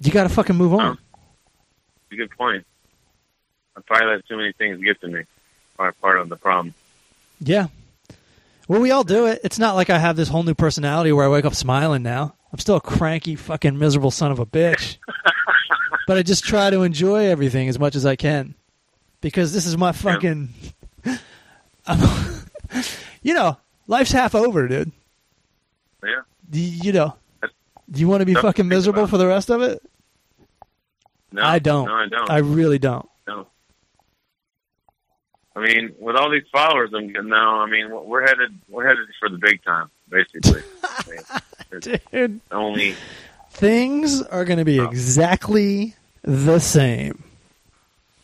You 0.00 0.12
got 0.12 0.24
to 0.24 0.28
fucking 0.28 0.56
move 0.56 0.74
on. 0.74 0.98
It's 2.04 2.12
a 2.12 2.16
good 2.16 2.30
point. 2.36 2.66
I 3.74 3.80
probably 3.80 4.08
let 4.08 4.28
too 4.28 4.36
many 4.36 4.52
things 4.52 4.84
get 4.84 5.00
to 5.00 5.08
me. 5.08 5.22
Probably 5.76 5.94
part 5.98 6.20
of 6.20 6.28
the 6.28 6.36
problem. 6.36 6.74
Yeah. 7.40 7.68
Well, 8.68 8.82
we 8.82 8.90
all 8.90 9.02
do 9.02 9.28
it. 9.28 9.40
It's 9.44 9.58
not 9.58 9.76
like 9.76 9.88
I 9.88 9.98
have 9.98 10.16
this 10.16 10.28
whole 10.28 10.42
new 10.42 10.54
personality 10.54 11.10
where 11.10 11.24
I 11.24 11.28
wake 11.30 11.46
up 11.46 11.54
smiling 11.54 12.02
now. 12.02 12.34
I'm 12.52 12.58
still 12.58 12.76
a 12.76 12.80
cranky, 12.80 13.34
fucking 13.34 13.78
miserable 13.78 14.10
son 14.10 14.30
of 14.30 14.38
a 14.38 14.46
bitch. 14.46 14.98
but 16.06 16.18
I 16.18 16.22
just 16.22 16.44
try 16.44 16.70
to 16.70 16.82
enjoy 16.82 17.26
everything 17.26 17.68
as 17.68 17.78
much 17.78 17.96
as 17.96 18.04
I 18.04 18.16
can 18.16 18.54
because 19.20 19.52
this 19.52 19.66
is 19.66 19.76
my 19.78 19.92
fucking. 19.92 20.50
I'm- 21.86 22.42
you 23.22 23.34
know, 23.34 23.56
life's 23.86 24.12
half 24.12 24.34
over, 24.34 24.68
dude. 24.68 24.92
Yeah. 26.04 26.22
Do 26.50 26.60
you, 26.60 26.92
know, 26.92 27.14
do 27.90 28.00
you 28.00 28.08
want 28.08 28.20
to 28.20 28.26
be 28.26 28.34
fucking 28.34 28.68
miserable 28.68 29.06
for 29.06 29.18
the 29.18 29.26
rest 29.26 29.50
of 29.50 29.62
it? 29.62 29.82
No, 31.32 31.42
I 31.42 31.58
don't. 31.58 31.86
No, 31.86 31.94
I 31.94 32.08
don't. 32.08 32.30
I 32.30 32.38
really 32.38 32.78
don't. 32.78 33.08
no. 33.26 33.46
I 35.54 35.60
mean, 35.60 35.94
with 35.98 36.16
all 36.16 36.30
these 36.30 36.42
followers 36.50 36.90
I'm 36.94 37.08
getting 37.12 37.28
now, 37.28 37.60
I 37.60 37.66
mean, 37.70 37.88
we're 37.90 38.22
headed 38.26 38.58
we're 38.68 38.86
headed 38.86 39.06
for 39.20 39.28
the 39.28 39.38
big 39.38 39.62
time, 39.62 39.90
basically. 40.12 40.62
I 40.84 41.02
mean, 41.10 41.20
there's 41.70 41.98
Dude, 42.12 42.40
only 42.52 42.94
things 43.50 44.22
are 44.22 44.44
going 44.44 44.58
to 44.58 44.64
be 44.64 44.78
Oh. 44.80 44.84
exactly 44.84 45.96
the 46.22 46.58
same. 46.60 47.24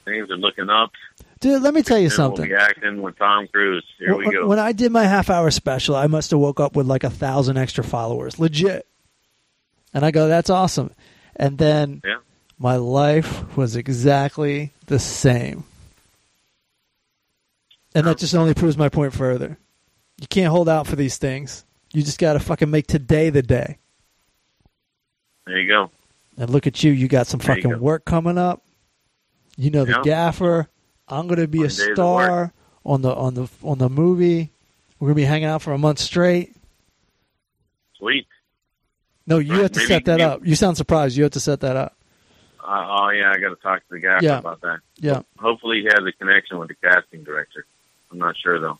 things 0.05 0.31
are 0.31 0.37
looking 0.37 0.71
up. 0.71 0.93
Dude, 1.41 1.63
let 1.63 1.73
me 1.75 1.83
tell 1.83 1.99
you 1.99 2.05
and 2.05 2.13
something. 2.13 2.49
We'll 2.49 2.59
be 2.59 2.63
acting 2.65 3.01
with 3.03 3.17
Tom 3.19 3.47
Cruise. 3.49 3.85
Here 3.99 4.17
we 4.17 4.25
when, 4.27 4.35
go. 4.35 4.47
when 4.49 4.59
I 4.59 4.73
did 4.73 4.91
my 4.93 5.05
half 5.05 5.31
hour 5.31 5.51
special, 5.51 5.95
I 5.97 6.07
must 6.09 6.31
have 6.33 6.41
woke 6.41 6.59
up 6.61 6.75
with 6.77 6.87
like 6.87 7.05
a 7.05 7.11
thousand 7.11 7.57
extra 7.59 7.85
followers, 7.85 8.39
legit. 8.41 8.87
And 9.95 10.05
I 10.05 10.11
go, 10.11 10.27
"That's 10.29 10.51
awesome." 10.51 10.91
And 11.37 11.57
then 11.59 12.03
Yeah. 12.05 12.17
my 12.59 12.75
life 12.77 13.57
was 13.57 13.77
exactly 13.77 14.73
the 14.87 14.99
same, 14.99 15.63
and 17.95 18.07
that 18.07 18.19
just 18.19 18.35
only 18.35 18.55
proves 18.55 18.77
my 18.77 18.89
point 18.89 19.13
further. 19.15 19.57
You 20.21 20.27
can't 20.27 20.51
hold 20.51 20.69
out 20.69 20.87
for 20.87 20.97
these 20.97 21.17
things. 21.19 21.65
You 21.93 22.03
just 22.03 22.19
got 22.19 22.35
to 22.35 22.41
fucking 22.41 22.71
make 22.71 22.87
today 22.87 23.31
the 23.31 23.43
day. 23.43 23.79
there 25.47 25.59
you 25.59 25.69
go. 25.69 25.91
And 26.37 26.51
look 26.51 26.67
at 26.67 26.83
you, 26.85 26.93
you 26.93 27.09
got 27.09 27.27
some 27.27 27.41
There 27.41 27.55
fucking 27.57 27.81
work 27.81 28.05
coming 28.05 28.39
up. 28.39 28.63
You 29.57 29.71
know 29.71 29.85
the 29.85 29.93
Yeah. 29.93 30.03
gaffer. 30.05 30.69
I'm 31.09 31.27
going 31.27 31.41
to 31.41 31.49
be 31.49 31.59
a 31.59 31.61
Twenty 31.63 31.75
days 31.77 31.89
of 31.89 31.95
star 31.97 32.53
on 32.85 33.03
the 33.03 33.13
on 33.15 33.35
the 33.35 33.49
on 33.63 33.79
the 33.79 33.89
movie. 33.89 34.51
We're 35.01 35.07
going 35.07 35.17
to 35.17 35.23
be 35.23 35.25
hanging 35.25 35.49
out 35.49 35.63
for 35.63 35.73
a 35.73 35.79
month 35.79 35.99
straight. 35.99 36.55
Sweet. 37.97 38.27
No, 39.27 39.39
you 39.39 39.53
Right, 39.55 39.63
have 39.63 39.73
to 39.73 39.79
maybe 39.81 39.89
set 39.89 40.05
that 40.07 40.21
up. 40.21 40.47
You 40.47 40.55
sound 40.55 40.77
surprised. 40.77 41.17
You 41.17 41.23
have 41.25 41.33
to 41.33 41.41
set 41.41 41.61
that 41.61 41.77
up. 41.77 41.97
Uh, 42.63 42.87
oh 42.89 43.09
yeah, 43.11 43.31
I 43.33 43.39
got 43.39 43.49
to 43.51 43.57
talk 43.57 43.81
to 43.81 43.95
the 43.95 43.99
guy 43.99 44.19
Yeah. 44.23 44.39
about 44.39 44.61
that. 44.61 44.81
Yeah. 44.97 45.23
Hopefully, 45.39 45.81
he 45.81 45.85
has 45.87 46.05
a 46.07 46.13
connection 46.13 46.59
with 46.59 46.69
the 46.69 46.75
casting 46.75 47.25
director. 47.25 47.65
I'm 48.13 48.19
not 48.19 48.37
sure 48.37 48.61
though. 48.61 48.79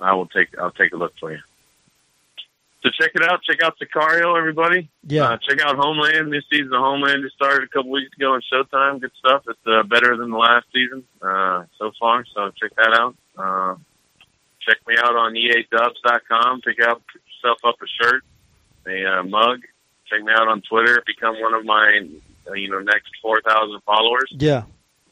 I 0.00 0.14
will 0.14 0.26
take. 0.26 0.56
I'll 0.58 0.70
take 0.70 0.92
a 0.92 0.96
look 0.96 1.12
for 1.18 1.32
you. 1.32 1.38
So 2.82 2.90
check 2.90 3.10
it 3.14 3.22
out. 3.24 3.42
Check 3.42 3.60
out 3.62 3.74
Sicario, 3.78 4.38
everybody. 4.38 4.88
Yeah. 5.02 5.30
Uh, 5.30 5.38
check 5.38 5.60
out 5.60 5.76
Homeland. 5.76 6.30
New 6.30 6.40
season 6.50 6.72
of 6.72 6.80
Homeland 6.80 7.22
just 7.24 7.34
started 7.34 7.64
a 7.64 7.68
couple 7.68 7.90
weeks 7.90 8.14
ago 8.16 8.34
on 8.34 8.42
Showtime. 8.52 9.00
Good 9.00 9.10
stuff. 9.18 9.42
It's 9.48 9.58
uh, 9.66 9.82
better 9.82 10.16
than 10.16 10.30
the 10.30 10.36
last 10.36 10.66
season 10.72 11.02
uh, 11.20 11.64
so 11.76 11.90
far. 11.98 12.24
So 12.34 12.52
check 12.60 12.76
that 12.76 12.94
out. 12.94 13.16
Uh, 13.36 13.74
check 14.60 14.76
me 14.86 14.94
out 14.96 15.16
on 15.16 15.34
eadubs.com. 15.34 16.60
Pick 16.60 16.78
out 16.80 17.02
yourself 17.42 17.58
up 17.64 17.76
a 17.82 17.86
shirt, 18.00 18.22
a 18.86 19.18
uh, 19.18 19.22
mug. 19.24 19.60
Check 20.06 20.22
me 20.22 20.32
out 20.32 20.46
on 20.46 20.62
Twitter. 20.62 21.02
Become 21.04 21.40
one 21.40 21.54
of 21.54 21.64
my 21.64 22.08
uh, 22.48 22.52
you 22.52 22.70
know 22.70 22.78
next 22.78 23.10
four 23.20 23.40
thousand 23.42 23.80
followers. 23.84 24.32
yeah. 24.38 24.62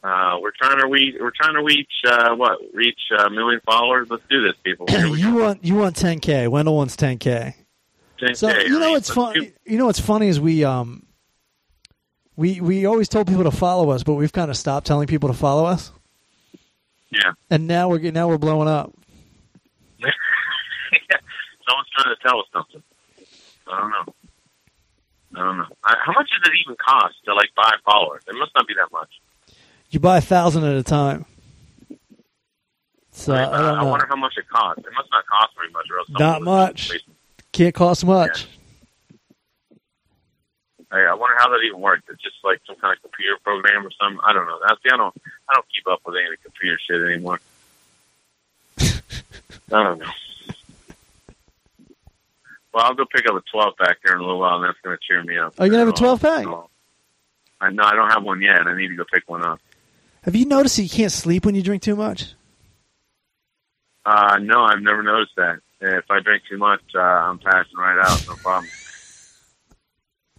Uh, 0.07 0.37
we're 0.41 0.51
trying 0.57 0.79
to 0.79 0.87
reach. 0.87 1.15
We're 1.19 1.31
trying 1.35 1.55
to 1.55 1.63
reach 1.63 1.91
uh, 2.07 2.33
what? 2.35 2.59
Reach 2.73 2.99
a 3.19 3.29
million 3.29 3.59
followers. 3.65 4.07
Let's 4.09 4.23
do 4.29 4.41
this, 4.43 4.53
people. 4.63 4.85
You 5.17 5.35
want 5.35 5.65
you 5.65 5.75
want 5.75 5.95
10k. 5.97 6.47
Wendell 6.47 6.75
wants 6.75 6.95
10k. 6.95 7.53
10K. 8.21 8.35
So 8.37 8.49
you 8.49 8.79
know 8.79 8.91
what's 8.91 9.13
do- 9.13 9.51
You 9.65 9.77
know 9.77 9.85
what's 9.87 9.99
funny 9.99 10.27
is 10.29 10.39
we 10.39 10.63
um 10.63 11.05
we 12.37 12.61
we 12.61 12.85
always 12.85 13.09
told 13.09 13.27
people 13.27 13.43
to 13.43 13.51
follow 13.51 13.89
us, 13.89 14.03
but 14.03 14.13
we've 14.13 14.31
kind 14.31 14.49
of 14.49 14.55
stopped 14.55 14.87
telling 14.87 15.07
people 15.07 15.27
to 15.29 15.35
follow 15.35 15.65
us, 15.65 15.91
Yeah. 17.11 17.33
and 17.49 17.67
now 17.67 17.89
we're 17.89 17.99
now 18.11 18.27
we're 18.29 18.37
blowing 18.37 18.67
up. 18.69 18.93
Someone's 21.67 21.89
trying 21.97 22.15
to 22.15 22.21
tell 22.27 22.39
us 22.39 22.45
something. 22.53 22.83
I 23.67 23.79
don't 23.81 23.89
know. 23.91 24.13
I 25.35 25.43
don't 25.43 25.57
know. 25.57 25.65
I, 25.83 25.95
how 26.05 26.13
much 26.13 26.29
does 26.29 26.49
it 26.49 26.55
even 26.65 26.77
cost 26.77 27.15
to 27.25 27.33
like 27.33 27.49
buy 27.55 27.73
followers? 27.85 28.23
It 28.27 28.35
must 28.35 28.51
not 28.55 28.67
be 28.67 28.73
that 28.75 28.89
much. 28.91 29.09
You 29.89 29.99
buy 29.99 30.17
a 30.17 30.21
thousand 30.21 30.63
at 30.65 30.75
a 30.75 30.83
time. 30.83 31.25
So? 33.11 33.33
I 33.33 33.45
don't 33.45 33.53
I 33.53 33.83
know. 33.83 33.89
wonder 33.89 34.05
how 34.07 34.15
much 34.15 34.37
it 34.37 34.47
costs. 34.49 34.79
It 34.85 34.93
must 34.95 35.09
not 35.11 35.25
cost 35.25 35.55
very 35.55 35.71
much, 35.71 35.85
or 35.91 35.99
else 35.99 36.09
Not 36.09 36.41
much. 36.41 36.91
Can't 37.51 37.73
cost 37.73 38.05
much. 38.05 38.47
Hey, 40.91 41.05
I 41.05 41.13
wonder 41.15 41.35
how 41.37 41.49
that 41.49 41.59
even 41.67 41.81
works. 41.81 42.03
It's 42.09 42.21
just 42.21 42.35
like 42.43 42.61
some 42.65 42.77
kind 42.77 42.95
of 42.95 43.01
computer 43.01 43.35
program 43.43 43.85
or 43.85 43.91
something. 43.99 44.19
I 44.25 44.31
don't 44.33 44.45
know. 44.45 44.59
That's 44.67 44.79
I 44.93 44.95
don't. 44.97 45.13
I 45.49 45.53
don't 45.55 45.65
keep 45.73 45.87
up 45.87 45.99
with 46.05 46.15
any 46.15 46.25
of 46.25 46.31
the 46.31 46.37
computer 46.43 46.77
shit 46.79 47.01
anymore. 47.01 47.39
I 48.79 49.83
don't 49.83 49.99
know. 49.99 50.05
Well, 52.73 52.85
I'll 52.85 52.93
go 52.93 53.05
pick 53.05 53.27
up 53.27 53.35
a 53.35 53.41
12 53.51 53.73
pack 53.77 53.97
here 54.05 54.13
in 54.13 54.19
a 54.19 54.23
little 54.23 54.39
while, 54.39 54.55
and 54.57 54.65
that's 54.65 54.77
going 54.83 54.95
to 54.95 55.01
cheer 55.05 55.23
me 55.23 55.37
up. 55.37 55.55
Are 55.59 55.65
you're 55.65 55.71
gonna 55.71 55.85
have 55.85 55.93
a 55.93 55.97
12 55.97 56.21
pack? 56.21 56.45
I 57.59 57.69
no, 57.71 57.83
I 57.83 57.95
don't 57.95 58.09
have 58.11 58.23
one 58.23 58.41
yet. 58.41 58.67
I 58.67 58.77
need 58.77 58.89
to 58.89 58.95
go 58.95 59.03
pick 59.11 59.27
one 59.27 59.43
up. 59.43 59.59
Have 60.23 60.35
you 60.35 60.45
noticed 60.45 60.75
that 60.77 60.83
you 60.83 60.89
can't 60.89 61.11
sleep 61.11 61.45
when 61.45 61.55
you 61.55 61.61
drink 61.63 61.81
too 61.83 61.95
much? 61.95 62.33
Uh, 64.05 64.37
no, 64.41 64.63
I've 64.63 64.81
never 64.81 65.03
noticed 65.03 65.33
that. 65.37 65.59
If 65.79 66.05
I 66.09 66.19
drink 66.21 66.43
too 66.49 66.57
much, 66.57 66.81
uh, 66.95 66.99
I'm 66.99 67.39
passing 67.39 67.77
right 67.77 67.99
out. 68.03 68.25
No 68.27 68.35
problem. 68.35 68.69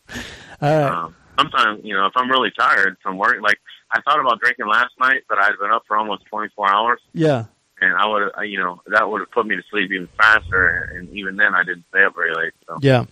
Right. 0.60 0.82
Um, 0.82 1.14
sometimes, 1.38 1.82
you 1.84 1.94
know, 1.94 2.06
if 2.06 2.12
I'm 2.16 2.28
really 2.28 2.50
tired 2.58 2.96
from 3.00 3.16
work, 3.16 3.36
like 3.40 3.58
I 3.92 4.00
thought 4.00 4.18
about 4.18 4.40
drinking 4.40 4.66
last 4.66 4.90
night, 4.98 5.22
but 5.28 5.38
I'd 5.38 5.52
been 5.60 5.70
up 5.70 5.84
for 5.86 5.96
almost 5.96 6.24
24 6.26 6.68
hours, 6.68 7.00
yeah. 7.12 7.44
and 7.80 7.94
I 7.94 8.06
would, 8.08 8.22
have, 8.22 8.44
you 8.44 8.58
know, 8.58 8.82
that 8.88 9.08
would 9.08 9.20
have 9.20 9.30
put 9.30 9.46
me 9.46 9.54
to 9.54 9.62
sleep 9.70 9.92
even 9.92 10.08
faster. 10.16 10.90
And 10.96 11.08
even 11.10 11.36
then, 11.36 11.54
I 11.54 11.62
didn't 11.62 11.84
stay 11.90 12.02
up 12.02 12.16
very 12.16 12.34
late. 12.34 12.54
So 12.66 12.78
Yeah. 12.80 13.04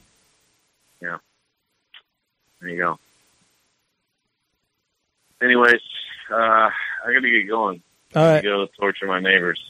Yeah. 1.00 1.18
there 2.60 2.70
you 2.70 2.78
go. 2.78 2.98
Anyways, 5.40 5.80
uh, 6.30 6.34
I 6.36 7.12
got 7.12 7.20
to 7.20 7.30
get 7.30 7.48
going. 7.48 7.82
All 8.14 8.24
right. 8.24 8.42
Go 8.42 8.66
torture 8.78 9.06
my 9.06 9.20
neighbors. 9.20 9.60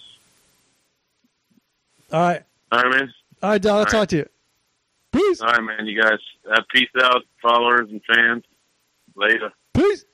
All 2.12 2.20
right. 2.20 2.42
All 2.72 2.82
right, 2.82 2.90
man. 2.90 3.14
All 3.42 3.50
right, 3.50 3.62
dog. 3.62 3.86
I'll 3.86 3.92
talk 3.92 4.08
to 4.08 4.16
you. 4.16 4.28
Peace. 5.12 5.40
All 5.40 5.48
right, 5.48 5.62
man. 5.62 5.86
You 5.86 6.00
guys, 6.00 6.18
uh, 6.50 6.60
peace 6.72 6.88
out, 7.02 7.22
followers 7.42 7.88
and 7.90 8.00
fans. 8.06 8.44
Later. 9.14 9.52
Peace. 9.74 10.04